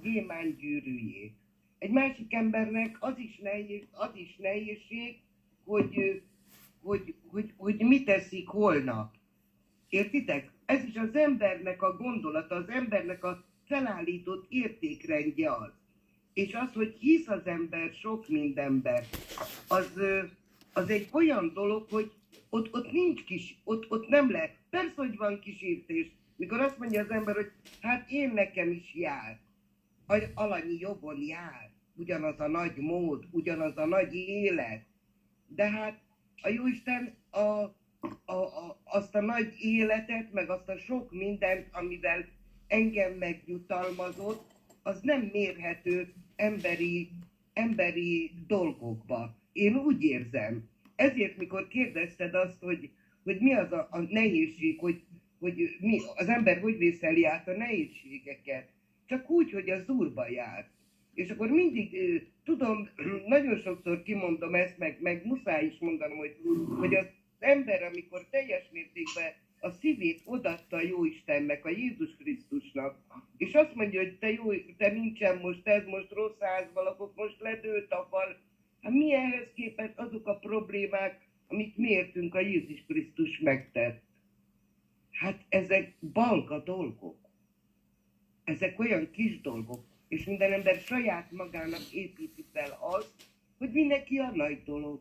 gyémánygyűrűjét. 0.03 1.33
Egy 1.79 1.91
másik 1.91 2.35
embernek 2.35 2.97
az 3.01 3.19
is, 3.19 3.39
nehéz, 3.39 3.87
az 3.91 4.11
is 4.15 4.37
nehézség, 4.37 5.21
hogy, 5.65 6.23
hogy, 6.83 7.15
hogy, 7.27 7.53
hogy 7.57 7.77
mit 7.79 8.05
teszik 8.05 8.49
holnap. 8.49 9.15
Értitek? 9.89 10.53
Ez 10.71 10.85
is 10.85 10.97
az 10.97 11.15
embernek 11.15 11.83
a 11.83 11.97
gondolata, 11.97 12.55
az 12.55 12.69
embernek 12.69 13.25
a 13.25 13.45
felállított 13.67 14.47
értékrendje 14.49 15.53
az. 15.53 15.71
És 16.33 16.55
az, 16.55 16.73
hogy 16.73 16.97
hisz 17.01 17.29
az 17.29 17.47
ember 17.47 17.93
sok 17.93 18.29
mindenben, 18.29 19.05
az, 19.69 19.93
az 20.73 20.89
egy 20.89 21.09
olyan 21.13 21.53
dolog, 21.55 21.87
hogy 21.91 22.13
ott, 22.49 22.75
ott 22.75 22.93
nincs 22.93 23.25
kis, 23.25 23.61
ott, 23.65 23.91
ott 23.91 24.09
nem 24.09 24.31
lehet. 24.31 24.57
Persze, 24.71 24.93
hogy 24.97 25.17
van 25.17 25.41
kísértés. 25.41 26.11
Mikor 26.37 26.61
azt 26.61 26.79
mondja 26.79 27.03
az 27.03 27.11
ember, 27.11 27.35
hogy 27.35 27.51
hát 27.81 28.11
én 28.11 28.31
nekem 28.35 28.71
is 28.71 28.95
jár, 28.95 29.41
alanyi 30.35 30.79
jogon 30.79 31.21
jár, 31.21 31.71
ugyanaz 31.95 32.41
a 32.41 32.49
nagy 32.49 32.77
mód, 32.77 33.25
ugyanaz 33.31 33.77
a 33.77 33.87
nagy 33.87 34.15
élet. 34.15 34.83
De 35.47 35.71
hát 35.71 36.01
a 36.43 36.49
Jóisten 36.49 37.15
a, 37.31 37.79
a, 38.25 38.35
a, 38.35 38.81
azt 38.85 39.15
a 39.15 39.21
nagy 39.21 39.55
életet, 39.59 40.33
meg 40.33 40.51
azt 40.51 40.69
a 40.69 40.79
sok 40.79 41.13
mindent, 41.13 41.69
amivel 41.73 42.29
engem 42.67 43.13
megjutalmazott, 43.13 44.51
az 44.83 45.01
nem 45.03 45.29
mérhető 45.33 46.13
emberi, 46.37 47.11
emberi 47.53 48.31
dolgokba. 48.47 49.37
Én 49.53 49.77
úgy 49.77 50.03
érzem. 50.03 50.69
Ezért, 50.97 51.37
mikor 51.37 51.69
kérdezted 51.69 52.35
azt, 52.35 52.63
hogy, 52.63 52.91
hogy 53.25 53.41
mi 53.41 53.55
az 53.55 53.73
a, 53.73 53.89
a 53.91 54.01
nehézség, 54.01 54.79
hogy, 54.79 55.03
hogy 55.39 55.77
mi, 55.81 55.99
az 56.15 56.29
ember 56.29 56.61
hogy 56.61 56.77
vészeli 56.77 57.25
át 57.25 57.49
a 57.49 57.57
nehézségeket, 57.57 58.69
csak 59.07 59.31
úgy, 59.31 59.51
hogy 59.51 59.71
az 59.71 59.89
úrba 59.89 60.31
jár. 60.31 60.71
És 61.15 61.31
akkor 61.31 61.51
mindig, 61.51 61.97
tudom, 62.45 62.89
nagyon 63.27 63.57
sokszor 63.57 64.03
kimondom 64.03 64.55
ezt, 64.55 64.79
meg, 64.79 64.99
meg 65.01 65.27
muszáj 65.27 65.67
is 65.67 65.79
mondanom, 65.79 66.19
hogy, 66.19 66.37
hogy 66.79 66.95
az 66.95 67.07
ember, 67.41 67.83
amikor 67.83 68.27
teljes 68.31 68.69
mértékben 68.73 69.33
a 69.61 69.71
szívét 69.71 70.21
odatta 70.25 70.77
a 70.77 70.83
Jóistennek, 70.83 71.65
a 71.65 71.69
Jézus 71.69 72.17
Krisztusnak, 72.17 72.99
és 73.37 73.55
azt 73.55 73.75
mondja, 73.75 74.01
hogy 74.01 74.19
te 74.19 74.31
jó, 74.31 74.53
te 74.77 74.91
nincsen 74.91 75.39
most 75.39 75.67
ez, 75.67 75.87
most 75.87 76.11
rossz 76.11 76.39
házban 76.41 76.85
lakok, 76.85 77.15
most 77.15 77.41
ledőlt 77.41 77.93
a 77.93 78.07
fal. 78.11 78.41
Hát 78.83 78.93
mi 78.93 79.15
ehhez 79.15 79.49
képest 79.55 79.99
azok 79.99 80.27
a 80.27 80.39
problémák, 80.39 81.29
amit 81.49 81.77
mértünk 81.77 82.35
a 82.35 82.41
Jézus 82.41 82.85
Krisztus 82.87 83.39
megtett? 83.39 84.03
Hát 85.11 85.45
ezek 85.49 85.95
balga 86.13 86.59
dolgok. 86.59 87.17
Ezek 88.45 88.79
olyan 88.79 89.11
kis 89.11 89.41
dolgok, 89.41 89.85
és 90.09 90.25
minden 90.25 90.53
ember 90.53 90.75
saját 90.75 91.31
magának 91.31 91.93
építi 91.93 92.45
fel 92.53 92.79
azt, 92.81 93.15
hogy 93.59 93.73
mindenki 93.73 94.19
a 94.19 94.31
nagy 94.31 94.63
dolog. 94.63 95.01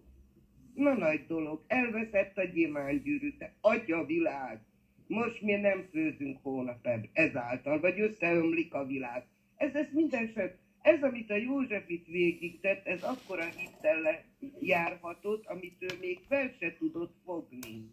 Na 0.80 0.94
nagy 0.94 1.26
dolog, 1.28 1.64
elveszett 1.68 2.38
a 2.38 2.44
gyémánygyűrű, 2.44 3.38
te 3.38 3.54
adja 3.62 3.98
a 3.98 4.06
világ. 4.06 4.60
Most 5.08 5.42
mi 5.42 5.56
nem 5.56 5.88
főzünk 5.92 6.40
hónap 6.42 6.88
ezáltal, 7.14 7.80
vagy 7.80 8.00
összeömlik 8.00 8.74
a 8.74 8.86
világ. 8.86 9.26
Ez, 9.56 9.74
ez 9.74 9.88
minden 9.92 10.32
sem, 10.36 10.52
ez, 10.82 11.04
amit 11.04 11.30
a 11.30 11.36
József 11.36 11.90
itt 11.90 12.08
végig 12.08 12.60
tett, 12.60 12.88
ez 12.88 13.04
akkora 13.04 13.44
hittel 13.44 14.24
járhatott, 14.60 15.46
amit 15.46 15.76
ő 15.80 15.88
még 16.02 16.20
fel 16.28 16.56
se 16.60 16.76
tudott 16.78 17.16
fogni. 17.26 17.92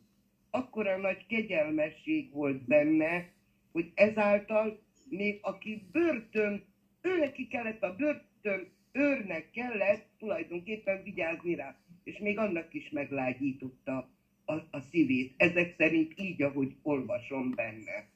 Akkora 0.50 0.96
nagy 0.96 1.26
kegyelmesség 1.26 2.32
volt 2.32 2.64
benne, 2.64 3.28
hogy 3.72 3.92
ezáltal 3.94 4.78
még 5.08 5.38
aki 5.42 5.82
börtön, 5.92 6.64
ő 7.02 7.18
neki 7.18 7.46
kellett 7.46 7.82
a 7.82 7.96
börtön 7.96 8.68
őrnek 8.96 9.50
kellett 9.50 10.06
tulajdonképpen 10.18 11.02
vigyázni 11.02 11.54
rá 11.54 11.76
és 12.06 12.18
még 12.18 12.38
annak 12.38 12.74
is 12.74 12.90
meglágyította 12.90 14.08
a, 14.44 14.52
a 14.52 14.80
szívét. 14.90 15.34
Ezek 15.36 15.74
szerint 15.78 16.12
így, 16.16 16.42
ahogy 16.42 16.76
olvasom 16.82 17.54
benne. 17.54 18.08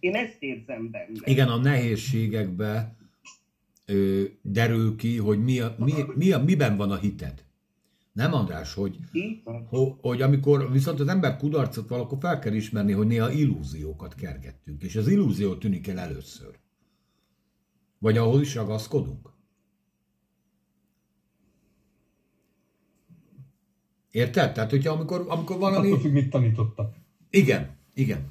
Én 0.00 0.14
ezt 0.14 0.42
érzem 0.42 0.90
benne. 0.90 1.20
Igen, 1.24 1.48
a 1.48 1.56
nehézségekbe 1.56 2.96
ö, 3.86 4.22
derül 4.42 4.96
ki, 4.96 5.16
hogy 5.16 5.44
mi 5.44 5.60
a, 5.60 5.74
mi, 5.78 5.92
mi 6.14 6.32
a, 6.32 6.38
miben 6.38 6.76
van 6.76 6.90
a 6.90 6.98
hited. 6.98 7.44
Nem, 8.12 8.32
András, 8.32 8.74
hogy, 8.74 8.96
hogy, 9.68 9.92
hogy 10.00 10.22
amikor 10.22 10.72
viszont 10.72 11.00
az 11.00 11.08
ember 11.08 11.36
kudarcot 11.36 11.88
val, 11.88 12.00
akkor 12.00 12.18
fel 12.20 12.38
kell 12.38 12.52
ismerni, 12.52 12.92
hogy 12.92 13.06
néha 13.06 13.30
illúziókat 13.30 14.14
kergettünk, 14.14 14.82
és 14.82 14.96
az 14.96 15.08
illúzió 15.08 15.54
tűnik 15.54 15.88
el 15.88 15.98
először. 15.98 16.58
Vagy 17.98 18.16
ahol 18.16 18.40
is 18.40 18.54
ragaszkodunk. 18.54 19.32
Érted? 24.12 24.52
Tehát, 24.52 24.70
hogyha 24.70 24.92
amikor, 24.92 25.24
amikor 25.28 25.58
valami... 25.58 25.86
Attól 25.86 26.00
függ, 26.00 26.12
mit 26.12 26.30
tanítottak. 26.30 26.94
Igen, 27.30 27.76
igen. 27.94 28.30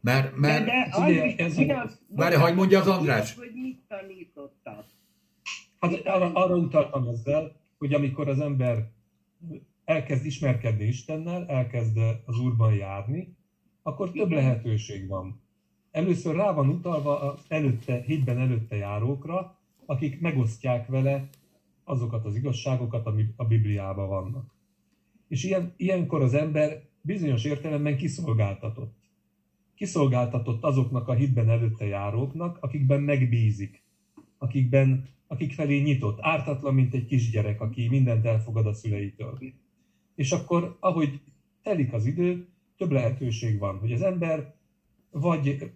Mert, 0.00 0.36
mert... 0.36 0.64
De, 0.64 0.88
de 0.90 1.06
ugye, 1.06 1.36
ez 1.36 1.58
Várj, 2.08 2.34
hogy 2.34 2.54
mondja 2.54 2.80
az 2.80 2.86
András? 2.86 3.34
Hogy 3.34 3.50
mit 3.54 3.80
tanítottak? 3.88 4.86
Hát 5.80 6.06
arra, 6.06 6.32
arra 6.32 6.56
utaltam 6.56 7.08
ezzel, 7.08 7.56
hogy 7.78 7.94
amikor 7.94 8.28
az 8.28 8.40
ember 8.40 8.90
elkezd 9.84 10.24
ismerkedni 10.24 10.84
Istennel, 10.84 11.46
elkezd 11.46 11.98
az 12.24 12.38
Úrban 12.38 12.74
járni, 12.74 13.36
akkor 13.82 14.10
több 14.10 14.30
lehetőség 14.30 15.08
van. 15.08 15.42
Először 15.90 16.36
rá 16.36 16.52
van 16.52 16.68
utalva 16.68 17.20
az 17.20 17.40
előtte, 17.48 18.02
hitben 18.06 18.38
előtte 18.38 18.76
járókra, 18.76 19.58
akik 19.86 20.20
megosztják 20.20 20.86
vele 20.86 21.28
azokat 21.84 22.24
az 22.24 22.36
igazságokat, 22.36 23.06
amik 23.06 23.32
a 23.36 23.44
Bibliában 23.44 24.08
vannak. 24.08 24.54
És 25.28 25.44
ilyen, 25.44 25.74
ilyenkor 25.76 26.22
az 26.22 26.34
ember 26.34 26.82
bizonyos 27.00 27.44
értelemben 27.44 27.96
kiszolgáltatott. 27.96 28.96
Kiszolgáltatott 29.74 30.62
azoknak 30.62 31.08
a 31.08 31.14
hitben 31.14 31.48
előtte 31.48 31.86
járóknak, 31.86 32.58
akikben 32.60 33.00
megbízik, 33.00 33.82
akikben, 34.38 35.08
akik 35.26 35.52
felé 35.52 35.80
nyitott, 35.80 36.18
ártatlan, 36.20 36.74
mint 36.74 36.94
egy 36.94 37.06
kisgyerek, 37.06 37.60
aki 37.60 37.88
mindent 37.88 38.24
elfogad 38.24 38.66
a 38.66 38.72
szüleitől. 38.72 39.38
És 40.14 40.32
akkor, 40.32 40.76
ahogy 40.80 41.20
telik 41.62 41.92
az 41.92 42.06
idő, 42.06 42.48
több 42.76 42.90
lehetőség 42.90 43.58
van, 43.58 43.78
hogy 43.78 43.92
az 43.92 44.02
ember 44.02 44.54
vagy 45.10 45.72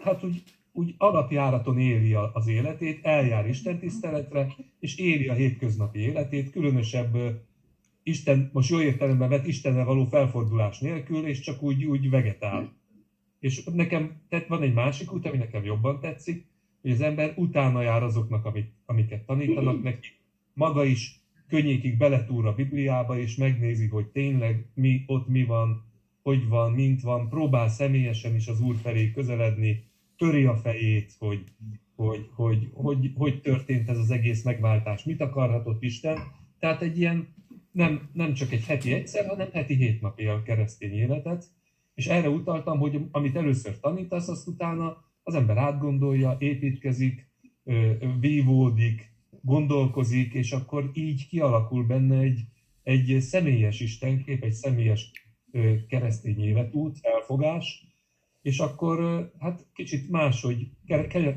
hát 0.00 0.24
úgy 0.24 0.42
úgy 0.76 0.94
alapjáraton 0.98 1.78
éli 1.78 2.14
az 2.32 2.46
életét, 2.46 3.04
eljár 3.04 3.48
Isten 3.48 3.78
tiszteletre, 3.78 4.54
és 4.80 4.96
éli 4.96 5.28
a 5.28 5.34
hétköznapi 5.34 5.98
életét, 5.98 6.50
különösebb 6.50 7.16
Isten, 8.02 8.50
most 8.52 8.70
jó 8.70 8.80
értelemben 8.80 9.28
vett 9.28 9.46
Istennel 9.46 9.84
való 9.84 10.04
felfordulás 10.04 10.78
nélkül, 10.78 11.26
és 11.26 11.40
csak 11.40 11.62
úgy, 11.62 11.84
úgy 11.84 12.10
vegetál. 12.10 12.72
És 13.40 13.64
nekem 13.64 14.20
tehát 14.28 14.46
van 14.46 14.62
egy 14.62 14.74
másik 14.74 15.12
út, 15.12 15.26
ami 15.26 15.36
nekem 15.36 15.64
jobban 15.64 16.00
tetszik, 16.00 16.46
hogy 16.82 16.90
az 16.90 17.00
ember 17.00 17.32
utána 17.36 17.82
jár 17.82 18.02
azoknak, 18.02 18.44
amit, 18.44 18.72
amiket 18.86 19.26
tanítanak 19.26 19.82
neki. 19.82 20.08
Maga 20.52 20.84
is 20.84 21.20
könnyékig 21.48 21.96
beletúr 21.96 22.46
a 22.46 22.54
Bibliába, 22.54 23.18
és 23.18 23.36
megnézi, 23.36 23.86
hogy 23.86 24.06
tényleg 24.06 24.66
mi, 24.74 25.04
ott 25.06 25.28
mi 25.28 25.44
van, 25.44 25.84
hogy 26.22 26.48
van, 26.48 26.72
mint 26.72 27.00
van, 27.00 27.28
próbál 27.28 27.68
személyesen 27.68 28.34
is 28.34 28.46
az 28.48 28.60
Úr 28.60 28.76
felé 28.82 29.10
közeledni, 29.10 29.84
töri 30.16 30.44
a 30.44 30.56
fejét, 30.56 31.12
hogy 31.18 31.44
hogy, 31.96 32.28
hogy, 32.34 32.70
hogy, 32.72 33.12
hogy 33.14 33.40
történt 33.40 33.88
ez 33.88 33.98
az 33.98 34.10
egész 34.10 34.42
megváltás, 34.42 35.04
mit 35.04 35.20
akarhatott 35.20 35.82
Isten. 35.82 36.18
Tehát 36.58 36.82
egy 36.82 36.98
ilyen 36.98 37.34
nem, 37.70 38.10
nem 38.12 38.32
csak 38.34 38.52
egy 38.52 38.64
heti 38.64 38.92
egyszer, 38.92 39.26
hanem 39.26 39.48
heti 39.52 39.74
hét 39.74 40.00
napja 40.00 40.32
a 40.32 40.42
keresztény 40.42 40.92
életet. 40.92 41.44
És 41.94 42.06
erre 42.06 42.28
utaltam, 42.28 42.78
hogy 42.78 43.00
amit 43.10 43.36
először 43.36 43.80
tanítasz, 43.80 44.28
azt 44.28 44.48
utána 44.48 45.04
az 45.22 45.34
ember 45.34 45.56
átgondolja, 45.56 46.36
építkezik, 46.38 47.28
vívódik, 48.20 49.12
gondolkozik, 49.40 50.32
és 50.32 50.52
akkor 50.52 50.90
így 50.94 51.26
kialakul 51.28 51.84
benne 51.84 52.18
egy, 52.18 52.40
egy 52.82 53.20
személyes 53.20 53.80
istenkép, 53.80 54.42
egy 54.42 54.52
személyes 54.52 55.10
keresztény 55.88 56.40
életút, 56.40 56.98
elfogás, 57.02 57.93
és 58.44 58.58
akkor 58.58 59.30
hát 59.38 59.66
kicsit 59.74 60.10
máshogy, 60.10 60.68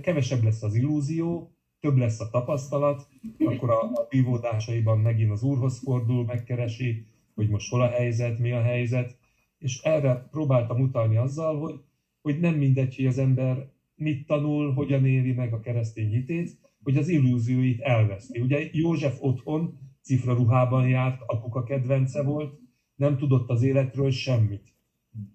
kevesebb 0.02 0.44
lesz 0.44 0.64
az 0.64 0.76
illúzió, 0.76 1.52
több 1.80 1.98
lesz 1.98 2.20
a 2.20 2.30
tapasztalat, 2.30 3.08
akkor 3.38 3.70
a, 3.70 3.82
a 3.82 4.08
vívódásaiban 4.10 5.00
megint 5.00 5.32
az 5.32 5.44
úrhoz 5.44 5.80
fordul, 5.80 6.26
megkeresi, 6.26 7.06
hogy 7.36 7.50
most 7.50 7.70
hol 7.70 7.82
a 7.82 7.90
helyzet, 7.90 8.40
mi 8.40 8.52
a 8.52 8.62
helyzet, 8.62 9.18
és 9.58 9.82
erre 9.82 10.28
próbáltam 10.32 10.82
utalni 10.82 11.18
azzal, 11.18 11.60
hogy, 11.60 11.80
hogy 12.22 12.40
nem 12.40 12.56
mindegy, 12.56 12.96
hogy 12.96 13.06
az 13.06 13.18
ember 13.18 13.70
mit 13.96 14.26
tanul, 14.26 14.74
hogyan 14.74 15.06
éli 15.06 15.34
meg 15.34 15.54
a 15.54 15.60
keresztény 15.60 16.10
hitét, 16.10 16.58
hogy 16.84 16.98
az 16.98 17.08
illúzióit 17.08 17.82
elveszti. 17.82 18.40
Ugye 18.40 18.70
József 18.72 19.18
otthon 19.20 19.80
cifraruhában 20.02 20.88
járt, 20.88 21.22
apuka 21.26 21.64
kedvence 21.64 22.24
volt, 22.24 22.60
nem 22.96 23.18
tudott 23.18 23.50
az 23.50 23.62
életről 23.62 24.12
semmit. 24.12 24.77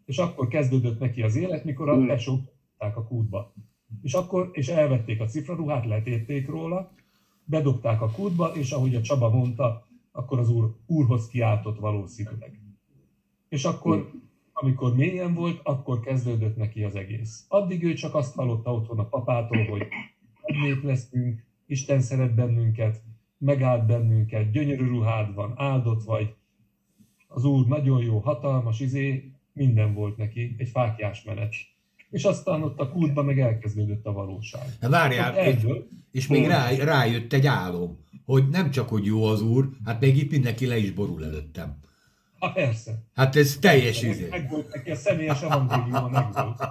És 0.04 0.18
akkor 0.18 0.48
kezdődött 0.48 0.98
neki 0.98 1.22
az 1.22 1.36
élet, 1.36 1.64
mikor 1.64 1.88
a 1.88 2.06
tesók 2.06 2.40
a 2.76 3.04
kútba. 3.04 3.52
És 4.02 4.14
akkor, 4.14 4.50
és 4.52 4.68
elvették 4.68 5.20
a 5.20 5.26
cifraruhát, 5.26 5.86
letérték 5.86 6.48
róla, 6.48 6.92
bedobták 7.44 8.00
a 8.00 8.10
kútba, 8.10 8.46
és 8.54 8.70
ahogy 8.70 8.94
a 8.94 9.00
Csaba 9.00 9.30
mondta, 9.30 9.86
akkor 10.12 10.38
az 10.38 10.50
úr, 10.50 10.76
úrhoz 10.86 11.28
kiáltott 11.28 11.78
valószínűleg. 11.78 12.60
És 13.48 13.64
akkor, 13.64 14.10
amikor 14.52 14.94
mélyen 14.94 15.34
volt, 15.34 15.60
akkor 15.62 16.00
kezdődött 16.00 16.56
neki 16.56 16.84
az 16.84 16.94
egész. 16.94 17.44
Addig 17.48 17.82
ő 17.82 17.92
csak 17.92 18.14
azt 18.14 18.34
hallotta 18.34 18.74
otthon 18.74 18.98
a 18.98 19.08
papától, 19.08 19.64
hogy 19.64 19.86
nép 20.42 20.82
leszünk, 20.82 21.44
Isten 21.66 22.00
szeret 22.00 22.34
bennünket, 22.34 23.02
megállt 23.38 23.86
bennünket, 23.86 24.50
gyönyörű 24.50 24.86
ruhád 24.86 25.34
van, 25.34 25.52
áldott 25.56 26.02
vagy, 26.02 26.34
az 27.28 27.44
úr 27.44 27.66
nagyon 27.66 28.02
jó, 28.02 28.18
hatalmas, 28.18 28.80
izé, 28.80 29.31
minden 29.52 29.94
volt 29.94 30.16
neki, 30.16 30.54
egy 30.58 30.68
fákjás 30.68 31.22
menet. 31.22 31.54
És 32.10 32.24
aztán 32.24 32.62
ott 32.62 32.78
a 32.78 32.88
kútban 32.88 33.24
meg 33.24 33.40
elkezdődött 33.40 34.06
a 34.06 34.12
valóság. 34.12 34.62
Na 34.80 34.88
várjál, 34.88 35.36
ebből, 35.36 35.88
és 36.12 36.26
még 36.26 36.46
rá, 36.46 36.70
rájött 36.70 37.32
egy 37.32 37.46
álom, 37.46 38.04
hogy 38.24 38.48
nem 38.48 38.70
csak, 38.70 38.88
hogy 38.88 39.04
jó 39.04 39.24
az 39.24 39.42
úr, 39.42 39.68
hát 39.84 40.00
még 40.00 40.16
itt 40.16 40.30
mindenki 40.30 40.66
le 40.66 40.76
is 40.76 40.90
borul 40.90 41.24
előttem. 41.24 41.80
Ha 42.38 42.52
persze. 42.52 43.02
Hát 43.14 43.36
ez 43.36 43.56
teljes 43.56 44.02
izé. 44.02 44.26
Meg 44.30 44.50
volt 44.50 44.74
neki 44.74 44.90
a 44.90 44.94
személyes 44.94 45.42
evangéliuma, 45.42 46.08
meg 46.08 46.32
volt. 46.32 46.62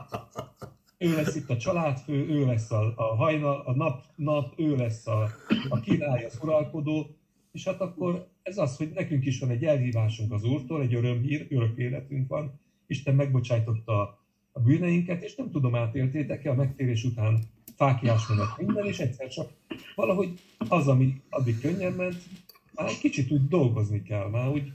Ő 0.97 1.15
lesz 1.15 1.35
itt 1.35 1.49
a 1.49 1.57
családfő, 1.57 2.27
ő 2.29 2.45
lesz 2.45 2.71
a, 2.71 2.93
a 2.95 3.15
hajnal, 3.15 3.63
a 3.65 3.75
nap, 3.75 4.03
nap, 4.15 4.53
ő 4.57 4.75
lesz 4.75 5.07
a, 5.07 5.29
a 5.69 5.79
király, 5.79 6.25
az 6.25 6.39
uralkodó, 6.41 7.15
és 7.51 7.65
hát 7.65 7.81
akkor 7.81 8.27
ez 8.43 8.57
az, 8.57 8.77
hogy 8.77 8.91
nekünk 8.93 9.25
is 9.25 9.39
van 9.39 9.49
egy 9.49 9.63
elhívásunk 9.63 10.31
az 10.31 10.43
Úrtól, 10.43 10.81
egy 10.81 10.93
örömhír, 10.93 11.47
örök 11.49 11.77
életünk 11.77 12.27
van, 12.27 12.59
Isten 12.91 13.15
megbocsájtotta 13.15 14.19
a 14.51 14.59
bűneinket, 14.59 15.23
és 15.23 15.35
nem 15.35 15.51
tudom, 15.51 15.75
átéltétek-e 15.75 16.49
a 16.49 16.55
megtérés 16.55 17.03
után 17.03 17.39
fákiás 17.75 18.27
menet 18.27 18.57
minden, 18.57 18.85
és 18.85 18.99
egyszer 18.99 19.27
csak 19.27 19.51
valahogy 19.95 20.39
az, 20.57 20.87
ami 20.87 21.21
addig 21.29 21.59
könnyen 21.59 21.93
ment, 21.93 22.23
már 22.75 22.87
egy 22.87 22.99
kicsit 22.99 23.31
úgy 23.31 23.47
dolgozni 23.47 24.01
kell, 24.01 24.29
már 24.29 24.49
úgy, 24.49 24.71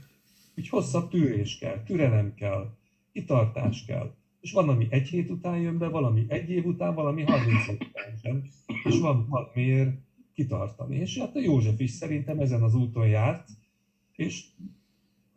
úgy 0.57 0.69
hosszabb 0.69 1.09
tűrés 1.09 1.57
kell, 1.57 1.83
türelem 1.83 2.33
kell, 2.33 2.73
kitartás 3.13 3.85
kell. 3.85 4.13
És 4.39 4.51
van, 4.51 4.69
ami 4.69 4.87
egy 4.89 5.07
hét 5.07 5.29
után 5.29 5.57
jön 5.57 5.77
be, 5.77 5.87
valami 5.87 6.25
egy 6.27 6.49
év 6.49 6.65
után, 6.65 6.95
valami 6.95 7.23
30 7.23 7.67
év 7.67 7.77
után 7.89 8.17
sem. 8.23 8.43
És 8.83 8.99
van, 8.99 9.27
van 9.29 9.49
miért 9.53 9.97
kitartani. 10.33 10.95
És 10.95 11.17
hát 11.17 11.35
a 11.35 11.39
József 11.39 11.79
is 11.79 11.91
szerintem 11.91 12.39
ezen 12.39 12.63
az 12.63 12.75
úton 12.75 13.07
járt, 13.07 13.49
és 14.15 14.45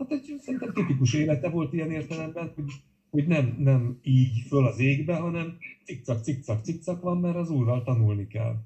hát 0.00 0.12
egy 0.12 0.36
szerintem 0.40 0.72
tipikus 0.72 1.14
élete 1.14 1.48
volt 1.48 1.72
ilyen 1.72 1.90
értelemben, 1.90 2.52
hogy, 2.54 2.72
hogy 3.10 3.26
nem, 3.26 3.56
nem 3.58 3.98
így 4.02 4.38
föl 4.48 4.66
az 4.66 4.78
égbe, 4.78 5.16
hanem 5.16 5.56
cikcak, 5.84 6.22
cikcak, 6.22 6.62
cikcak 6.62 7.02
van, 7.02 7.18
mert 7.18 7.36
az 7.36 7.50
úrral 7.50 7.82
tanulni 7.82 8.26
kell. 8.26 8.56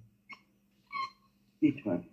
Itt 1.59 1.83
van. 1.83 2.09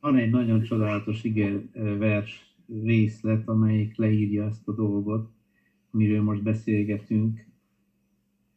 Van 0.00 0.16
egy 0.16 0.30
nagyon 0.30 0.62
csodálatos 0.62 1.24
ige 1.24 1.62
vers 1.98 2.54
részlet, 2.82 3.48
amelyik 3.48 3.96
leírja 3.96 4.44
ezt 4.44 4.68
a 4.68 4.72
dolgot, 4.72 5.30
amiről 5.90 6.22
most 6.22 6.42
beszélgetünk. 6.42 7.48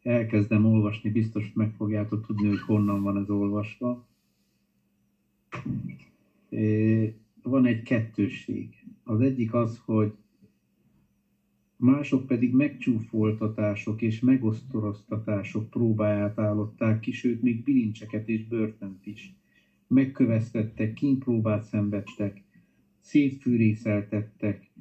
Elkezdem 0.01 0.65
olvasni, 0.65 1.09
biztos 1.09 1.53
meg 1.53 1.73
fogjátok 1.77 2.25
tudni, 2.25 2.47
hogy 2.47 2.61
honnan 2.61 3.01
van 3.01 3.17
ez 3.17 3.29
olvasva. 3.29 4.07
Van 7.43 7.65
egy 7.65 7.81
kettősség. 7.81 8.82
Az 9.03 9.21
egyik 9.21 9.53
az, 9.53 9.81
hogy 9.85 10.13
mások 11.75 12.27
pedig 12.27 12.53
megcsúfoltatások 12.53 14.01
és 14.01 14.19
megosztorosztatások 14.19 15.69
próbáját 15.69 16.39
állották 16.39 16.99
ki, 16.99 17.11
sőt 17.11 17.41
még 17.41 17.63
bilincseket 17.63 18.27
és 18.27 18.47
börtönt 18.47 19.05
is. 19.05 19.33
Megköveztettek, 19.87 20.93
kínpróbát 20.93 21.63
szenvedtek, 21.63 22.43
szétfűrészeltettek, 22.99 24.71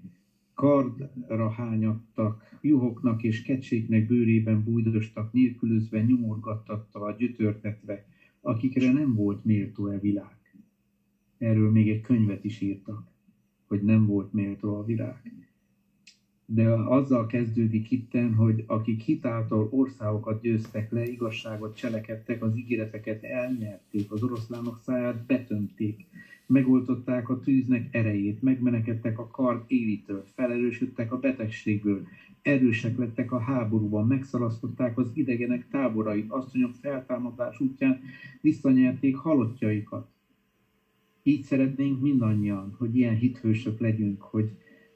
kardra 0.55 1.51
hányadtak, 1.51 2.59
juhoknak 2.61 3.23
és 3.23 3.43
kecséknek 3.43 4.07
bőrében 4.07 4.64
bújdostak, 4.64 5.33
nélkülözve, 5.33 6.03
nyomorgattatva, 6.03 7.16
gyötörtetve, 7.16 8.07
akikre 8.41 8.93
nem 8.93 9.14
volt 9.14 9.45
méltó 9.45 9.87
e 9.87 9.99
világ. 9.99 10.37
Erről 11.39 11.70
még 11.70 11.89
egy 11.89 12.01
könyvet 12.01 12.45
is 12.45 12.61
írtak, 12.61 13.12
hogy 13.73 13.83
nem 13.83 14.07
volt 14.07 14.33
méltó 14.33 14.75
a 14.75 14.85
virág. 14.85 15.33
De 16.47 16.68
azzal 16.70 17.27
kezdődik 17.27 17.91
itten, 17.91 18.35
hogy 18.35 18.64
akik 18.66 19.01
hitáltal 19.01 19.68
országokat 19.70 20.41
győztek 20.41 20.91
le, 20.91 21.05
igazságot 21.05 21.77
cselekedtek, 21.77 22.43
az 22.43 22.57
ígéreteket 22.57 23.23
elnyerték, 23.23 24.12
az 24.12 24.23
oroszlánok 24.23 24.81
száját 24.85 25.27
betömték, 25.27 26.07
megoltották 26.47 27.29
a 27.29 27.41
tűznek 27.41 27.95
erejét, 27.95 28.43
megmenekedtek 28.43 29.18
a 29.18 29.27
kard 29.27 29.64
élitől, 29.66 30.25
felerősödtek 30.35 31.12
a 31.12 31.18
betegségből, 31.18 32.07
erősek 32.43 32.99
lettek 32.99 33.33
a 33.33 33.39
háborúban, 33.39 34.07
megszalasztották 34.07 34.99
az 34.99 35.11
idegenek 35.12 35.68
táborait, 35.70 36.31
asszonyok 36.31 36.75
feltámadás 36.75 37.61
útján 37.61 38.01
visszanyerték 38.41 39.16
halottjaikat. 39.16 40.12
Így 41.23 41.43
szeretnénk 41.43 42.01
mindannyian, 42.01 42.75
hogy 42.79 42.97
ilyen 42.97 43.16
hithősök 43.16 43.81
legyünk, 43.81 44.23
hogy, 44.23 44.51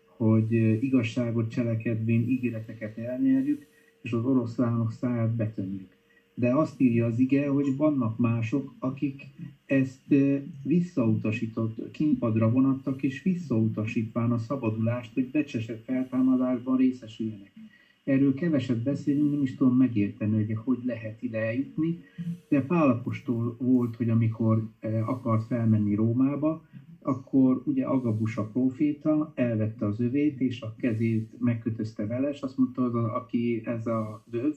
hogy 0.04 0.52
igazságot 0.82 1.50
cselekedvén 1.50 2.28
ígéreteket 2.28 2.98
elnyerjük, 2.98 3.66
és 4.02 4.12
az 4.12 4.24
oroszlánok 4.24 4.92
száját 4.92 5.36
betömjük 5.36 5.96
de 6.38 6.54
azt 6.54 6.80
írja 6.80 7.06
az 7.06 7.18
ige, 7.18 7.48
hogy 7.48 7.76
vannak 7.76 8.18
mások, 8.18 8.74
akik 8.78 9.22
ezt 9.66 10.14
visszautasított, 10.62 11.90
kínpadra 11.90 12.50
vonattak, 12.50 13.02
és 13.02 13.22
visszautasítván 13.22 14.32
a 14.32 14.38
szabadulást, 14.38 15.14
hogy 15.14 15.30
becsesett 15.30 15.84
feltámadásban 15.84 16.76
részesüljenek. 16.76 17.52
Erről 18.06 18.34
keveset 18.34 18.82
beszélünk, 18.82 19.30
nem 19.30 19.42
is 19.42 19.54
tudom 19.54 19.76
megérteni, 19.76 20.44
hogy 20.44 20.56
hogy 20.64 20.78
lehet 20.84 21.22
ide 21.22 21.38
eljutni, 21.38 21.98
de 22.48 22.62
Pálapostól 22.62 23.56
volt, 23.58 23.96
hogy 23.96 24.10
amikor 24.10 24.70
akart 25.06 25.46
felmenni 25.46 25.94
Rómába, 25.94 26.62
akkor 27.00 27.62
ugye 27.64 27.84
Agabus 27.84 28.36
a 28.36 28.46
proféta 28.46 29.32
elvette 29.34 29.86
az 29.86 30.00
övét, 30.00 30.40
és 30.40 30.60
a 30.60 30.74
kezét 30.78 31.30
megkötözte 31.38 32.06
vele, 32.06 32.28
és 32.28 32.40
azt 32.40 32.56
mondta, 32.56 32.82
az, 32.82 32.94
aki 32.94 33.62
ez 33.64 33.86
a 33.86 34.24
döv, 34.30 34.54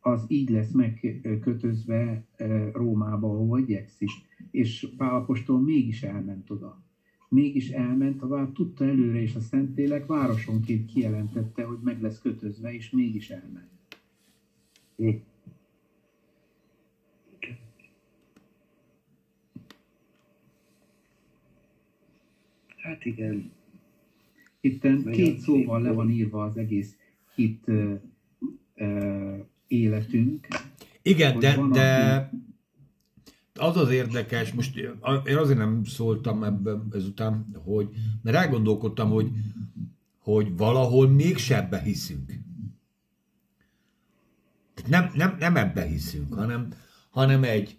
az 0.00 0.24
így 0.28 0.50
lesz 0.50 0.72
megkötözve 0.72 2.26
Rómába, 2.72 3.28
ahova 3.28 3.58
igyekszik. 3.58 4.10
És 4.50 4.94
Pálapostól 4.96 5.60
mégis 5.60 6.02
elment 6.02 6.50
oda. 6.50 6.82
Mégis 7.30 7.68
elment, 7.68 8.18
tovább 8.18 8.52
tudta 8.52 8.84
előre, 8.84 9.20
és 9.20 9.34
a 9.34 9.40
Szentlélek 9.40 10.06
városonként 10.06 10.92
kijelentette, 10.92 11.64
hogy 11.64 11.78
meg 11.82 12.02
lesz 12.02 12.20
kötözve, 12.20 12.74
és 12.74 12.90
mégis 12.90 13.30
elment. 13.30 13.68
Hát 22.76 23.04
igen. 23.04 23.52
Itt 24.60 25.10
két 25.10 25.38
szóval 25.38 25.82
le 25.82 25.92
van 25.92 26.10
írva 26.10 26.44
az 26.44 26.56
egész 26.56 26.96
hit 27.34 27.64
uh, 27.66 28.00
uh, 28.76 29.38
életünk. 29.66 30.46
Igen, 31.02 31.38
de, 31.38 31.58
de 31.72 32.30
az 33.60 33.76
az 33.76 33.90
érdekes, 33.90 34.52
most 34.52 34.76
én 35.24 35.36
azért 35.36 35.58
nem 35.58 35.84
szóltam 35.84 36.44
ebben 36.44 36.88
ezután, 36.92 37.46
hogy, 37.64 37.88
mert 38.22 38.36
elgondolkodtam, 38.36 39.10
hogy, 39.10 39.30
hogy 40.18 40.56
valahol 40.56 41.08
még 41.08 41.38
ebbe 41.48 41.80
hiszünk. 41.80 42.32
Nem, 44.88 45.10
nem, 45.14 45.36
nem 45.38 45.56
ebbe 45.56 45.84
hiszünk, 45.84 46.34
hanem, 46.34 46.68
hanem 47.10 47.42
egy 47.44 47.78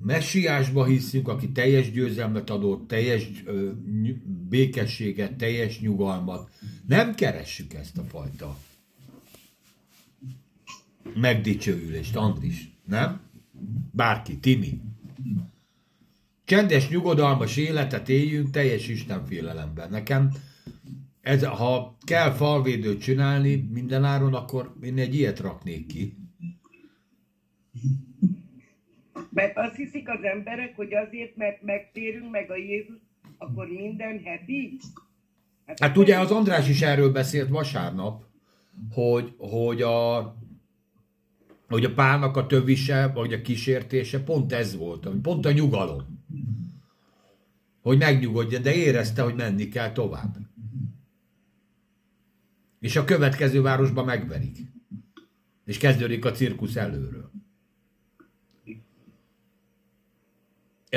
messiásba 0.00 0.84
hiszünk, 0.84 1.28
aki 1.28 1.52
teljes 1.52 1.90
győzelmet 1.90 2.50
adott, 2.50 2.88
teljes 2.88 3.30
ö, 3.44 3.70
békességet, 4.48 5.36
teljes 5.36 5.80
nyugalmat. 5.80 6.50
Nem 6.86 7.14
keressük 7.14 7.74
ezt 7.74 7.98
a 7.98 8.02
fajta 8.02 8.56
megdicsőülést, 11.14 12.16
Andris, 12.16 12.70
nem? 12.84 13.20
Bárki, 13.90 14.38
Timi. 14.38 14.80
Csendes, 16.44 16.88
nyugodalmas 16.88 17.56
életet 17.56 18.08
éljünk 18.08 18.50
teljes 18.50 18.88
Istenfélelemben. 18.88 19.90
Nekem, 19.90 20.30
ez, 21.20 21.44
ha 21.44 21.96
kell 22.04 22.30
falvédőt 22.30 23.00
csinálni 23.00 23.68
mindenáron, 23.72 24.34
akkor 24.34 24.74
én 24.82 24.98
egy 24.98 25.14
ilyet 25.14 25.40
raknék 25.40 25.86
ki. 25.86 26.16
Mert 29.30 29.56
azt 29.56 29.74
hiszik 29.74 30.08
az 30.08 30.22
emberek, 30.22 30.76
hogy 30.76 30.94
azért, 30.94 31.36
mert 31.36 31.62
megtérünk 31.62 32.30
meg 32.30 32.50
a 32.50 32.56
Jézus, 32.56 32.96
akkor 33.38 33.66
minden 33.66 34.22
heti. 34.24 34.78
Hát 35.76 35.96
ugye 35.96 36.18
az 36.18 36.30
András 36.30 36.68
is 36.68 36.82
erről 36.82 37.12
beszélt 37.12 37.48
vasárnap, 37.48 38.24
hogy, 38.90 39.34
hogy 39.38 39.82
a 39.82 40.34
hogy 41.72 41.84
a 41.84 41.94
pálnak 41.94 42.36
a 42.36 42.46
tövise, 42.46 43.06
vagy 43.14 43.32
a 43.32 43.40
kísértése 43.40 44.22
pont 44.22 44.52
ez 44.52 44.76
volt, 44.76 45.08
pont 45.22 45.46
a 45.46 45.52
nyugalom. 45.52 46.24
Hogy 47.82 47.98
megnyugodjon, 47.98 48.62
de 48.62 48.74
érezte, 48.74 49.22
hogy 49.22 49.34
menni 49.34 49.68
kell 49.68 49.92
tovább. 49.92 50.36
És 52.80 52.96
a 52.96 53.04
következő 53.04 53.62
városba 53.62 54.04
megverik. 54.04 54.58
És 55.64 55.78
kezdődik 55.78 56.24
a 56.24 56.32
cirkusz 56.32 56.76
előről. 56.76 57.30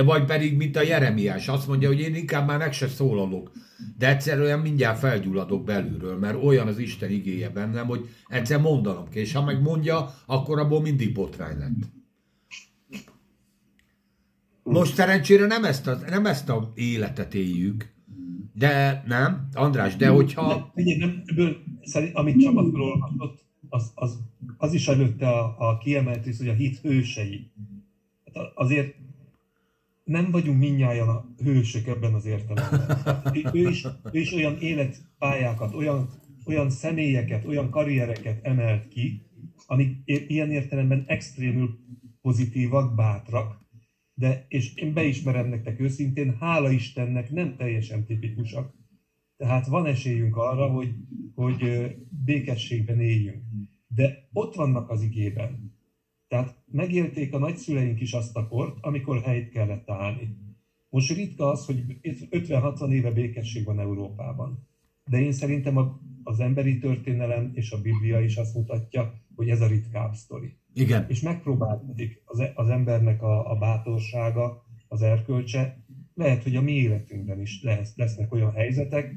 Vagy 0.03 0.25
pedig, 0.25 0.57
mint 0.57 0.75
a 0.75 0.81
Jeremiás, 0.81 1.47
azt 1.47 1.67
mondja, 1.67 1.87
hogy 1.87 1.99
én 1.99 2.15
inkább 2.15 2.47
már 2.47 2.57
meg 2.57 2.73
se 2.73 2.87
szólalok, 2.87 3.51
de 3.97 4.09
egyszerűen 4.09 4.59
mindjárt 4.59 4.99
felgyulladok 4.99 5.63
belülről, 5.63 6.17
mert 6.17 6.43
olyan 6.43 6.67
az 6.67 6.77
Isten 6.77 7.09
igéje 7.09 7.49
bennem, 7.49 7.87
hogy 7.87 8.09
egyszer 8.27 8.61
mondanom 8.61 9.09
kell, 9.09 9.21
és 9.21 9.33
ha 9.33 9.43
meg 9.43 9.61
mondja, 9.61 10.13
akkor 10.25 10.59
abból 10.59 10.81
mindig 10.81 11.13
botrány 11.13 11.57
lett. 11.57 11.93
Most 14.63 14.93
szerencsére 14.93 15.45
nem 15.45 15.63
ezt 15.63 15.87
a, 15.87 15.99
nem 16.09 16.25
ezt 16.25 16.49
a 16.49 16.71
életet 16.75 17.33
éljük, 17.33 17.93
de 18.53 19.03
nem, 19.07 19.47
András, 19.53 19.95
de 19.95 20.07
hogyha... 20.07 20.71
Figyelj, 20.73 20.97
nem, 20.97 21.23
ebből, 21.25 21.57
szerint, 21.81 22.15
amit 22.15 22.41
Csaba 22.41 22.71
felolvasott, 22.71 23.43
az, 23.69 23.91
az, 23.95 24.19
az 24.57 24.73
is 24.73 24.87
előtte 24.87 25.27
a, 25.27 25.55
a 25.57 25.77
kiemelt 25.77 26.37
hogy 26.37 26.47
a 26.47 26.53
hit 26.53 26.79
hősei. 26.79 27.51
Hát 28.33 28.51
azért 28.55 28.95
nem 30.05 30.31
vagyunk 30.31 30.59
minnyáján 30.59 31.07
a 31.07 31.25
hősök 31.43 31.87
ebben 31.87 32.13
az 32.13 32.25
értelemben. 32.25 32.97
Ő 33.53 33.69
is, 33.69 33.87
ő 34.11 34.19
is 34.19 34.33
olyan 34.33 34.57
életpályákat, 34.59 35.73
olyan, 35.73 36.09
olyan 36.45 36.69
személyeket, 36.69 37.45
olyan 37.45 37.69
karriereket 37.69 38.45
emelt 38.45 38.87
ki, 38.87 39.29
amik 39.65 39.97
ilyen 40.05 40.51
értelemben 40.51 41.03
extrémül 41.07 41.79
pozitívak, 42.21 42.95
bátrak, 42.95 43.63
de, 44.13 44.45
és 44.47 44.75
én 44.75 44.93
beismerem 44.93 45.47
nektek 45.47 45.79
őszintén, 45.79 46.37
hála 46.39 46.71
Istennek 46.71 47.31
nem 47.31 47.55
teljesen 47.55 48.05
tipikusak. 48.05 48.73
Tehát 49.37 49.67
van 49.67 49.85
esélyünk 49.85 50.35
arra, 50.35 50.67
hogy, 50.67 50.95
hogy 51.33 51.91
békességben 52.25 52.99
éljünk. 52.99 53.43
De 53.87 54.29
ott 54.33 54.55
vannak 54.55 54.89
az 54.89 55.01
igében. 55.01 55.74
Tehát 56.35 56.55
megélték 56.71 57.33
a 57.33 57.37
nagyszüleink 57.37 58.01
is 58.01 58.13
azt 58.13 58.35
a 58.35 58.47
kort, 58.47 58.77
amikor 58.81 59.21
helyt 59.21 59.49
kellett 59.49 59.89
állni. 59.89 60.37
Most 60.89 61.15
ritka 61.15 61.49
az, 61.49 61.65
hogy 61.65 61.83
50-60 62.01 62.91
éve 62.91 63.11
békesség 63.11 63.65
van 63.65 63.79
Európában. 63.79 64.67
De 65.09 65.21
én 65.21 65.31
szerintem 65.31 65.99
az 66.23 66.39
emberi 66.39 66.77
történelem 66.77 67.51
és 67.53 67.71
a 67.71 67.81
Biblia 67.81 68.19
is 68.19 68.35
azt 68.35 68.55
mutatja, 68.55 69.13
hogy 69.35 69.49
ez 69.49 69.61
a 69.61 69.67
ritkább 69.67 70.13
sztori. 70.13 70.57
Igen. 70.73 71.05
És 71.09 71.21
megpróbálkodik 71.21 72.21
az, 72.25 72.39
e- 72.39 72.51
az 72.55 72.69
embernek 72.69 73.21
a, 73.21 73.51
a 73.51 73.55
bátorsága, 73.55 74.65
az 74.87 75.01
erkölcse. 75.01 75.83
Lehet, 76.13 76.43
hogy 76.43 76.55
a 76.55 76.61
mi 76.61 76.71
életünkben 76.71 77.41
is 77.41 77.61
lesz, 77.63 77.95
lesznek 77.95 78.33
olyan 78.33 78.51
helyzetek, 78.51 79.15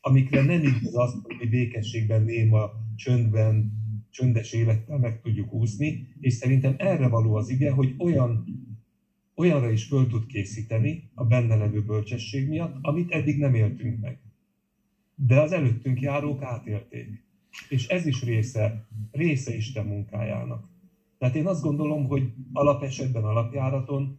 amikre 0.00 0.42
nem 0.42 0.62
igaz 0.62 0.96
azt, 0.96 1.16
hogy 1.22 1.36
mi 1.38 1.46
békességben, 1.46 2.22
néma, 2.22 2.70
csöndben, 2.96 3.79
csöndes 4.10 4.52
élettel 4.52 4.98
meg 4.98 5.20
tudjuk 5.20 5.52
úszni, 5.52 6.08
és 6.20 6.34
szerintem 6.34 6.74
erre 6.78 7.08
való 7.08 7.34
az 7.34 7.48
ige, 7.48 7.70
hogy 7.70 7.94
olyan, 7.98 8.44
olyanra 9.34 9.70
is 9.70 9.84
föl 9.84 10.06
tud 10.06 10.26
készíteni 10.26 11.10
a 11.14 11.24
benne 11.24 11.56
levő 11.56 11.82
bölcsesség 11.82 12.48
miatt, 12.48 12.76
amit 12.80 13.10
eddig 13.10 13.38
nem 13.38 13.54
éltünk 13.54 14.00
meg. 14.00 14.18
De 15.14 15.40
az 15.40 15.52
előttünk 15.52 16.00
járók 16.00 16.42
átélték. 16.42 17.24
És 17.68 17.88
ez 17.88 18.06
is 18.06 18.22
része, 18.22 18.86
része 19.10 19.54
Isten 19.54 19.86
munkájának. 19.86 20.68
Tehát 21.18 21.34
én 21.34 21.46
azt 21.46 21.62
gondolom, 21.62 22.06
hogy 22.06 22.32
alapesetben, 22.52 23.24
alapjáraton 23.24 24.18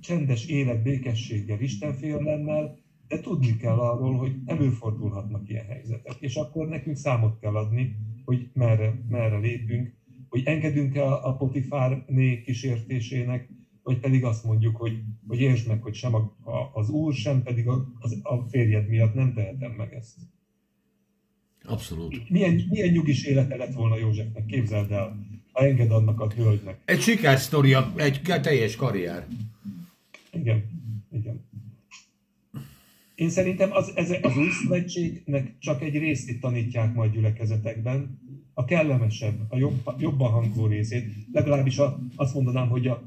csendes 0.00 0.46
élet 0.46 0.82
békességgel, 0.82 1.60
Istenfélelemmel, 1.60 2.78
de 3.08 3.20
tudni 3.20 3.56
kell 3.56 3.78
arról, 3.78 4.16
hogy 4.16 4.36
előfordulhatnak 4.44 5.48
ilyen 5.48 5.66
helyzetek. 5.66 6.16
És 6.20 6.36
akkor 6.36 6.68
nekünk 6.68 6.96
számot 6.96 7.38
kell 7.38 7.56
adni, 7.56 7.96
hogy 8.28 8.48
merre, 8.52 8.94
merre 9.08 9.38
lépünk, 9.38 9.92
hogy 10.28 10.42
engedünk 10.44 10.96
el 10.96 11.12
a 11.12 11.36
Potifár 11.36 12.04
né 12.06 12.40
kísértésének, 12.40 13.48
vagy 13.82 13.98
pedig 13.98 14.24
azt 14.24 14.44
mondjuk, 14.44 14.76
hogy, 14.76 15.02
hogy 15.26 15.40
értsd 15.40 15.68
meg, 15.68 15.82
hogy 15.82 15.94
sem 15.94 16.14
a, 16.14 16.18
a, 16.42 16.70
az 16.74 16.88
úr, 16.88 17.14
sem 17.14 17.42
pedig 17.42 17.68
a, 17.68 17.92
az, 17.98 18.18
a 18.22 18.48
férjed 18.48 18.88
miatt 18.88 19.14
nem 19.14 19.32
tehetem 19.34 19.70
meg 19.70 19.94
ezt. 19.94 20.16
Abszolút. 21.64 22.30
Milyen, 22.30 22.66
milyen 22.70 22.88
nyugis 22.88 23.24
élete 23.24 23.56
lett 23.56 23.74
volna 23.74 23.96
Józsefnek, 23.96 24.46
képzeld 24.46 24.90
el, 24.90 25.26
ha 25.52 25.64
enged 25.64 25.90
annak 25.90 26.20
a 26.20 26.30
hölgynek. 26.36 26.80
Egy 26.84 27.00
sikersztoria, 27.00 27.92
egy 27.96 28.20
teljes 28.22 28.76
karrier. 28.76 29.26
Igen, 30.32 30.64
igen. 31.12 31.47
Én 33.18 33.30
szerintem 33.30 33.72
az, 33.72 33.92
ez, 33.94 34.10
az 34.22 34.36
új 34.36 34.48
szövetségnek 34.62 35.58
csak 35.58 35.82
egy 35.82 35.98
részét 35.98 36.40
tanítják 36.40 36.94
majd 36.94 37.12
gyülekezetekben, 37.12 38.20
a 38.54 38.64
kellemesebb, 38.64 39.34
a 39.48 39.56
jobb, 39.56 39.94
jobban 39.98 40.30
hangzó 40.30 40.66
részét. 40.66 41.12
Legalábbis 41.32 41.78
a, 41.78 41.98
azt 42.16 42.34
mondanám, 42.34 42.68
hogy 42.68 42.86
a, 42.86 43.02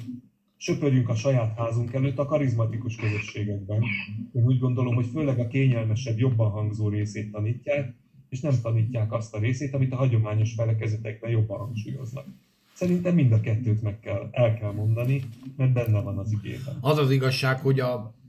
söpörjünk 0.57 1.09
a 1.09 1.16
saját 1.16 1.57
házunk 1.57 1.93
előtt 1.93 2.18
a 2.18 2.26
karizmatikus 2.26 2.95
közösségekben. 2.95 3.82
Én 4.34 4.45
úgy 4.45 4.59
gondolom, 4.59 4.95
hogy 4.95 5.07
főleg 5.14 5.39
a 5.39 5.47
kényelmesebb, 5.47 6.18
jobban 6.18 6.51
hangzó 6.51 6.89
részét 6.89 7.32
tanítják, 7.32 7.93
és 8.30 8.39
nem 8.39 8.53
tanítják 8.62 9.12
azt 9.14 9.36
a 9.36 9.39
részét, 9.39 9.74
amit 9.74 9.91
a 9.91 9.95
hagyományos 9.95 10.53
felekezetekben 10.53 11.32
jobban 11.32 11.59
hangsúlyoznak. 11.59 12.26
Szerintem 12.74 13.16
mind 13.16 13.32
a 13.32 13.39
kettőt 13.39 13.82
meg 13.82 13.99
kell, 13.99 14.30
el 14.32 14.53
kell 14.53 14.72
mondani, 14.72 15.24
mert 15.57 15.74
benne 15.74 16.01
van 16.01 16.18
az 16.18 16.32
igében. 16.32 16.78
Az 16.82 16.97
az 16.97 17.12
igazság, 17.12 17.59
hogy 17.59 17.80
a 17.80 18.20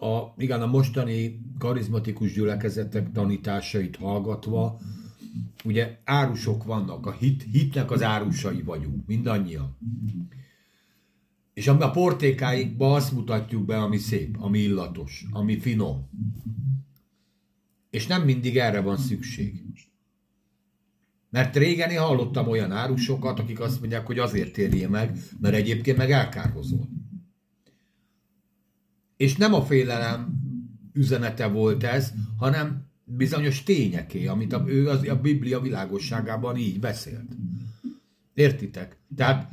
a, 0.00 0.34
igen, 0.36 0.62
a 0.62 0.66
mostani 0.66 1.40
karizmatikus 1.58 2.32
gyülekezetek 2.32 3.12
tanításait 3.12 3.96
hallgatva, 3.96 4.80
ugye 5.64 5.98
árusok 6.04 6.64
vannak, 6.64 7.06
a 7.06 7.12
hit, 7.12 7.46
hitnek 7.52 7.90
az 7.90 8.02
árusai 8.02 8.62
vagyunk, 8.62 9.06
mindannyian. 9.06 9.76
És 11.54 11.68
a 11.68 11.90
portékáikba 11.90 12.94
azt 12.94 13.12
mutatjuk 13.12 13.64
be, 13.64 13.78
ami 13.78 13.96
szép, 13.96 14.36
ami 14.38 14.58
illatos, 14.58 15.24
ami 15.30 15.58
finom. 15.58 16.08
És 17.90 18.06
nem 18.06 18.22
mindig 18.22 18.56
erre 18.56 18.80
van 18.80 18.96
szükség. 18.96 19.62
Mert 21.30 21.56
régen 21.56 21.90
én 21.90 22.00
hallottam 22.00 22.48
olyan 22.48 22.72
árusokat, 22.72 23.38
akik 23.38 23.60
azt 23.60 23.80
mondják, 23.80 24.06
hogy 24.06 24.18
azért 24.18 24.52
térje 24.52 24.88
meg, 24.88 25.18
mert 25.40 25.54
egyébként 25.54 25.96
meg 25.96 26.10
elkárhozol. 26.10 26.88
És 29.20 29.36
nem 29.36 29.54
a 29.54 29.62
félelem 29.62 30.40
üzenete 30.92 31.46
volt 31.46 31.84
ez, 31.84 32.12
hanem 32.36 32.86
bizonyos 33.04 33.62
tényeké, 33.62 34.26
amit 34.26 34.52
a, 34.52 34.64
ő 34.66 34.88
az, 34.88 35.08
a 35.08 35.16
Biblia 35.16 35.60
világosságában 35.60 36.56
így 36.56 36.80
beszélt. 36.80 37.36
Értitek? 38.34 38.96
Tehát 39.16 39.50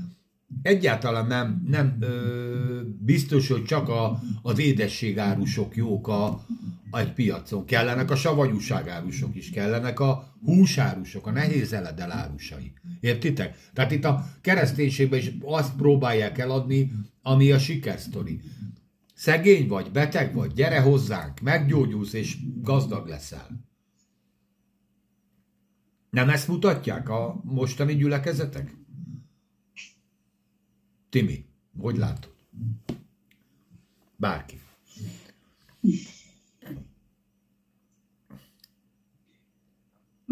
egyáltalán 0.61 1.27
nem, 1.27 1.63
nem 1.67 1.97
ö, 1.99 2.81
biztos, 2.99 3.47
hogy 3.47 3.63
csak 3.63 3.89
a, 3.89 4.19
az 4.41 4.59
édességárusok 4.59 5.75
jók 5.75 6.07
a, 6.07 6.25
a 6.89 6.99
egy 6.99 7.13
piacon. 7.13 7.65
Kellenek 7.65 8.11
a 8.11 8.15
savanyúságárusok 8.15 9.35
is, 9.35 9.49
kellenek 9.49 9.99
a 9.99 10.33
húsárusok, 10.43 11.27
a 11.27 11.31
nehéz 11.31 11.73
eledel 11.73 12.11
árusai. 12.11 12.73
Értitek? 12.99 13.57
Tehát 13.73 13.91
itt 13.91 14.05
a 14.05 14.25
kereszténységben 14.41 15.19
is 15.19 15.31
azt 15.41 15.75
próbálják 15.75 16.37
eladni, 16.37 16.91
ami 17.21 17.51
a 17.51 17.59
sikersztori. 17.59 18.41
Szegény 19.17 19.67
vagy, 19.67 19.91
beteg 19.91 20.33
vagy, 20.33 20.53
gyere 20.53 20.81
hozzánk, 20.81 21.39
meggyógyulsz 21.39 22.13
és 22.13 22.37
gazdag 22.61 23.07
leszel. 23.07 23.47
Nem 26.09 26.29
ezt 26.29 26.47
mutatják 26.47 27.09
a 27.09 27.41
mostani 27.43 27.95
gyülekezetek? 27.95 28.75
Timi, 31.09 31.45
hogy 31.77 31.97
látod? 31.97 32.35
Bárki. 34.15 34.59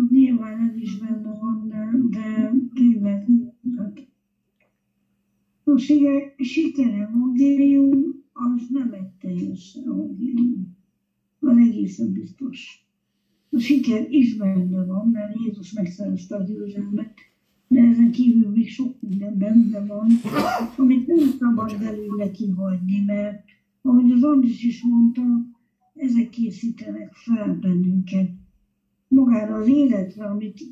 Nyilván 0.10 0.70
ez 0.70 0.76
is 0.76 0.98
benne 0.98 1.38
van, 1.40 1.68
de, 1.68 1.90
de 2.20 2.52
tényleg 2.74 3.28
hát, 3.78 4.08
a 5.66 5.78
sikere 6.44 7.10
modérium 7.14 8.25
az 8.38 8.62
nem 8.70 8.94
egy 8.94 9.10
teljes 9.20 9.78
evangélium. 9.86 10.78
Az 11.40 11.58
egészen 11.58 12.12
biztos. 12.12 12.88
A 13.50 13.60
siker 13.60 14.12
is 14.12 14.36
benne 14.36 14.86
van, 14.86 15.08
mert 15.08 15.36
Jézus 15.40 15.72
megszerezte 15.72 16.36
a 16.36 16.44
győzelmet, 16.44 17.14
de 17.68 17.82
ezen 17.82 18.12
kívül 18.12 18.50
még 18.50 18.70
sok 18.70 19.02
minden 19.02 19.38
benne 19.38 19.86
van, 19.86 20.08
amit 20.78 21.08
nem 21.08 21.30
szabad 21.40 21.80
belőle 21.80 22.32
kihagyni, 22.32 23.04
mert 23.06 23.44
ahogy 23.82 24.12
az 24.12 24.24
Andris 24.24 24.64
is 24.64 24.84
mondta, 24.84 25.24
ezek 25.96 26.30
készítenek 26.30 27.14
fel 27.14 27.58
bennünket 27.62 28.30
magára 29.08 29.56
az 29.56 29.68
életre, 29.68 30.26
amit 30.26 30.64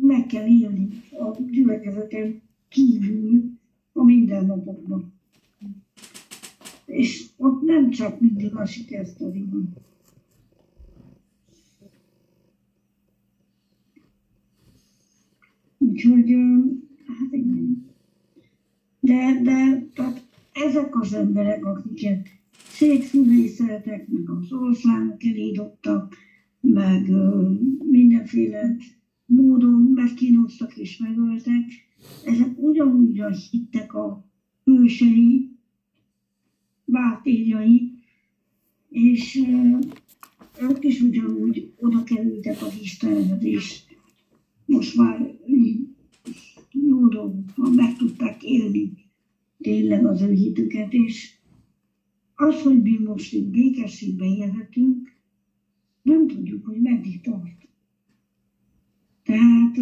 meg 0.00 0.26
kell 0.26 0.46
élni 0.46 0.88
a 1.10 1.42
gyülekezeten 1.50 2.42
kívül 2.68 3.50
a 3.92 4.04
mindennapokban. 4.04 5.12
És 6.92 7.24
ott 7.36 7.62
nem 7.62 7.90
csak 7.90 8.20
mindig 8.20 8.54
a 8.56 8.66
sikersztori 8.66 9.44
van. 9.50 9.74
Úgyhogy, 15.78 16.34
hát 17.06 17.32
igen. 17.32 17.86
De, 19.00 19.40
de 19.42 19.86
tehát 19.94 20.22
ezek 20.52 21.00
az 21.00 21.12
emberek, 21.12 21.64
akiket 21.64 22.28
szétfűvészeltek, 22.68 24.08
meg 24.08 24.30
az 24.30 24.52
oroszlánok 24.52 25.24
elídottak, 25.24 26.14
meg 26.60 27.10
mindenféle 27.90 28.76
módon 29.26 29.92
megkínoztak 29.94 30.76
és 30.76 30.98
megöltek, 30.98 31.64
ezek 32.24 32.58
ugyanúgy 32.58 33.22
hittek 33.50 33.94
a 33.94 34.24
hősei, 34.64 35.51
bátérjai, 36.92 37.92
és 38.88 39.40
ők 40.60 40.84
is 40.84 41.00
ugyanúgy 41.00 41.72
oda 41.76 42.02
kerültek 42.02 42.62
az 42.62 42.78
Istenhez, 42.80 43.44
és 43.44 43.82
most 44.64 44.96
már 44.96 45.38
jó 46.70 47.08
dolgok 47.08 47.74
meg 47.74 47.96
tudták 47.96 48.42
élni 48.42 48.92
tényleg 49.58 50.06
az 50.06 50.22
ő 50.22 50.32
hitüket, 50.32 50.92
és 50.92 51.34
az, 52.34 52.62
hogy 52.62 52.82
mi 52.82 52.98
most 52.98 53.32
itt 53.32 53.46
békességben 53.46 54.28
élhetünk, 54.28 55.12
nem 56.02 56.26
tudjuk, 56.26 56.66
hogy 56.66 56.80
meddig 56.80 57.20
tart. 57.20 57.68
Tehát 59.22 59.76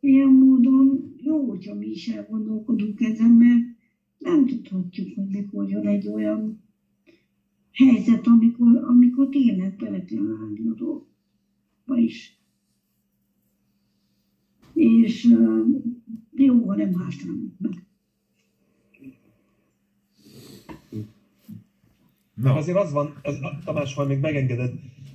ilyen 0.00 0.28
módon 0.28 1.14
jó, 1.16 1.48
hogyha 1.48 1.74
mi 1.74 1.86
is 1.86 2.08
elgondolkodunk 2.08 3.00
ezen, 3.00 3.30
mert 3.30 3.71
nem 4.22 4.46
tudhatjuk, 4.46 5.14
hogy 5.14 5.26
mikor 5.26 5.68
jön 5.68 5.86
egy 5.86 6.08
olyan 6.08 6.62
helyzet, 7.72 8.26
amikor, 8.26 8.76
amikor 8.76 9.28
tényleg 9.28 9.76
bele 9.76 10.04
kell 10.04 10.36
állni 10.40 10.68
a 10.68 10.74
dolgokba 10.74 11.96
is. 11.96 12.36
És 14.74 15.24
uh, 15.24 15.66
jó, 16.34 16.66
ha 16.66 16.74
nem 16.74 16.94
hátrálunk 16.94 17.52
meg. 17.58 17.86
No. 22.34 22.56
Azért 22.56 22.78
az 22.78 22.92
van, 22.92 23.14
ez, 23.22 23.34
Tamás, 23.64 23.94
ha 23.94 24.04
még 24.04 24.20
megengeded, 24.20 24.72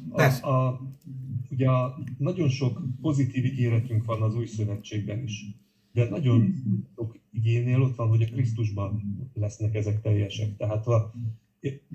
a, 0.09 0.47
a, 0.47 0.81
ugye 1.49 1.69
a, 1.69 1.99
nagyon 2.17 2.49
sok 2.49 2.81
pozitív 3.01 3.45
ígéretünk 3.45 4.05
van 4.05 4.21
az 4.21 4.35
új 4.35 4.45
szövetségben 4.45 5.23
is, 5.23 5.45
de 5.91 6.09
nagyon 6.09 6.53
igénél 7.37 7.81
ott 7.81 7.95
van, 7.95 8.07
hogy 8.07 8.21
a 8.21 8.33
Krisztusban 8.33 9.01
lesznek 9.33 9.75
ezek 9.75 10.01
teljesek. 10.01 10.57
Tehát 10.57 10.87
a, 10.87 11.13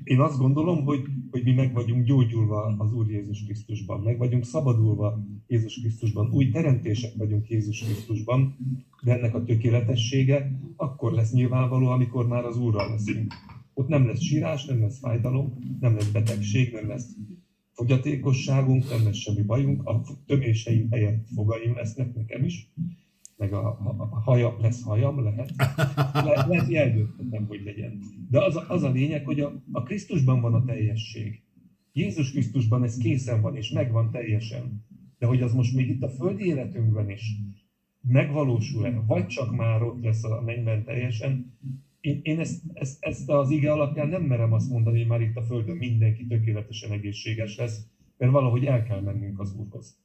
én 0.04 0.20
azt 0.20 0.38
gondolom, 0.38 0.84
hogy, 0.84 1.00
hogy 1.30 1.42
mi 1.44 1.52
meg 1.52 1.72
vagyunk 1.72 2.04
gyógyulva 2.04 2.74
az 2.78 2.92
Úr 2.92 3.10
Jézus 3.10 3.44
Krisztusban, 3.44 4.00
meg 4.00 4.18
vagyunk 4.18 4.44
szabadulva 4.44 5.24
Jézus 5.46 5.80
Krisztusban, 5.80 6.30
új 6.32 6.50
teremtések 6.50 7.14
vagyunk 7.16 7.48
Jézus 7.48 7.82
Krisztusban, 7.82 8.56
de 9.02 9.12
ennek 9.12 9.34
a 9.34 9.44
tökéletessége 9.44 10.60
akkor 10.76 11.12
lesz 11.12 11.32
nyilvánvaló, 11.32 11.86
amikor 11.86 12.28
már 12.28 12.44
az 12.44 12.56
Úrral 12.56 12.90
leszünk. 12.90 13.34
Ott 13.74 13.88
nem 13.88 14.06
lesz 14.06 14.22
sírás, 14.22 14.64
nem 14.64 14.80
lesz 14.80 14.98
fájdalom, 14.98 15.58
nem 15.80 15.94
lesz 15.94 16.10
betegség, 16.10 16.72
nem 16.72 16.88
lesz 16.88 17.16
fogyatékosságunk, 17.72 18.90
nem 18.90 19.04
lesz 19.04 19.16
semmi 19.16 19.42
bajunk, 19.42 19.86
a 19.86 20.02
töméseim 20.26 20.90
helyett 20.90 21.26
fogaim 21.34 21.74
lesznek 21.74 22.14
nekem 22.14 22.44
is, 22.44 22.72
meg 23.42 23.52
a, 23.52 23.66
a, 23.66 24.20
haja, 24.20 24.56
lesz 24.60 24.82
hajam, 24.82 25.22
lehet. 25.22 25.50
Le, 26.12 26.46
lehet, 26.48 26.72
eldönthetem, 26.72 27.46
hogy 27.46 27.62
legyen. 27.64 27.98
De 28.30 28.44
az 28.44 28.56
a, 28.56 28.64
az 28.68 28.82
a 28.82 28.90
lényeg, 28.90 29.24
hogy 29.24 29.40
a, 29.40 29.62
a 29.72 29.82
Krisztusban 29.82 30.40
van 30.40 30.54
a 30.54 30.64
teljesség. 30.64 31.42
Jézus 31.92 32.30
Krisztusban 32.30 32.82
ez 32.82 32.96
készen 32.96 33.40
van, 33.40 33.56
és 33.56 33.70
megvan 33.70 34.10
teljesen. 34.10 34.84
De 35.18 35.26
hogy 35.26 35.42
az 35.42 35.52
most 35.52 35.74
még 35.74 35.88
itt 35.88 36.02
a 36.02 36.08
földi 36.08 36.44
életünkben 36.44 37.10
is 37.10 37.36
megvalósul-e, 38.00 39.02
vagy 39.06 39.26
csak 39.26 39.56
már 39.56 39.82
ott 39.82 40.02
lesz 40.02 40.24
a 40.24 40.42
mennyben 40.44 40.84
teljesen, 40.84 41.58
én, 42.00 42.20
én 42.22 42.38
ezt, 42.38 42.62
ezt, 42.72 43.04
ezt 43.04 43.30
az 43.30 43.50
ige 43.50 43.72
alapján 43.72 44.08
nem 44.08 44.22
merem 44.22 44.52
azt 44.52 44.70
mondani, 44.70 44.98
hogy 44.98 45.08
már 45.08 45.20
itt 45.20 45.36
a 45.36 45.42
Földön 45.42 45.76
mindenki 45.76 46.26
tökéletesen 46.26 46.90
egészséges 46.90 47.56
lesz, 47.56 47.86
mert 48.16 48.32
valahogy 48.32 48.64
el 48.64 48.82
kell 48.82 49.00
mennünk 49.00 49.40
az 49.40 49.54
Úrhoz. 49.54 50.01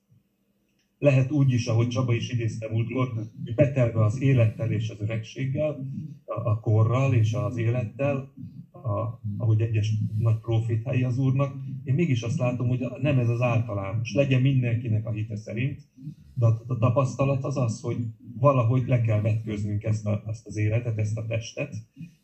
Lehet 1.00 1.32
úgy 1.32 1.52
is, 1.52 1.68
ahogy 1.68 1.88
Csaba 1.88 2.14
is 2.14 2.30
idézte 2.30 2.70
múltkor, 2.72 3.14
hogy 3.14 3.54
betelve 3.56 4.04
az 4.04 4.22
élettel 4.22 4.72
és 4.72 4.90
az 4.90 5.02
öregséggel, 5.02 5.86
a, 6.26 6.60
korral 6.60 7.14
és 7.14 7.34
az 7.34 7.58
élettel, 7.58 8.34
a, 8.72 9.22
ahogy 9.38 9.62
egyes 9.62 9.94
nagy 10.18 10.40
profétái 10.40 11.04
az 11.04 11.18
Úrnak, 11.18 11.56
én 11.84 11.94
mégis 11.94 12.22
azt 12.22 12.38
látom, 12.38 12.68
hogy 12.68 12.86
nem 13.02 13.20
ez 13.20 13.30
az 13.30 13.42
általános. 13.42 14.14
Legyen 14.14 14.42
mindenkinek 14.42 15.06
a 15.06 15.12
hite 15.12 15.36
szerint, 15.36 15.82
de 16.34 16.46
a 16.46 16.78
tapasztalat 16.80 17.44
az 17.44 17.58
az, 17.58 17.82
hogy 17.82 17.98
valahogy 18.40 18.88
le 18.88 19.02
kell 19.02 19.22
vetköznünk 19.22 19.84
ezt, 19.84 20.06
a, 20.06 20.24
ezt 20.28 20.46
az 20.46 20.58
életet, 20.58 20.98
ezt 20.98 21.18
a 21.18 21.26
testet, 21.26 21.76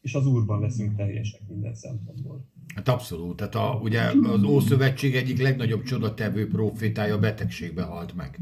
és 0.01 0.15
az 0.15 0.25
Úrban 0.25 0.59
leszünk 0.59 0.95
teljesek 0.95 1.41
minden 1.47 1.75
szempontból. 1.75 2.45
Hát 2.75 2.87
abszolút. 2.87 3.35
Tehát 3.35 3.55
a, 3.55 3.79
ugye 3.81 4.01
az 4.23 4.43
Ószövetség 4.43 5.15
egyik 5.15 5.41
legnagyobb 5.41 5.83
csodatevő 5.83 6.47
profétája 6.47 7.19
betegségbe 7.19 7.83
halt 7.83 8.15
meg. 8.15 8.39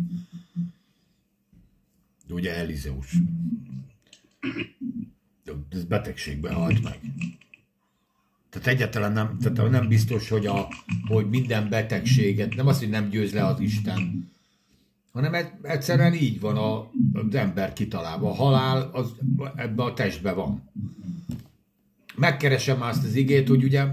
Ugye 2.29 2.55
Elizeus. 2.55 3.15
Ez 5.69 5.83
betegségbe 5.83 6.53
halt 6.53 6.83
meg. 6.83 6.99
Tehát 8.49 8.67
egyáltalán 8.67 9.11
nem, 9.11 9.37
tehát 9.39 9.71
nem 9.71 9.87
biztos, 9.87 10.29
hogy, 10.29 10.45
a, 10.45 10.67
hogy 11.07 11.29
minden 11.29 11.69
betegséget, 11.69 12.55
nem 12.55 12.67
az, 12.67 12.79
hogy 12.79 12.89
nem 12.89 13.09
győz 13.09 13.33
le 13.33 13.45
az 13.45 13.59
Isten, 13.59 14.29
hanem 15.11 15.35
egyszerűen 15.61 16.13
így 16.13 16.39
van 16.39 16.57
a, 16.57 16.79
az 17.13 17.35
ember 17.35 17.73
kitalálva. 17.73 18.29
A 18.29 18.33
halál 18.33 18.89
az 18.93 19.11
ebbe 19.55 19.83
a 19.83 19.93
testbe 19.93 20.31
van. 20.31 20.69
Megkeresem 22.21 22.81
azt 22.81 23.03
az 23.03 23.15
igét, 23.15 23.47
hogy 23.47 23.63
ugye 23.63 23.83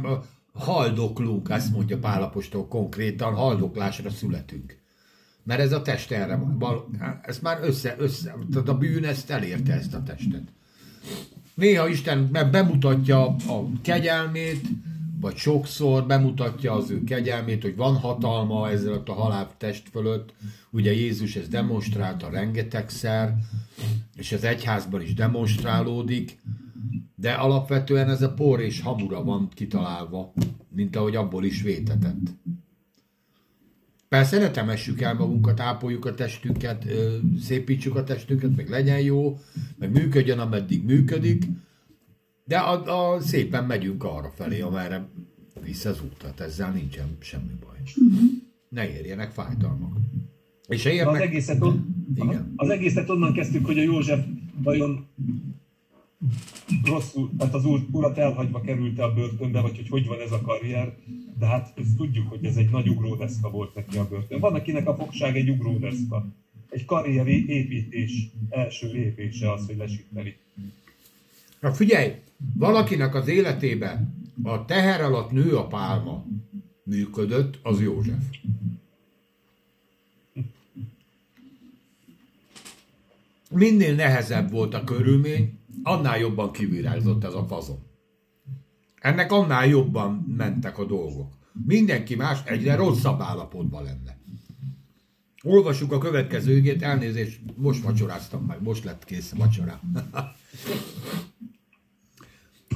haldoklunk, 0.53 1.49
ezt 1.51 1.73
mondja 1.73 1.99
Pálapostól 1.99 2.69
konkrétan, 2.69 3.35
haldoklásra 3.35 4.11
születünk. 4.11 4.77
Mert 5.43 5.61
ez 5.61 5.73
a 5.73 5.83
test 5.83 6.11
erre 6.11 6.37
van. 6.37 7.21
Ezt 7.23 7.43
már 7.43 7.59
össze, 7.63 7.95
össze, 7.99 8.37
tehát 8.53 8.69
a 8.69 8.79
bűn 8.79 9.05
ezt 9.05 9.31
elérte 9.31 9.73
ezt 9.73 9.95
a 9.95 10.03
testet. 10.03 10.43
Néha 11.55 11.89
Isten 11.89 12.29
bemutatja 12.51 13.27
a 13.27 13.71
kegyelmét, 13.83 14.67
vagy 15.21 15.37
sokszor 15.37 16.07
bemutatja 16.07 16.73
az 16.73 16.91
ő 16.91 17.05
kegyelmét, 17.05 17.63
hogy 17.63 17.77
van 17.77 17.97
hatalma 17.97 18.71
ezzel 18.71 19.03
a 19.07 19.13
halál 19.13 19.51
test 19.59 19.89
fölött. 19.91 20.35
Ugye 20.71 20.93
Jézus 20.93 21.37
ezt 21.37 21.51
demonstrálta 21.51 22.31
rengetegszer, 22.31 23.35
és 24.17 24.33
az 24.33 24.45
egyházban 24.45 25.03
is 25.03 25.15
demonstrálódik, 25.15 26.39
de 27.15 27.33
alapvetően 27.33 28.09
ez 28.09 28.23
a 28.23 28.35
por 28.35 28.61
és 28.61 28.81
hamura 28.81 29.25
van 29.25 29.49
kitalálva, 29.55 30.33
mint 30.69 30.97
ahogy 30.97 31.17
abból 31.17 31.45
is 31.45 31.63
vétetett. 31.63 32.35
Persze 34.09 34.39
ne 34.39 34.51
temessük 34.51 35.01
el 35.01 35.15
magunkat, 35.15 35.61
ápoljuk 35.61 36.05
a 36.05 36.15
testünket, 36.15 36.87
szépítsük 37.41 37.97
a 37.97 38.05
testünket, 38.05 38.57
meg 38.57 38.69
legyen 38.69 39.01
jó, 39.01 39.39
meg 39.79 39.93
működjön, 39.93 40.39
ameddig 40.39 40.85
működik, 40.85 41.45
de 42.45 42.59
a, 42.59 43.13
a, 43.15 43.21
szépen 43.21 43.65
megyünk 43.65 44.05
arra 44.05 44.31
felé, 44.35 44.61
amerre 44.61 45.09
vissza 45.65 45.89
az 45.89 46.01
út, 46.03 46.17
tehát 46.19 46.41
ezzel 46.41 46.71
nincsen 46.71 47.17
semmi 47.19 47.53
baj. 47.61 47.77
Ne 48.69 48.97
érjenek 48.97 49.31
fájdalmak. 49.31 49.97
És 50.69 50.85
érnek... 50.85 51.15
az, 51.15 51.21
egészet 51.21 51.63
on... 51.63 52.05
Igen. 52.15 52.53
az 52.57 52.69
egészet 52.69 53.11
onnan 53.11 53.33
kezdtük, 53.33 53.67
hogy 53.67 53.79
a 53.79 53.83
József 53.83 54.25
vajon 54.63 55.07
rosszul, 56.85 57.31
tehát 57.39 57.55
az 57.55 57.65
úr, 57.65 57.87
urat 57.91 58.19
elhagyva 58.19 58.61
került 58.61 58.99
a 58.99 59.13
börtönbe, 59.13 59.61
vagy 59.61 59.77
hogy 59.77 59.89
hogy 59.89 60.07
van 60.07 60.21
ez 60.21 60.33
a 60.33 60.41
karrier, 60.41 60.97
de 61.39 61.47
hát 61.47 61.73
ezt 61.77 61.97
tudjuk, 61.97 62.29
hogy 62.29 62.45
ez 62.45 62.57
egy 62.57 62.71
nagy 62.71 62.89
ugródeszka 62.89 63.51
volt 63.51 63.75
neki 63.75 63.99
a 63.99 64.09
börtön. 64.09 64.41
Van, 64.41 64.55
akinek 64.55 64.89
a 64.89 64.95
fogság 64.95 65.37
egy 65.37 65.51
ugródeszka. 65.51 66.27
Egy 66.71 66.85
karrieri 66.85 67.49
építés 67.49 68.31
első 68.49 68.93
lépése 68.93 69.53
az, 69.53 69.67
hogy 69.67 69.77
lesíteni. 69.77 70.37
Na 71.61 71.73
figyelj, 71.73 72.13
valakinek 72.55 73.15
az 73.15 73.29
életében 73.29 74.15
a 74.43 74.65
teher 74.65 75.01
alatt 75.01 75.31
nő 75.31 75.57
a 75.57 75.67
pálma 75.67 76.25
működött, 76.85 77.59
az 77.63 77.81
József. 77.81 78.25
minél 83.51 83.95
nehezebb 83.95 84.51
volt 84.51 84.75
a 84.75 84.85
körülmény, 84.85 85.58
annál 85.83 86.19
jobban 86.19 86.53
kivirágzott 86.53 87.25
ez 87.25 87.35
a 87.35 87.45
fazon. 87.45 87.87
Ennek 89.01 89.33
annál 89.33 89.67
jobban 89.67 90.35
mentek 90.37 90.79
a 90.79 90.85
dolgok. 90.85 91.33
Mindenki 91.67 92.15
más 92.15 92.39
egyre 92.45 92.75
rosszabb 92.75 93.21
állapotban 93.21 93.83
lenne. 93.83 94.19
Olvassuk 95.43 95.93
a 95.93 95.99
következő 95.99 96.57
ügét, 96.57 96.83
elnézést, 96.83 97.41
most 97.57 97.83
vacsoráztam 97.83 98.45
meg, 98.45 98.63
most 98.63 98.85
lett 98.85 99.05
kész 99.05 99.33
a 99.33 99.37
vacsorám. 99.37 99.81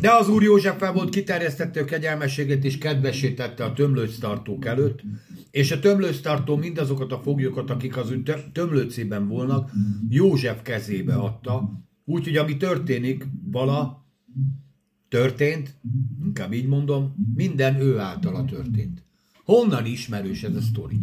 De 0.00 0.10
az 0.10 0.28
úr 0.28 0.42
József 0.42 0.78
fel 0.78 0.92
volt 0.92 1.10
kiterjesztette 1.10 1.80
a 1.80 1.84
kegyelmességet 1.84 2.64
és 2.64 2.78
kedvesítette 2.78 3.64
a 3.64 3.72
tömlőctartók 3.72 4.64
előtt, 4.64 5.00
és 5.50 5.70
a 5.70 5.78
tömlőctartó 5.78 6.56
mindazokat 6.56 7.12
a 7.12 7.20
foglyokat, 7.22 7.70
akik 7.70 7.96
az 7.96 8.10
ő 8.10 8.22
tömlőcében 8.52 9.28
volnak, 9.28 9.70
József 10.08 10.62
kezébe 10.62 11.14
adta, 11.14 11.70
úgyhogy 12.04 12.36
ami 12.36 12.56
történik, 12.56 13.26
vala 13.50 14.06
történt, 15.08 15.80
inkább 16.24 16.52
így 16.52 16.66
mondom, 16.66 17.14
minden 17.34 17.80
ő 17.80 17.98
általa 17.98 18.44
történt. 18.44 19.04
Honnan 19.44 19.86
ismerős 19.86 20.42
ez 20.42 20.54
a 20.54 20.60
sztori? 20.60 21.00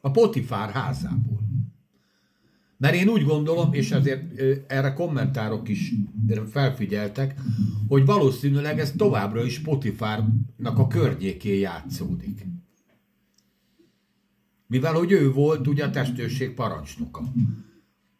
A 0.00 0.10
Potifár 0.10 0.70
házából. 0.70 1.40
Mert 2.76 2.94
én 2.94 3.08
úgy 3.08 3.24
gondolom, 3.24 3.72
és 3.72 3.92
azért 3.92 4.40
erre 4.70 4.92
kommentárok 4.92 5.68
is 5.68 5.92
felfigyeltek, 6.50 7.40
hogy 7.88 8.04
valószínűleg 8.04 8.78
ez 8.78 8.92
továbbra 8.92 9.44
is 9.44 9.58
Potifárnak 9.58 10.78
a 10.78 10.86
környékén 10.86 11.58
játszódik. 11.58 12.46
Mivel, 14.68 14.92
hogy 14.92 15.12
ő 15.12 15.32
volt 15.32 15.66
ugye 15.66 15.84
a 15.84 15.90
testőrség 15.90 16.54
parancsnoka. 16.54 17.22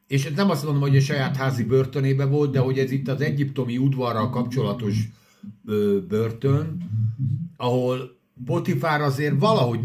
És 0.06 0.30
nem 0.34 0.50
azt 0.50 0.64
mondom, 0.64 0.82
hogy 0.82 0.96
a 0.96 1.00
saját 1.00 1.36
házi 1.36 1.64
börtönébe 1.64 2.24
volt, 2.24 2.50
de 2.50 2.58
hogy 2.58 2.78
ez 2.78 2.90
itt 2.90 3.08
az 3.08 3.20
egyiptomi 3.20 3.78
udvarral 3.78 4.30
kapcsolatos 4.30 5.08
börtön, 6.08 6.90
ahol 7.56 8.16
Potifár 8.44 9.00
azért 9.00 9.38
valahogy 9.38 9.80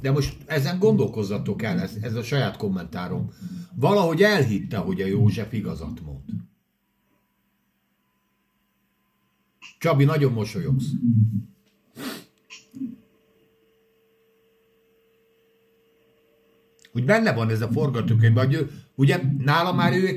de 0.00 0.10
most 0.10 0.36
ezen 0.46 0.78
gondolkozzatok 0.78 1.62
el, 1.62 1.80
ez, 1.80 1.96
ez 2.00 2.14
a 2.14 2.22
saját 2.22 2.56
kommentárom. 2.56 3.30
Valahogy 3.74 4.22
elhitte, 4.22 4.76
hogy 4.76 5.00
a 5.00 5.06
József 5.06 5.52
igazat 5.52 6.00
mond. 6.04 6.24
Csabi, 9.78 10.04
nagyon 10.04 10.32
mosolyogsz. 10.32 10.86
Úgy 16.98 17.04
benne 17.04 17.32
van 17.32 17.50
ez 17.50 17.60
a 17.60 17.68
forgatókönyv, 17.68 18.36
hogy 18.36 18.70
ugye 18.94 19.20
nála 19.38 19.72
már 19.72 19.92
ő, 19.92 20.16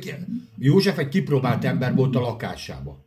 József 0.57 0.97
egy 0.97 1.09
kipróbált 1.09 1.65
ember 1.65 1.95
volt 1.95 2.15
a 2.15 2.19
lakásába. 2.19 3.05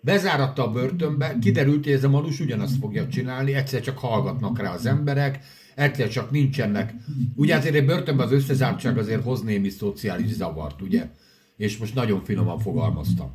Bezáratta 0.00 0.66
a 0.66 0.70
börtönbe, 0.70 1.38
kiderült, 1.40 1.84
hogy 1.84 1.92
ez 1.92 2.04
a 2.04 2.08
manus 2.08 2.40
ugyanazt 2.40 2.78
fogja 2.78 3.08
csinálni, 3.08 3.54
egyszer 3.54 3.80
csak 3.80 3.98
hallgatnak 3.98 4.58
rá 4.58 4.72
az 4.72 4.86
emberek, 4.86 5.38
egyszer 5.74 6.08
csak 6.08 6.30
nincsenek. 6.30 6.94
Ugye 7.34 7.56
azért 7.56 7.74
egy 7.74 7.86
börtönben 7.86 8.26
az 8.26 8.32
összezártság 8.32 8.98
azért 8.98 9.22
hoz 9.22 9.42
némi 9.42 9.68
szociális 9.68 10.32
zavart, 10.32 10.82
ugye? 10.82 11.08
És 11.56 11.78
most 11.78 11.94
nagyon 11.94 12.24
finoman 12.24 12.58
fogalmaztam. 12.58 13.30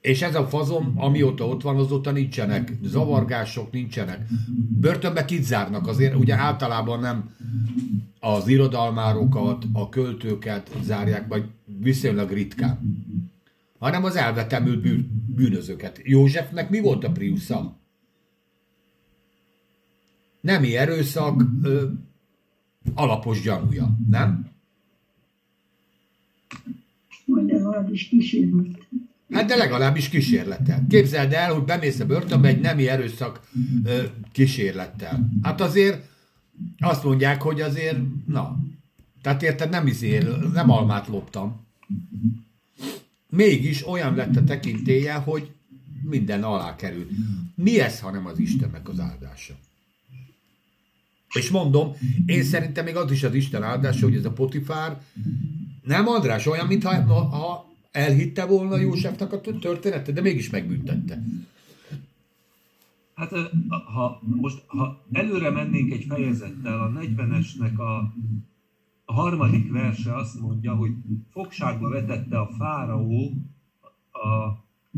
És 0.00 0.22
ez 0.22 0.34
a 0.34 0.46
fazom, 0.46 0.92
amióta 0.96 1.46
ott 1.46 1.62
van, 1.62 1.76
azóta 1.76 2.10
nincsenek 2.10 2.72
zavargások, 2.82 3.72
nincsenek. 3.72 4.26
Börtönbe 4.80 5.24
kit 5.24 5.44
zárnak? 5.44 5.86
Azért 5.86 6.14
ugye 6.14 6.34
általában 6.34 7.00
nem 7.00 7.30
az 8.24 8.48
irodalmárokat, 8.48 9.64
a 9.72 9.88
költőket 9.88 10.70
zárják, 10.82 11.28
vagy 11.28 11.44
viszonylag 11.64 12.30
ritkán, 12.30 12.78
hanem 13.78 14.04
az 14.04 14.16
elvetemült 14.16 14.80
bűnözőket. 15.34 16.00
Józsefnek 16.02 16.70
mi 16.70 16.80
volt 16.80 17.04
a 17.04 17.10
Priusza? 17.10 17.80
nemi 20.42 20.76
erőszak 20.76 21.42
ö, 21.62 21.84
alapos 22.94 23.40
gyanúja, 23.40 23.96
nem? 24.10 24.50
Vagy 27.24 27.44
legalábbis 27.46 28.08
kísérlet. 28.08 28.88
Hát 29.30 29.46
de 29.46 29.56
legalábbis 29.56 30.08
kísérlettel. 30.08 30.86
Képzeld 30.88 31.32
el, 31.32 31.54
hogy 31.54 31.64
bemész 31.64 32.00
a 32.00 32.06
börtönbe 32.06 32.48
egy 32.48 32.60
nemi 32.60 32.88
erőszak 32.88 33.40
ö, 33.84 34.02
kísérlettel. 34.32 35.28
Hát 35.42 35.60
azért 35.60 36.10
azt 36.78 37.04
mondják, 37.04 37.42
hogy 37.42 37.60
azért, 37.60 37.98
na, 38.26 38.58
tehát 39.22 39.42
érted, 39.42 39.70
nem 39.70 39.86
izél, 39.86 40.36
nem 40.52 40.70
almát 40.70 41.08
loptam. 41.08 41.66
Mégis 43.28 43.86
olyan 43.88 44.14
lett 44.14 44.36
a 44.36 44.44
tekintélye, 44.44 45.14
hogy 45.14 45.50
minden 46.02 46.42
alá 46.42 46.76
került. 46.76 47.10
Mi 47.54 47.80
ez, 47.80 48.00
hanem 48.00 48.26
az 48.26 48.38
Istennek 48.38 48.88
az 48.88 49.00
áldása? 49.00 49.54
És 51.34 51.50
mondom, 51.50 51.92
én 52.26 52.42
szerintem 52.42 52.84
még 52.84 52.96
az 52.96 53.10
is 53.10 53.22
az 53.22 53.34
Isten 53.34 53.62
áldása, 53.62 54.04
hogy 54.04 54.14
ez 54.14 54.24
a 54.24 54.32
Potifár 54.32 55.00
nem 55.82 56.08
András 56.08 56.46
olyan, 56.46 56.66
mintha 56.66 57.02
ha 57.04 57.70
elhitte 57.92 58.44
volna 58.44 58.76
Józsefnek 58.76 59.32
a 59.32 59.40
történetet, 59.40 60.14
de 60.14 60.20
mégis 60.20 60.50
megbüntette. 60.50 61.22
Hát 63.14 63.32
ha 63.84 64.20
most 64.24 64.64
ha 64.66 65.04
előre 65.12 65.50
mennénk 65.50 65.92
egy 65.92 66.04
fejezettel, 66.04 66.80
a 66.80 66.90
40-esnek 66.90 67.76
a, 67.76 68.12
harmadik 69.12 69.72
verse 69.72 70.14
azt 70.16 70.40
mondja, 70.40 70.74
hogy 70.74 70.92
fogságba 71.30 71.88
vetette 71.88 72.38
a 72.38 72.46
fáraó 72.46 73.32
a 74.12 74.48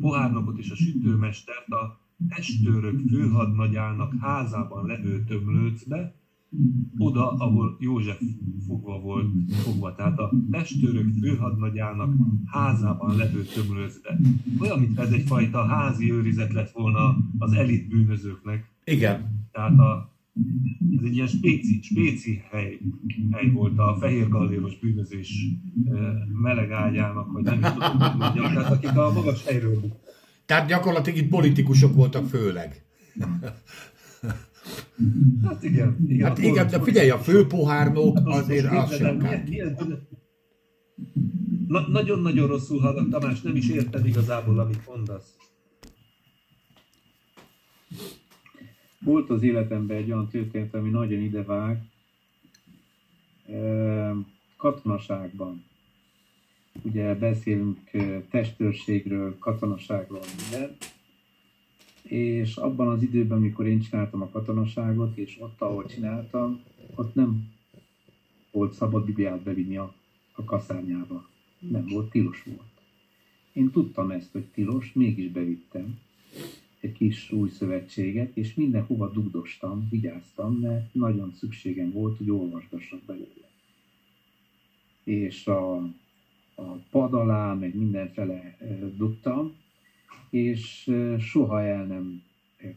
pohárnokot 0.00 0.58
és 0.58 0.70
a 0.70 0.74
sütőmestert 0.74 1.68
a 1.68 1.98
testőrök 2.28 3.00
főhadnagyának 3.08 4.14
házában 4.20 4.86
levő 4.86 5.24
tömlőcbe, 5.24 6.14
oda, 6.98 7.30
ahol 7.30 7.76
József 7.80 8.20
fogva 8.66 9.00
volt 9.00 9.26
fogva, 9.50 9.94
tehát 9.94 10.18
a 10.18 10.32
testőrök 10.50 11.08
főhadnagyának 11.20 12.14
házában 12.46 13.16
levő 13.16 13.42
tömlőzve. 13.42 14.18
Olyan, 14.60 14.78
mint 14.78 14.98
ez 14.98 15.10
egyfajta 15.10 15.66
házi 15.66 16.12
őrizet 16.12 16.52
lett 16.52 16.70
volna 16.70 17.16
az 17.38 17.52
elit 17.52 17.88
bűnözőknek. 17.88 18.70
Igen. 18.84 19.46
Tehát 19.52 19.78
a, 19.78 20.12
ez 20.98 21.04
egy 21.04 21.14
ilyen 21.14 21.26
spéci, 21.26 21.80
spéci 21.82 22.42
hely, 22.50 22.78
hely 23.30 23.50
volt 23.50 23.78
a 23.78 23.96
fehér 24.00 24.28
galléros 24.28 24.78
bűnözés 24.78 25.44
meleg 26.42 26.70
ágyának, 26.70 27.32
vagy 27.32 27.42
nem 27.42 27.60
tudom, 27.60 27.98
hogy 27.98 28.18
mondjam, 28.18 28.52
tehát 28.52 28.72
akik 28.72 28.96
a 28.96 29.12
magas 29.12 29.44
helyről 29.44 29.80
Tehát 30.46 30.68
gyakorlatilag 30.68 31.18
itt 31.18 31.28
politikusok 31.28 31.94
voltak 31.94 32.28
főleg. 32.28 32.82
Hát 35.44 35.62
igen. 35.62 35.96
igen 36.08 36.28
hát 36.28 36.38
igen, 36.38 36.66
de 36.66 36.80
figyelj, 36.80 37.10
a 37.10 37.18
főpohárnok 37.18 38.18
azért 38.24 38.72
az 38.72 38.96
sem 38.96 39.16
Na, 41.68 41.88
nagyon-nagyon 41.88 42.46
rosszul 42.46 42.80
hallok, 42.80 43.08
Tamás, 43.08 43.40
nem 43.40 43.56
is 43.56 43.68
érted 43.68 44.06
igazából, 44.06 44.58
amit 44.58 44.86
mondasz. 44.86 45.36
Volt 48.98 49.30
az 49.30 49.42
életemben 49.42 49.96
egy 49.96 50.10
olyan 50.10 50.28
történet, 50.28 50.74
ami 50.74 50.90
nagyon 50.90 51.20
idevág. 51.20 51.82
Katonaságban. 54.56 55.64
Ugye 56.82 57.14
beszélünk 57.14 57.78
testőrségről, 58.30 59.38
katonaságról, 59.38 60.20
minden 60.36 60.76
és 62.08 62.56
abban 62.56 62.88
az 62.88 63.02
időben, 63.02 63.36
amikor 63.36 63.66
én 63.66 63.80
csináltam 63.80 64.22
a 64.22 64.28
katonaságot, 64.28 65.16
és 65.16 65.36
ott, 65.40 65.60
ahol 65.60 65.86
csináltam, 65.86 66.60
ott 66.94 67.14
nem 67.14 67.52
volt 68.50 68.72
szabad 68.72 69.04
Bibliát 69.04 69.42
bevinni 69.42 69.76
a, 69.76 69.94
a 70.32 70.44
kaszárnyába. 70.44 71.28
Nem 71.58 71.86
volt, 71.88 72.10
tilos 72.10 72.42
volt. 72.42 72.80
Én 73.52 73.70
tudtam 73.70 74.10
ezt, 74.10 74.32
hogy 74.32 74.44
tilos, 74.44 74.92
mégis 74.92 75.30
bevittem 75.30 75.98
egy 76.80 76.92
kis 76.92 77.32
új 77.32 77.48
szövetséget, 77.48 78.36
és 78.36 78.54
mindenhova 78.54 79.08
dugdostam, 79.08 79.88
vigyáztam, 79.90 80.54
mert 80.54 80.94
nagyon 80.94 81.32
szükségem 81.32 81.92
volt, 81.92 82.16
hogy 82.16 82.30
olvasgassak 82.30 83.02
belőle. 83.02 83.48
És 85.04 85.46
a, 85.46 85.74
a 86.54 86.72
pad 86.90 87.14
alá, 87.14 87.54
meg 87.54 87.74
mindenfele 87.74 88.56
eh, 88.58 88.78
dugtam, 88.96 89.54
és 90.34 90.90
soha 91.18 91.62
el 91.62 91.84
nem 91.84 92.22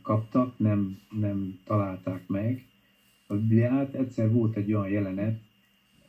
kaptak, 0.01 0.59
nem, 0.59 0.99
nem 1.09 1.59
találták 1.63 2.27
meg 2.27 2.65
a 3.27 3.33
Bibliát. 3.33 3.93
Egyszer 3.93 4.31
volt 4.31 4.55
egy 4.55 4.73
olyan 4.73 4.89
jelenet, 4.89 5.39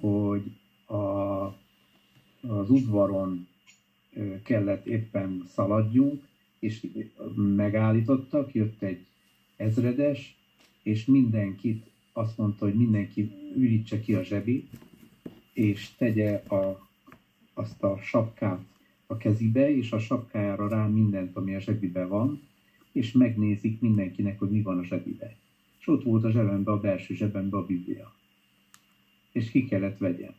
hogy 0.01 0.43
a, 0.87 0.97
az 2.41 2.70
udvaron 2.70 3.47
kellett 4.43 4.87
éppen 4.87 5.43
szaladjunk, 5.47 6.23
és 6.59 6.87
megállítottak, 7.37 8.55
jött 8.55 8.83
egy 8.83 9.07
ezredes, 9.57 10.37
és 10.83 11.05
mindenkit 11.05 11.91
azt 12.12 12.37
mondta, 12.37 12.65
hogy 12.65 12.75
mindenki 12.75 13.31
ürítse 13.57 14.01
ki 14.01 14.15
a 14.15 14.23
zsebit, 14.23 14.70
és 15.53 15.95
tegye 15.97 16.35
a, 16.35 16.89
azt 17.55 17.83
a 17.83 17.99
sapkát 18.03 18.77
a 19.10 19.16
kezibe, 19.16 19.76
és 19.76 19.93
a 19.93 19.98
sapkájára 19.98 20.68
rá 20.68 20.86
mindent, 20.86 21.36
ami 21.36 21.55
a 21.55 21.60
zsebibe 21.60 22.06
van, 22.06 22.43
és 22.93 23.12
megnézik 23.12 23.80
mindenkinek, 23.80 24.39
hogy 24.39 24.51
mi 24.51 24.62
van 24.62 24.78
a 24.78 24.85
zsebibe. 24.85 25.36
És 25.80 25.89
ott 25.89 26.02
volt 26.02 26.24
a 26.24 26.30
zsebembe, 26.30 26.70
a 26.70 26.80
belső 26.80 27.14
zsebembe 27.14 27.56
a 27.56 27.66
Biblia. 27.66 28.12
És 29.32 29.51
ki 29.51 29.64
kellett 29.64 29.98
vegyem. 29.98 30.35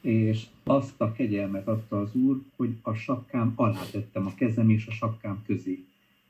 És 0.00 0.46
azt 0.64 1.00
a 1.00 1.12
kegyelmet 1.12 1.68
adta 1.68 2.00
az 2.00 2.14
Úr, 2.14 2.42
hogy 2.56 2.76
a 2.82 2.94
sapkám 2.94 3.52
alá 3.56 3.82
tettem 3.90 4.26
a 4.26 4.34
kezem 4.34 4.70
és 4.70 4.86
a 4.86 4.90
sapkám 4.90 5.42
közé. 5.46 5.84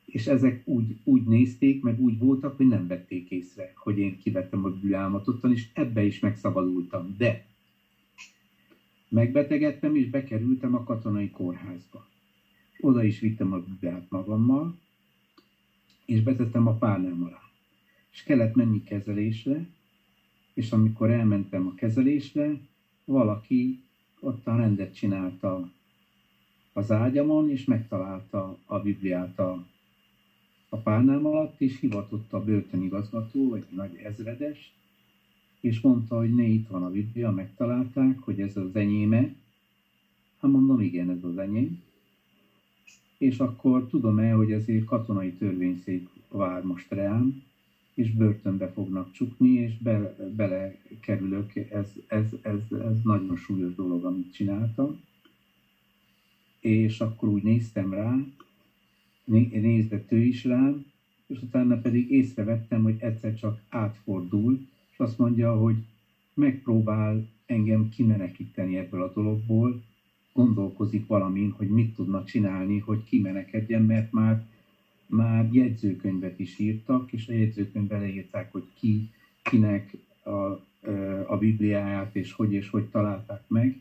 És 0.04 0.26
ezek 0.26 0.62
úgy, 0.64 0.96
úgy 1.04 1.22
nézték, 1.22 1.82
meg 1.82 2.00
úgy 2.00 2.18
voltak, 2.18 2.56
hogy 2.56 2.68
nem 2.68 2.86
vették 2.86 3.30
észre, 3.30 3.72
hogy 3.76 3.98
én 3.98 4.18
kivettem 4.18 4.64
a 4.64 4.68
Bibliámat 4.68 5.28
ottan, 5.28 5.52
és 5.52 5.68
ebbe 5.74 6.04
is 6.04 6.20
megszabadultam. 6.20 7.14
De 7.18 7.49
megbetegedtem, 9.10 9.96
és 9.96 10.10
bekerültem 10.10 10.74
a 10.74 10.84
katonai 10.84 11.30
kórházba. 11.30 12.06
Oda 12.80 13.04
is 13.04 13.20
vittem 13.20 13.52
a 13.52 13.58
Bibliát 13.58 14.10
magammal, 14.10 14.78
és 16.06 16.22
betettem 16.22 16.66
a 16.66 16.74
párnám 16.74 17.22
alá. 17.22 17.40
És 18.12 18.22
kellett 18.22 18.54
menni 18.54 18.82
kezelésre, 18.82 19.66
és 20.54 20.72
amikor 20.72 21.10
elmentem 21.10 21.66
a 21.66 21.74
kezelésre, 21.74 22.60
valaki 23.04 23.82
ott 24.20 24.46
a 24.46 24.56
rendet 24.56 24.94
csinálta 24.94 25.70
az 26.72 26.90
ágyamon, 26.90 27.50
és 27.50 27.64
megtalálta 27.64 28.58
a 28.64 28.78
Bibliát 28.78 29.38
a, 29.38 29.66
a 30.68 30.76
párnám 30.76 31.26
alatt, 31.26 31.60
és 31.60 31.80
hivatott 31.80 32.32
a 32.32 32.44
börtönigazgató, 32.44 33.48
vagy 33.48 33.66
nagy 33.70 33.96
ezredes, 33.96 34.72
és 35.60 35.80
mondta, 35.80 36.16
hogy 36.16 36.34
ne 36.34 36.42
itt 36.42 36.68
van 36.68 36.82
a 36.82 36.90
Biblia, 36.90 37.30
megtalálták, 37.30 38.18
hogy 38.18 38.40
ez 38.40 38.56
az 38.56 38.76
enyéme. 38.76 39.34
Hát 40.40 40.50
mondom, 40.50 40.80
igen, 40.80 41.10
ez 41.10 41.24
az 41.24 41.38
enyém. 41.38 41.82
És 43.18 43.38
akkor 43.38 43.86
tudom-e, 43.86 44.32
hogy 44.32 44.52
ezért 44.52 44.84
katonai 44.84 45.32
törvényszék 45.32 46.08
vár 46.28 46.62
most 46.62 46.90
rám, 46.90 47.42
és 47.94 48.10
börtönbe 48.10 48.68
fognak 48.68 49.12
csukni, 49.12 49.50
és 49.50 49.78
be, 49.78 50.16
belekerülök. 50.36 51.56
Ez, 51.56 51.92
ez, 52.06 52.26
ez, 52.42 52.78
ez 52.80 53.02
nagyon 53.02 53.36
súlyos 53.36 53.74
dolog, 53.74 54.04
amit 54.04 54.32
csináltam. 54.32 55.00
És 56.60 57.00
akkor 57.00 57.28
úgy 57.28 57.42
néztem 57.42 57.92
rá, 57.92 58.18
nézett 59.24 60.12
ő 60.12 60.18
is 60.18 60.44
rám, 60.44 60.84
és 61.26 61.42
utána 61.42 61.76
pedig 61.80 62.10
észrevettem, 62.10 62.82
hogy 62.82 62.96
egyszer 62.98 63.34
csak 63.34 63.60
átfordul, 63.68 64.58
és 64.58 64.69
azt 65.00 65.18
mondja, 65.18 65.56
hogy 65.56 65.76
megpróbál 66.34 67.28
engem 67.46 67.88
kimenekíteni 67.88 68.76
ebből 68.76 69.02
a 69.02 69.12
dologból, 69.12 69.82
gondolkozik 70.32 71.06
valamin, 71.06 71.50
hogy 71.50 71.68
mit 71.68 71.94
tudna 71.94 72.24
csinálni, 72.24 72.78
hogy 72.78 73.04
kimenekedjen, 73.04 73.82
mert 73.82 74.12
már 74.12 74.46
már 75.10 75.48
jegyzőkönyvet 75.52 76.38
is 76.38 76.58
írtak, 76.58 77.12
és 77.12 77.28
a 77.28 77.32
jegyzőkönyvbe 77.32 77.98
leírták, 77.98 78.52
hogy 78.52 78.66
ki, 78.78 79.10
kinek 79.42 79.96
a, 80.22 80.30
a 81.26 81.36
Bibliáját, 81.38 82.16
és 82.16 82.32
hogy 82.32 82.52
és 82.52 82.68
hogy 82.68 82.84
találták 82.84 83.42
meg, 83.46 83.78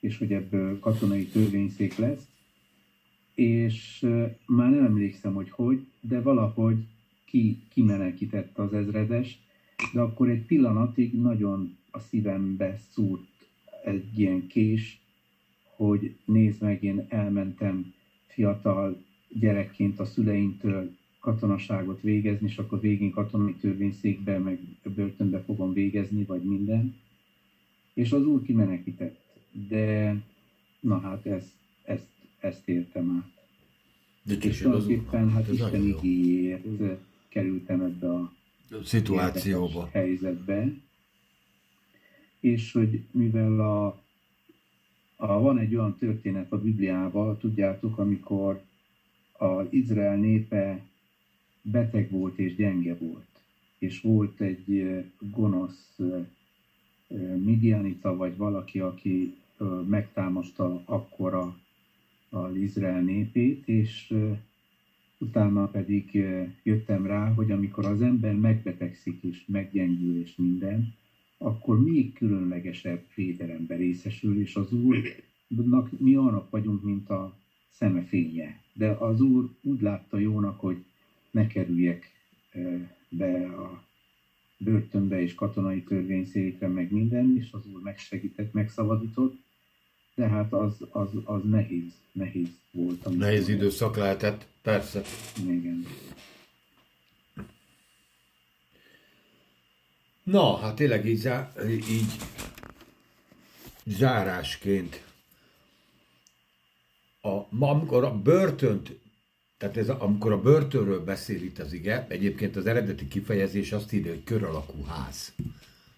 és 0.00 0.18
hogy 0.18 0.32
ebből 0.32 0.78
katonai 0.78 1.26
törvényszék 1.26 1.96
lesz. 1.96 2.28
És 3.34 4.06
már 4.46 4.70
nem 4.70 4.84
emlékszem, 4.84 5.34
hogy 5.34 5.50
hogy, 5.50 5.86
de 6.00 6.20
valahogy 6.20 6.86
ki, 7.24 7.58
kimenekített 7.72 8.58
az 8.58 8.72
ezredes, 8.72 9.38
de 9.92 10.00
akkor 10.00 10.28
egy 10.28 10.42
pillanatig 10.42 11.20
nagyon 11.20 11.76
a 11.90 11.98
szívembe 11.98 12.78
szúrt 12.92 13.28
egy 13.84 14.18
ilyen 14.18 14.46
kés, 14.46 15.00
hogy 15.76 16.16
nézd 16.24 16.62
meg, 16.62 16.82
én 16.82 17.06
elmentem 17.08 17.92
fiatal 18.26 19.02
gyerekként 19.28 20.00
a 20.00 20.04
szüleimtől 20.04 20.96
katonaságot 21.20 22.00
végezni, 22.00 22.46
és 22.46 22.58
akkor 22.58 22.80
végén 22.80 23.10
katonai 23.10 23.54
törvényszékbe, 23.54 24.38
meg 24.38 24.58
börtönbe 24.94 25.40
fogom 25.40 25.72
végezni, 25.72 26.24
vagy 26.24 26.42
minden. 26.42 26.94
És 27.94 28.12
az 28.12 28.26
úr 28.26 28.42
kimenekített. 28.42 29.18
De 29.68 30.16
na 30.80 31.00
hát 31.00 31.26
ezt, 31.26 31.52
ezt, 31.84 32.06
ezt 32.38 32.68
értem 32.68 33.10
át. 33.16 33.30
De 34.22 34.48
és 34.48 34.60
tulajdonképpen 34.60 35.30
hát 35.30 35.52
Isten 35.52 35.82
igényért 35.84 36.64
kerültem 37.28 37.80
ebbe 37.80 38.10
a 38.10 38.32
szituációba, 38.84 39.88
helyzetbe. 39.92 40.72
És 42.40 42.72
hogy 42.72 43.04
mivel 43.10 43.60
a, 43.60 43.86
a, 45.16 45.40
van 45.40 45.58
egy 45.58 45.74
olyan 45.74 45.96
történet 45.98 46.52
a 46.52 46.60
Bibliában, 46.60 47.38
tudjátok, 47.38 47.98
amikor 47.98 48.62
az 49.32 49.66
Izrael 49.70 50.16
népe 50.16 50.80
beteg 51.62 52.10
volt 52.10 52.38
és 52.38 52.54
gyenge 52.54 52.94
volt, 52.94 53.28
és 53.78 54.00
volt 54.00 54.40
egy 54.40 55.04
gonosz 55.18 55.98
Midianita, 57.36 58.16
vagy 58.16 58.36
valaki, 58.36 58.80
aki 58.80 59.36
megtámadta 59.86 60.82
akkora 60.84 61.56
az 62.28 62.56
Izrael 62.56 63.00
népét, 63.00 63.68
és 63.68 64.14
utána 65.20 65.66
pedig 65.66 66.24
jöttem 66.62 67.06
rá, 67.06 67.32
hogy 67.32 67.50
amikor 67.50 67.86
az 67.86 68.02
ember 68.02 68.34
megbetegszik 68.34 69.22
és 69.22 69.44
meggyengül 69.46 70.20
és 70.20 70.36
minden, 70.36 70.94
akkor 71.38 71.82
még 71.82 72.12
különlegesebb 72.12 73.04
védelembe 73.14 73.76
részesül, 73.76 74.40
és 74.40 74.56
az 74.56 74.72
Úrnak 74.72 76.00
mi 76.00 76.14
annak 76.14 76.50
vagyunk, 76.50 76.82
mint 76.82 77.10
a 77.10 77.36
szeme 77.70 78.02
fénye. 78.02 78.60
De 78.72 78.90
az 78.90 79.20
Úr 79.20 79.50
úgy 79.62 79.80
látta 79.80 80.18
jónak, 80.18 80.60
hogy 80.60 80.84
ne 81.30 81.46
kerüljek 81.46 82.12
be 83.08 83.46
a 83.46 83.84
börtönbe 84.58 85.22
és 85.22 85.34
katonai 85.34 85.82
törvényszékre, 85.82 86.68
meg 86.68 86.90
minden, 86.92 87.36
és 87.36 87.52
az 87.52 87.66
Úr 87.66 87.82
megsegített, 87.82 88.52
megszabadított, 88.52 89.36
de 90.14 90.28
hát 90.28 90.52
az, 90.52 90.72
az, 90.90 91.08
az 91.24 91.40
nehéz, 91.44 91.92
nehéz 92.12 92.48
volt. 92.70 93.16
Nehéz 93.16 93.48
időszak 93.48 93.96
lehetett, 93.96 94.46
persze. 94.62 95.02
Igen. 95.36 95.86
Na, 100.22 100.56
hát 100.56 100.74
tényleg 100.74 101.06
így, 101.06 101.28
így 101.68 102.12
zárásként 103.84 105.04
a, 107.20 107.46
amikor 107.58 108.04
a 108.04 108.18
börtönt, 108.18 108.98
tehát 109.58 109.76
ez, 109.76 109.88
amikor 109.88 110.32
a 110.32 110.40
börtönről 110.40 111.04
beszél 111.04 111.42
itt 111.42 111.58
az 111.58 111.72
ige, 111.72 112.06
egyébként 112.08 112.56
az 112.56 112.66
eredeti 112.66 113.08
kifejezés 113.08 113.72
azt 113.72 113.92
írja, 113.92 114.10
hogy 114.10 114.24
kör 114.24 114.44
alakú 114.44 114.84
ház. 114.84 115.34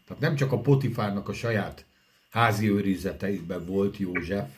Tehát 0.07 0.23
nem 0.23 0.35
csak 0.35 0.53
a 0.53 0.61
Potifárnak 0.61 1.29
a 1.29 1.33
saját 1.33 1.87
házi 2.33 2.71
őrizeteiben 2.71 3.67
volt 3.67 3.97
József, 3.97 4.49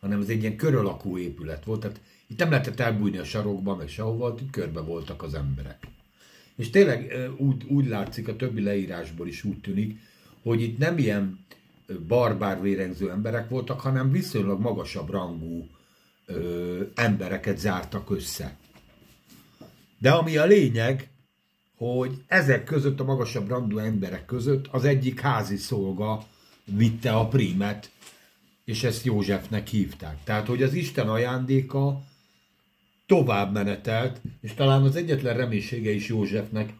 hanem 0.00 0.20
ez 0.20 0.28
egy 0.28 0.40
ilyen 0.40 0.56
kör 0.56 0.96
épület 1.16 1.64
volt. 1.64 1.80
Tehát 1.80 2.00
itt 2.26 2.38
nem 2.38 2.50
lehetett 2.50 2.80
elbújni 2.80 3.18
a 3.18 3.24
sarokba, 3.24 3.76
meg 3.76 3.88
sehova, 3.88 4.34
itt 4.40 4.50
körbe 4.50 4.80
voltak 4.80 5.22
az 5.22 5.34
emberek. 5.34 5.86
És 6.56 6.70
tényleg 6.70 7.30
úgy, 7.36 7.64
úgy 7.64 7.86
látszik, 7.86 8.28
a 8.28 8.36
többi 8.36 8.62
leírásból 8.62 9.28
is 9.28 9.44
úgy 9.44 9.60
tűnik, 9.60 9.98
hogy 10.42 10.62
itt 10.62 10.78
nem 10.78 10.98
ilyen 10.98 11.46
barbár 12.08 12.62
vérengző 12.62 13.10
emberek 13.10 13.48
voltak, 13.48 13.80
hanem 13.80 14.10
viszonylag 14.10 14.60
magasabb 14.60 15.10
rangú 15.10 15.66
ö, 16.26 16.82
embereket 16.94 17.58
zártak 17.58 18.10
össze. 18.10 18.56
De 19.98 20.10
ami 20.10 20.36
a 20.36 20.44
lényeg, 20.44 21.08
hogy 21.76 22.22
ezek 22.26 22.64
között, 22.64 23.00
a 23.00 23.04
magasabb 23.04 23.48
rangú 23.48 23.78
emberek 23.78 24.24
között 24.24 24.66
az 24.66 24.84
egyik 24.84 25.20
házi 25.20 25.56
szolga 25.56 26.26
vitte 26.64 27.12
a 27.12 27.28
prímet, 27.28 27.90
és 28.64 28.82
ezt 28.82 29.04
Józsefnek 29.04 29.68
hívták. 29.68 30.24
Tehát, 30.24 30.46
hogy 30.46 30.62
az 30.62 30.74
Isten 30.74 31.08
ajándéka 31.08 32.02
tovább 33.06 33.52
menetelt, 33.52 34.20
és 34.40 34.54
talán 34.54 34.82
az 34.82 34.96
egyetlen 34.96 35.36
reménysége 35.36 35.90
is 35.90 36.08
Józsefnek 36.08 36.72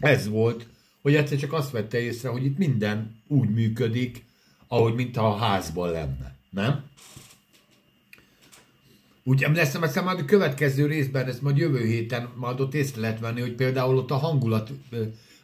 ez 0.00 0.28
volt, 0.28 0.66
hogy 1.02 1.14
egyszer 1.14 1.38
csak 1.38 1.52
azt 1.52 1.70
vette 1.70 2.00
észre, 2.00 2.28
hogy 2.28 2.44
itt 2.44 2.58
minden 2.58 3.22
úgy 3.26 3.48
működik, 3.48 4.24
ahogy 4.68 4.94
mintha 4.94 5.26
a 5.26 5.36
házban 5.36 5.90
lenne. 5.90 6.36
Nem? 6.50 6.90
Úgy 9.24 9.42
emlékszem, 9.42 9.82
aztán 9.82 10.04
majd 10.04 10.18
a 10.18 10.24
következő 10.24 10.86
részben, 10.86 11.26
ez 11.26 11.40
majd 11.40 11.56
jövő 11.56 11.84
héten 11.86 12.28
majd 12.36 12.60
ott 12.60 12.74
észre 12.74 13.00
lehet 13.00 13.20
venni, 13.20 13.40
hogy 13.40 13.54
például 13.54 13.96
ott 13.96 14.10
a 14.10 14.16
hangulat 14.16 14.70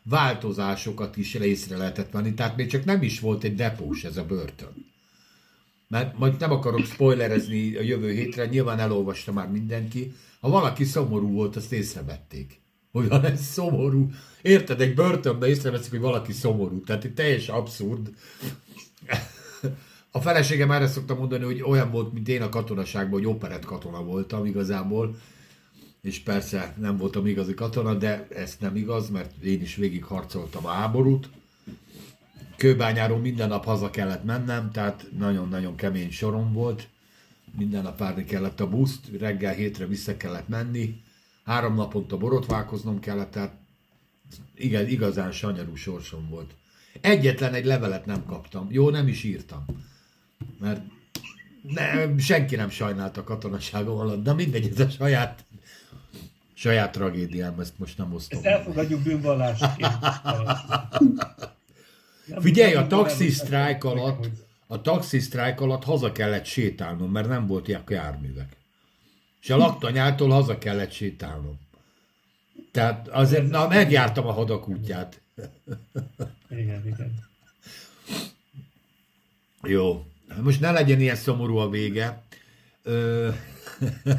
változásokat 0.09 1.17
is 1.17 1.35
észre 1.35 1.77
lehetett 1.77 2.11
venni, 2.11 2.35
tehát 2.35 2.57
még 2.57 2.67
csak 2.67 2.85
nem 2.85 3.03
is 3.03 3.21
volt 3.21 3.45
egy 3.45 3.55
depós 3.55 4.05
ez 4.05 4.17
a 4.17 4.25
börtön. 4.25 4.87
Mert 5.89 6.19
majd 6.19 6.41
nem 6.41 6.51
akarok 6.51 6.85
spoilerezni 6.85 7.77
a 7.77 7.83
jövő 7.83 8.13
hétre, 8.13 8.47
nyilván 8.47 8.79
elolvasta 8.79 9.33
már 9.33 9.51
mindenki. 9.51 10.13
Ha 10.41 10.49
valaki 10.49 10.85
szomorú 10.85 11.33
volt, 11.33 11.57
azt 11.57 11.73
észrevették. 11.73 12.61
Olyan 12.93 13.25
ez 13.33 13.41
szomorú. 13.41 14.11
Érted, 14.43 14.81
egy 14.81 14.95
börtönbe 14.95 15.49
észreveszik, 15.49 15.91
hogy 15.91 16.01
valaki 16.01 16.33
szomorú. 16.33 16.81
Tehát 16.81 17.05
itt 17.05 17.15
teljesen 17.15 17.55
abszurd. 17.55 18.11
A 20.11 20.21
feleségem 20.21 20.71
erre 20.71 20.87
szokta 20.87 21.15
mondani, 21.15 21.45
hogy 21.45 21.63
olyan 21.63 21.91
volt, 21.91 22.13
mint 22.13 22.29
én 22.29 22.43
a 22.43 22.49
katonaságban, 22.49 23.21
hogy 23.21 23.29
operett 23.29 23.65
katona 23.65 24.03
voltam 24.03 24.45
igazából. 24.45 25.17
És 26.03 26.19
persze 26.19 26.75
nem 26.79 26.97
voltam 26.97 27.27
igazi 27.27 27.55
katona, 27.55 27.95
de 27.95 28.27
ez 28.35 28.57
nem 28.61 28.77
igaz, 28.77 29.11
mert 29.11 29.43
én 29.43 29.61
is 29.61 29.75
végig 29.75 30.05
harcoltam 30.05 30.67
a 30.67 30.71
háborút. 30.71 31.29
Kőbányáról 32.57 33.19
minden 33.19 33.49
nap 33.49 33.65
haza 33.65 33.91
kellett 33.91 34.25
mennem, 34.25 34.71
tehát 34.71 35.07
nagyon-nagyon 35.19 35.77
kemény 35.77 36.11
sorom 36.11 36.53
volt. 36.53 36.89
Minden 37.57 37.83
nap 37.83 37.99
várni 37.99 38.25
kellett 38.25 38.61
a 38.61 38.69
buszt, 38.69 39.01
reggel 39.19 39.55
hétre 39.55 39.87
vissza 39.87 40.17
kellett 40.17 40.49
menni. 40.49 41.01
Három 41.45 41.75
naponta 41.75 42.17
borotválkoznom 42.17 43.01
kellett, 43.01 43.31
tehát 43.31 43.55
igen, 44.55 44.89
igazán 44.89 45.33
sanyarú 45.33 45.75
sorsom 45.75 46.29
volt. 46.29 46.55
Egyetlen 47.01 47.55
egy 47.55 47.65
levelet 47.65 48.07
nem 48.07 48.25
kaptam. 48.25 48.67
Jó, 48.71 48.91
nem 48.91 49.09
is 49.09 49.25
írtam. 49.25 49.65
Mert 50.61 50.83
ne, 51.63 52.19
senki 52.19 52.57
nem 52.57 52.71
sajnálta 52.71 53.21
a 53.21 53.25
katonaságom 53.25 53.99
alatt, 53.99 54.23
de 54.23 54.33
mindegy, 54.33 54.71
ez 54.71 54.81
a 54.81 54.89
saját, 54.89 55.45
saját 56.59 56.93
tragédiám, 56.93 57.61
ezt 57.61 57.79
most 57.79 57.99
nem 57.99 58.15
osztom. 58.15 58.39
Ezt 58.39 58.47
elfogadjuk 58.47 59.03
bűnvallásként. 59.03 59.95
Figyelj, 62.39 62.75
a 62.75 62.87
taxi 62.87 63.31
sztrájk 63.31 63.85
alatt, 63.85 64.27
a 64.67 64.81
taxi 64.81 65.19
sztrájk 65.19 65.61
alatt 65.61 65.85
haza 65.85 66.13
kellett 66.13 66.45
sétálnom, 66.45 67.11
mert 67.11 67.29
nem 67.29 67.47
volt 67.47 67.75
járművek. 67.89 68.57
És 69.43 69.51
a 69.51 69.57
laktanyától 69.57 70.31
haza 70.31 70.59
kellett 70.59 70.93
sétálnom. 70.93 71.61
Tehát 72.73 73.09
azért, 73.09 73.51
na, 73.51 73.69
megjártam 73.69 74.27
a 74.27 74.33
hadak 74.33 74.69
útját. 74.69 75.21
Igen, 76.51 76.87
igen. 76.87 77.25
Jó. 79.63 80.07
Most 80.43 80.61
ne 80.61 80.71
legyen 80.71 81.01
ilyen 81.01 81.17
szomorú 81.17 81.57
a 81.57 81.69
vége. 81.69 82.23
Ö, 82.83 83.29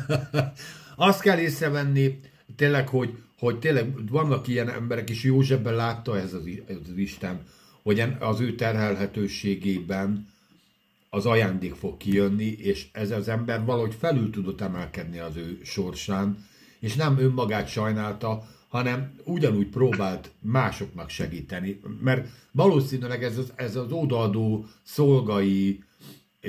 azt 0.96 1.22
kell 1.22 1.38
észrevenni, 1.38 2.20
tényleg, 2.60 2.88
hogy, 2.88 3.18
hogy 3.38 3.60
tényleg 3.60 4.10
vannak 4.10 4.48
ilyen 4.48 4.70
emberek, 4.70 5.10
és 5.10 5.24
Józsefben 5.24 5.76
látta 5.76 6.18
ez 6.18 6.34
az, 6.34 6.44
az 6.68 6.98
Isten, 6.98 7.42
hogy 7.84 8.04
az 8.20 8.40
ő 8.40 8.56
terhelhetőségében 8.56 10.28
az 11.10 11.26
ajándék 11.26 11.74
fog 11.74 11.98
kijönni, 11.98 12.46
és 12.46 12.88
ez 12.92 13.12
az 13.12 13.28
ember 13.28 13.66
valahogy 13.66 13.96
felül 14.00 14.30
tudott 14.30 14.62
emelkedni 14.62 15.20
az 15.20 15.36
ő 15.36 15.60
sorsán, 15.64 16.46
és 16.80 16.96
nem 16.96 17.20
önmagát 17.20 17.68
sajnálta, 17.68 18.48
hanem 18.68 19.14
ugyanúgy 19.24 19.68
próbált 19.68 20.32
másoknak 20.40 21.10
segíteni, 21.10 21.80
mert 22.02 22.28
valószínűleg 22.52 23.24
ez 23.24 23.38
az, 23.38 23.54
ez 23.56 23.76
az 23.76 23.92
odaadó 23.92 24.66
szolgai 24.84 25.84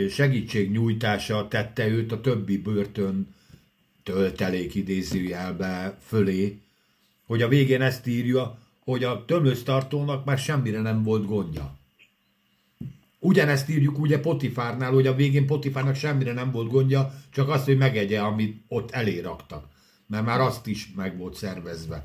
segítségnyújtása 0.09 1.49
tette 1.49 1.89
őt 1.89 2.13
a 2.13 2.21
többi 2.21 2.59
börtön 2.59 3.35
töltelék 4.03 4.75
idézőjelbe 4.75 5.99
fölé, 6.07 6.59
hogy 7.27 7.43
a 7.43 7.49
végén 7.49 7.83
ezt 7.83 8.07
írja, 8.07 8.59
hogy 8.85 9.05
a 9.05 9.25
tömlősztartónak 9.25 10.25
már 10.25 10.39
semmire 10.39 10.81
nem 10.81 11.03
volt 11.03 11.27
gondja. 11.27 11.79
Ugyanezt 13.19 13.69
írjuk 13.69 13.99
ugye 13.99 14.21
Potifárnál, 14.21 14.93
hogy 14.93 15.07
a 15.07 15.15
végén 15.15 15.47
Potifárnak 15.47 15.95
semmire 15.95 16.33
nem 16.33 16.51
volt 16.51 16.71
gondja, 16.71 17.15
csak 17.31 17.49
azt, 17.49 17.65
hogy 17.65 17.77
megegye, 17.77 18.21
amit 18.21 18.63
ott 18.69 18.91
elé 18.91 19.19
raktak. 19.19 19.69
Mert 20.07 20.25
már 20.25 20.41
azt 20.41 20.67
is 20.67 20.93
meg 20.97 21.19
volt 21.19 21.35
szervezve. 21.35 22.01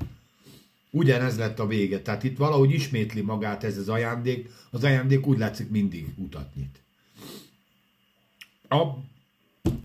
Ugyanez 0.90 1.38
lett 1.38 1.58
a 1.58 1.66
vége. 1.66 2.00
Tehát 2.00 2.24
itt 2.24 2.36
valahogy 2.36 2.70
ismétli 2.70 3.20
magát 3.20 3.64
ez 3.64 3.78
az 3.78 3.88
ajándék. 3.88 4.50
Az 4.70 4.84
ajándék 4.84 5.26
úgy 5.26 5.38
látszik 5.38 5.70
mindig 5.70 6.06
utat 6.16 6.54
nyit. 6.54 6.80
A, 8.68 8.82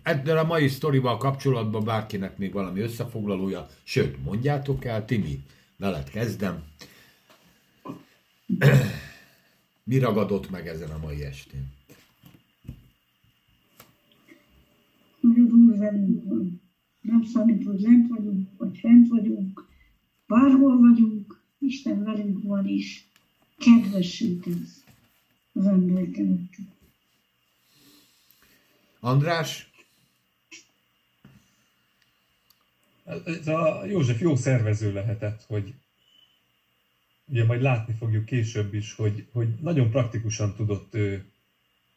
ezzel 0.04 0.38
a 0.38 0.44
mai 0.44 0.68
sztorival 0.68 1.18
kapcsolatban 1.18 1.84
bárkinek 1.84 2.38
még 2.38 2.54
valami 2.54 2.80
összefoglalója, 2.80 3.68
sőt, 3.84 4.24
mondjátok 4.24 4.86
el, 4.86 5.06
Timi, 5.06 5.44
veled 5.78 6.10
kezdem. 6.10 6.64
Mi 9.84 9.98
ragadott 9.98 10.50
meg 10.50 10.68
ezen 10.68 10.90
a 10.90 10.98
mai 10.98 11.24
estén? 11.24 11.74
Úr 15.22 15.78
velünk 15.78 16.24
van. 16.24 16.62
Nem 17.02 17.24
számít, 17.24 17.66
hogy 17.66 17.82
lent 17.82 18.08
vagyunk, 18.08 18.50
vagy 18.58 18.78
fent 18.78 19.08
vagyunk, 19.08 19.68
bárhol 20.28 20.80
vagyunk, 20.80 21.42
Isten 21.60 22.04
velünk 22.04 22.44
van 22.44 22.68
is. 22.68 23.08
Kedvesít 23.58 24.48
ez 24.48 24.84
az 25.54 25.66
embereket. 25.66 26.50
András? 29.00 29.71
Ez 33.26 33.48
a 33.48 33.86
József 33.86 34.20
jó 34.20 34.36
szervező 34.36 34.94
lehetett, 34.94 35.44
hogy 35.48 35.74
ugye 37.26 37.46
majd 37.46 37.62
látni 37.62 37.94
fogjuk 37.94 38.26
később 38.26 38.74
is, 38.74 38.94
hogy, 38.94 39.28
hogy 39.32 39.48
nagyon 39.62 39.90
praktikusan 39.90 40.56
tudott 40.56 40.96
ő 40.96 41.26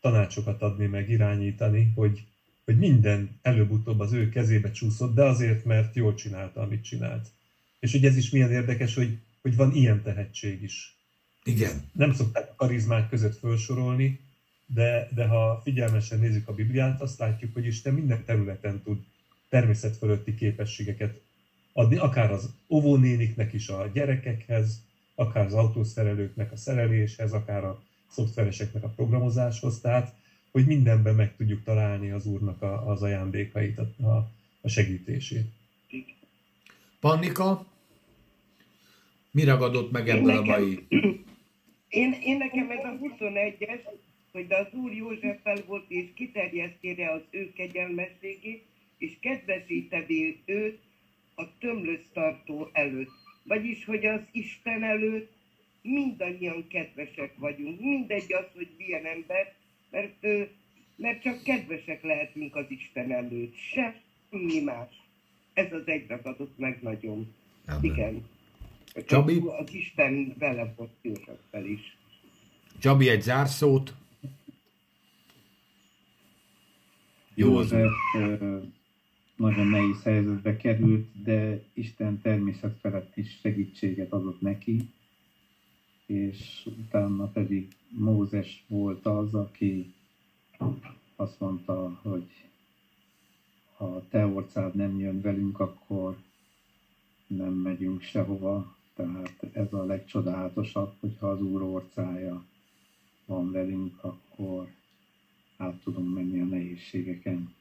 tanácsokat 0.01 0.63
adni, 0.63 0.87
meg 0.87 1.11
irányítani, 1.11 1.93
hogy, 1.95 2.25
hogy 2.65 2.79
minden 2.79 3.39
előbb-utóbb 3.43 4.01
az 4.01 4.13
ő 4.13 4.29
kezébe 4.29 4.71
csúszott, 4.71 5.15
de 5.15 5.23
azért, 5.23 5.65
mert 5.65 5.95
jól 5.95 6.15
csinálta, 6.15 6.61
amit 6.61 6.85
csinált. 6.85 7.29
És 7.79 7.93
hogy 7.93 8.05
ez 8.05 8.17
is 8.17 8.31
milyen 8.31 8.53
érdekes, 8.53 8.95
hogy, 8.95 9.19
hogy 9.43 9.57
van 9.57 9.75
ilyen 9.75 10.03
tehetség 10.03 10.63
is. 10.63 10.97
Igen. 11.45 11.91
Nem 11.93 12.13
szokták 12.13 12.51
a 12.51 12.55
karizmák 12.55 13.09
között 13.09 13.39
felsorolni, 13.39 14.21
de, 14.67 15.09
de 15.15 15.27
ha 15.27 15.61
figyelmesen 15.65 16.19
nézzük 16.19 16.49
a 16.49 16.55
Bibliát, 16.55 17.01
azt 17.01 17.19
látjuk, 17.19 17.55
hogy 17.55 17.67
Isten 17.67 17.95
minden 17.95 18.25
területen 18.25 18.83
tud 18.83 19.05
természet 19.55 19.97
fölötti 19.97 20.35
képességeket 20.35 21.21
adni, 21.73 21.97
akár 21.97 22.31
az 22.33 22.55
óvónéniknek 22.69 23.53
is 23.53 23.69
a 23.69 23.91
gyerekekhez, 23.93 24.83
akár 25.15 25.47
az 25.47 25.55
autószerelőknek 25.55 26.53
a 26.53 26.57
szereléshez, 26.57 27.33
akár 27.33 27.65
a 27.65 27.83
szoftvereseknek 28.11 28.83
a 28.83 28.89
programozáshoz, 28.89 29.81
tehát 29.81 30.15
hogy 30.51 30.67
mindenben 30.67 31.15
meg 31.15 31.37
tudjuk 31.37 31.63
találni 31.65 32.11
az 32.11 32.27
Úrnak 32.27 32.63
a, 32.63 32.91
az 32.91 33.03
ajándékait, 33.03 33.79
a, 33.79 34.31
a 34.61 34.69
segítését. 34.69 35.47
Pannika, 37.01 37.67
mi 39.31 39.45
ragadott 39.45 39.91
meg 39.91 40.09
ebből 40.09 40.37
a 40.37 40.43
mai? 40.43 40.79
Én, 41.89 42.13
én 42.23 42.37
nekem 42.37 42.71
ez 42.71 42.85
a 42.85 42.99
21-es, 43.01 43.81
hogy 44.33 44.47
de 44.47 44.57
az 44.57 44.67
Úr 44.73 44.93
Józseffel 44.93 45.63
volt, 45.67 45.85
és 45.89 46.05
kiterjesztére 46.15 47.13
az 47.13 47.21
ő 47.31 47.53
kegyelmességét, 47.53 48.65
és 48.99 49.17
kedvesítevé 49.21 50.39
őt 50.45 50.79
a 51.35 51.59
tömlősztartó 51.59 52.69
előtt. 52.73 53.11
Vagyis, 53.43 53.85
hogy 53.85 54.07
az 54.07 54.21
Isten 54.33 54.83
előtt 54.83 55.33
mindannyian 55.83 56.67
kedvesek 56.69 57.35
vagyunk. 57.37 57.81
Mindegy 57.81 58.33
az, 58.33 58.47
hogy 58.55 58.69
milyen 58.79 59.05
ember, 59.05 59.55
mert, 59.91 60.27
mert 60.97 61.23
csak 61.23 61.43
kedvesek 61.43 62.03
lehetünk 62.03 62.57
az 62.57 62.65
Isten 62.69 63.13
előtt. 63.13 63.55
Semmi 63.57 64.61
más. 64.65 65.03
Ez 65.53 65.73
az 65.73 65.87
egy 65.89 66.07
ragadott 66.07 66.59
meg 66.59 66.79
nagyon. 66.83 67.35
Amen. 67.67 67.85
Igen. 67.85 68.29
Csabi? 69.07 69.43
Az 69.47 69.75
Isten 69.75 70.35
vele 70.39 70.73
volt 70.77 70.93
Józseffel 71.03 71.67
is. 71.67 71.97
Csabi, 72.79 73.09
egy 73.09 73.23
zárszót. 73.23 73.95
Jó 77.35 77.57
az 77.57 77.73
József 77.73 77.93
nagyon 79.45 79.67
nehéz 79.67 80.03
helyzetbe 80.03 80.57
került, 80.57 81.23
de 81.23 81.65
Isten 81.73 82.21
természet 82.21 82.79
felett 82.81 83.17
is 83.17 83.39
segítséget 83.41 84.13
adott 84.13 84.41
neki, 84.41 84.89
és 86.07 86.69
utána 86.79 87.27
pedig 87.27 87.77
Mózes 87.89 88.65
volt 88.69 89.07
az, 89.07 89.35
aki 89.35 89.95
azt 91.17 91.41
mondta, 91.41 91.99
hogy 92.03 92.27
ha 93.77 94.07
te 94.09 94.27
orcád 94.27 94.75
nem 94.75 94.99
jön 94.99 95.21
velünk, 95.21 95.61
akkor 95.61 96.17
nem 97.27 97.53
megyünk 97.53 98.03
sehova. 98.03 98.77
Tehát 98.95 99.47
ez 99.53 99.73
a 99.73 99.85
legcsodálatosabb, 99.85 100.95
hogyha 101.01 101.31
az 101.31 101.41
Úr 101.41 101.63
orcája 101.63 102.45
van 103.27 103.53
velünk, 103.53 104.05
akkor 104.05 104.69
át 105.57 105.83
tudunk 105.83 106.15
menni 106.15 106.41
a 106.41 106.45
nehézségeken. 106.45 107.55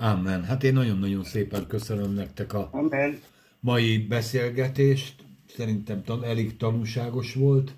Amen. 0.00 0.44
Hát 0.44 0.64
én 0.64 0.72
nagyon-nagyon 0.72 1.24
szépen 1.24 1.66
köszönöm 1.66 2.12
nektek 2.14 2.52
a 2.52 2.68
Amen. 2.72 3.20
mai 3.60 3.98
beszélgetést. 3.98 5.14
Szerintem 5.56 6.04
tan- 6.04 6.24
elég 6.24 6.56
tanulságos 6.56 7.34
volt. 7.34 7.74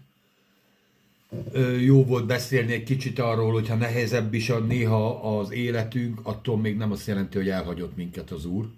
Ö, 1.52 1.76
Jó 1.76 2.04
volt 2.04 2.26
beszélni 2.26 2.72
egy 2.72 2.82
kicsit 2.82 3.18
arról, 3.18 3.52
hogyha 3.52 3.74
nehezebb 3.74 4.34
is 4.34 4.50
a 4.50 4.58
néha 4.58 5.38
az 5.38 5.50
életünk, 5.52 6.20
attól 6.22 6.58
még 6.58 6.76
nem 6.76 6.92
azt 6.92 7.06
jelenti, 7.06 7.36
hogy 7.36 7.48
elhagyott 7.48 7.96
minket 7.96 8.30
az 8.30 8.44
Úr. 8.44 8.70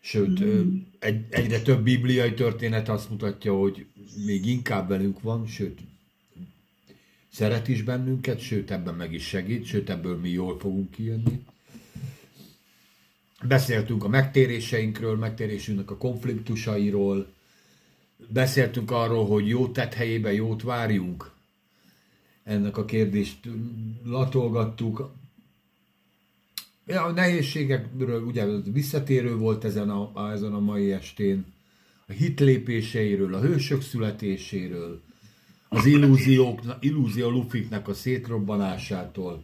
Sőt, 0.00 0.40
ö, 0.40 0.62
egy, 0.98 1.24
egyre 1.30 1.60
több 1.60 1.82
bibliai 1.82 2.34
történet 2.34 2.88
azt 2.88 3.10
mutatja, 3.10 3.54
hogy 3.58 3.86
még 4.26 4.46
inkább 4.46 4.88
velünk 4.88 5.20
van, 5.22 5.46
sőt, 5.46 5.78
szeret 7.32 7.68
is 7.68 7.82
bennünket, 7.82 8.40
sőt, 8.40 8.70
ebben 8.70 8.94
meg 8.94 9.12
is 9.12 9.26
segít, 9.26 9.64
sőt, 9.64 9.90
ebből 9.90 10.16
mi 10.16 10.28
jól 10.28 10.58
fogunk 10.58 10.90
kijönni. 10.90 11.44
Beszéltünk 13.42 14.04
a 14.04 14.08
megtéréseinkről, 14.08 15.16
megtérésünknek 15.16 15.90
a 15.90 15.96
konfliktusairól, 15.96 17.32
beszéltünk 18.26 18.90
arról, 18.90 19.26
hogy 19.26 19.48
jó 19.48 19.68
tett 19.68 19.94
helyébe 19.94 20.32
jót 20.32 20.62
várjunk. 20.62 21.30
Ennek 22.44 22.76
a 22.76 22.84
kérdést 22.84 23.38
latolgattuk. 24.04 25.10
Ja, 26.86 27.02
a 27.02 27.10
nehézségekről 27.10 28.22
ugye 28.22 28.46
visszatérő 28.72 29.36
volt 29.36 29.64
ezen 29.64 29.90
a, 29.90 30.30
ezen 30.32 30.52
a 30.52 30.60
mai 30.60 30.92
estén. 30.92 31.44
A 32.06 32.12
hitlépéseiről, 32.12 33.34
a 33.34 33.40
hősök 33.40 33.82
születéséről, 33.82 35.00
az 35.68 35.86
illúziók, 35.86 36.60
illúzió 36.80 37.30
lufiknek 37.30 37.88
a 37.88 37.94
szétrobbanásától. 37.94 39.42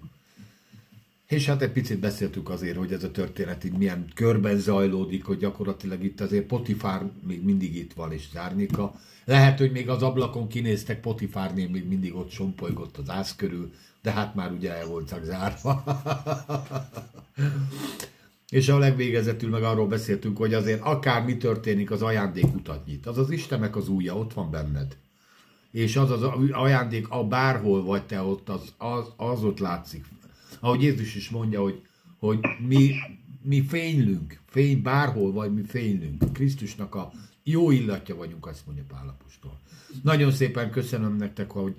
És 1.27 1.47
hát 1.47 1.63
egy 1.63 1.73
picit 1.73 1.99
beszéltük 1.99 2.49
azért, 2.49 2.77
hogy 2.77 2.93
ez 2.93 3.05
a 3.05 3.11
történet 3.11 3.65
így 3.65 3.77
milyen 3.77 4.07
körben 4.15 4.59
zajlódik, 4.59 5.25
hogy 5.25 5.39
gyakorlatilag 5.39 6.05
itt 6.05 6.21
azért 6.21 6.47
Potifár 6.47 7.11
még 7.27 7.45
mindig 7.45 7.77
itt 7.77 7.93
van, 7.93 8.13
és 8.13 8.29
Zárnika. 8.33 8.95
Lehet, 9.25 9.59
hogy 9.59 9.73
még 9.73 9.89
az 9.89 10.03
ablakon 10.03 10.49
kinéztek, 10.49 11.01
Potifárnél 11.01 11.69
még 11.69 11.89
mindig 11.89 12.15
ott 12.15 12.31
sompolygott 12.31 12.97
az 12.97 13.11
ász 13.11 13.37
körül, 13.37 13.73
de 14.03 14.11
hát 14.11 14.35
már 14.35 14.53
ugye 14.53 14.73
el 14.73 14.87
voltak 14.87 15.25
zárva. 15.25 15.85
és 18.51 18.69
a 18.69 18.79
legvégezetül 18.79 19.51
meg 19.51 19.63
arról 19.63 19.87
beszéltünk, 19.87 20.37
hogy 20.37 20.55
azért 20.55 20.83
akár 20.83 21.25
mi 21.25 21.37
történik, 21.37 21.91
az 21.91 22.03
ajándék 22.03 22.55
utat 22.55 22.87
nyit. 22.87 23.07
Az 23.07 23.19
az 23.19 23.31
Istennek 23.31 23.77
az 23.77 23.89
újja, 23.89 24.17
ott 24.17 24.33
van 24.33 24.51
benned. 24.51 24.97
És 25.71 25.97
az 25.97 26.11
az 26.11 26.23
ajándék, 26.51 27.09
a 27.09 27.25
bárhol 27.25 27.85
vagy 27.85 28.03
te 28.03 28.23
ott, 28.23 28.49
az, 28.49 28.73
az, 28.79 29.13
az 29.17 29.45
ott 29.45 29.59
látszik 29.59 30.05
ahogy 30.65 30.82
Jézus 30.82 31.15
is 31.15 31.31
mondja, 31.31 31.62
hogy, 31.62 31.82
hogy 32.19 32.39
mi, 32.66 32.95
mi 33.43 33.62
fénylünk, 33.62 34.41
fény, 34.47 34.82
bárhol 34.82 35.32
vagy, 35.32 35.55
mi 35.55 35.62
fénylünk. 35.62 36.32
Krisztusnak 36.32 36.95
a 36.95 37.12
jó 37.43 37.70
illatja 37.70 38.16
vagyunk, 38.16 38.47
azt 38.47 38.66
mondja 38.66 38.85
Pálapostól. 38.89 39.61
Nagyon 40.03 40.32
szépen 40.32 40.70
köszönöm 40.70 41.16
nektek, 41.16 41.51
hogy, 41.51 41.74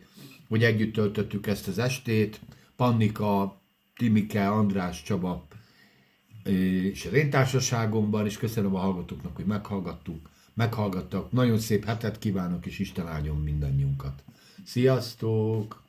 hogy 0.48 0.64
együtt 0.64 0.94
töltöttük 0.94 1.48
ezt 1.48 1.68
az 1.68 1.78
estét. 1.78 2.40
Pannika, 2.76 3.62
Timike, 3.95 4.49
András, 4.49 5.03
Csaba 5.03 5.48
és 6.44 7.06
az 7.06 7.14
én 7.14 7.30
társaságomban, 7.30 8.26
és 8.26 8.38
köszönöm 8.38 8.76
a 8.76 8.80
hallgatóknak, 8.80 9.36
hogy 9.36 9.45
meghallgattuk, 9.45 10.30
meghallgattak. 10.53 11.32
Nagyon 11.32 11.60
szép 11.60 11.86
hetet 11.86 12.20
kívánok, 12.20 12.66
és 12.66 12.80
Isten 12.80 13.07
áldjon 13.07 13.38
mindannyiunkat. 13.38 14.24
Sziasztok! 14.64 15.84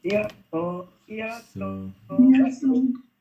Sziasztok! 0.00 0.93
Sziasztok! 1.06 1.90
Sziasztok! 2.32 3.13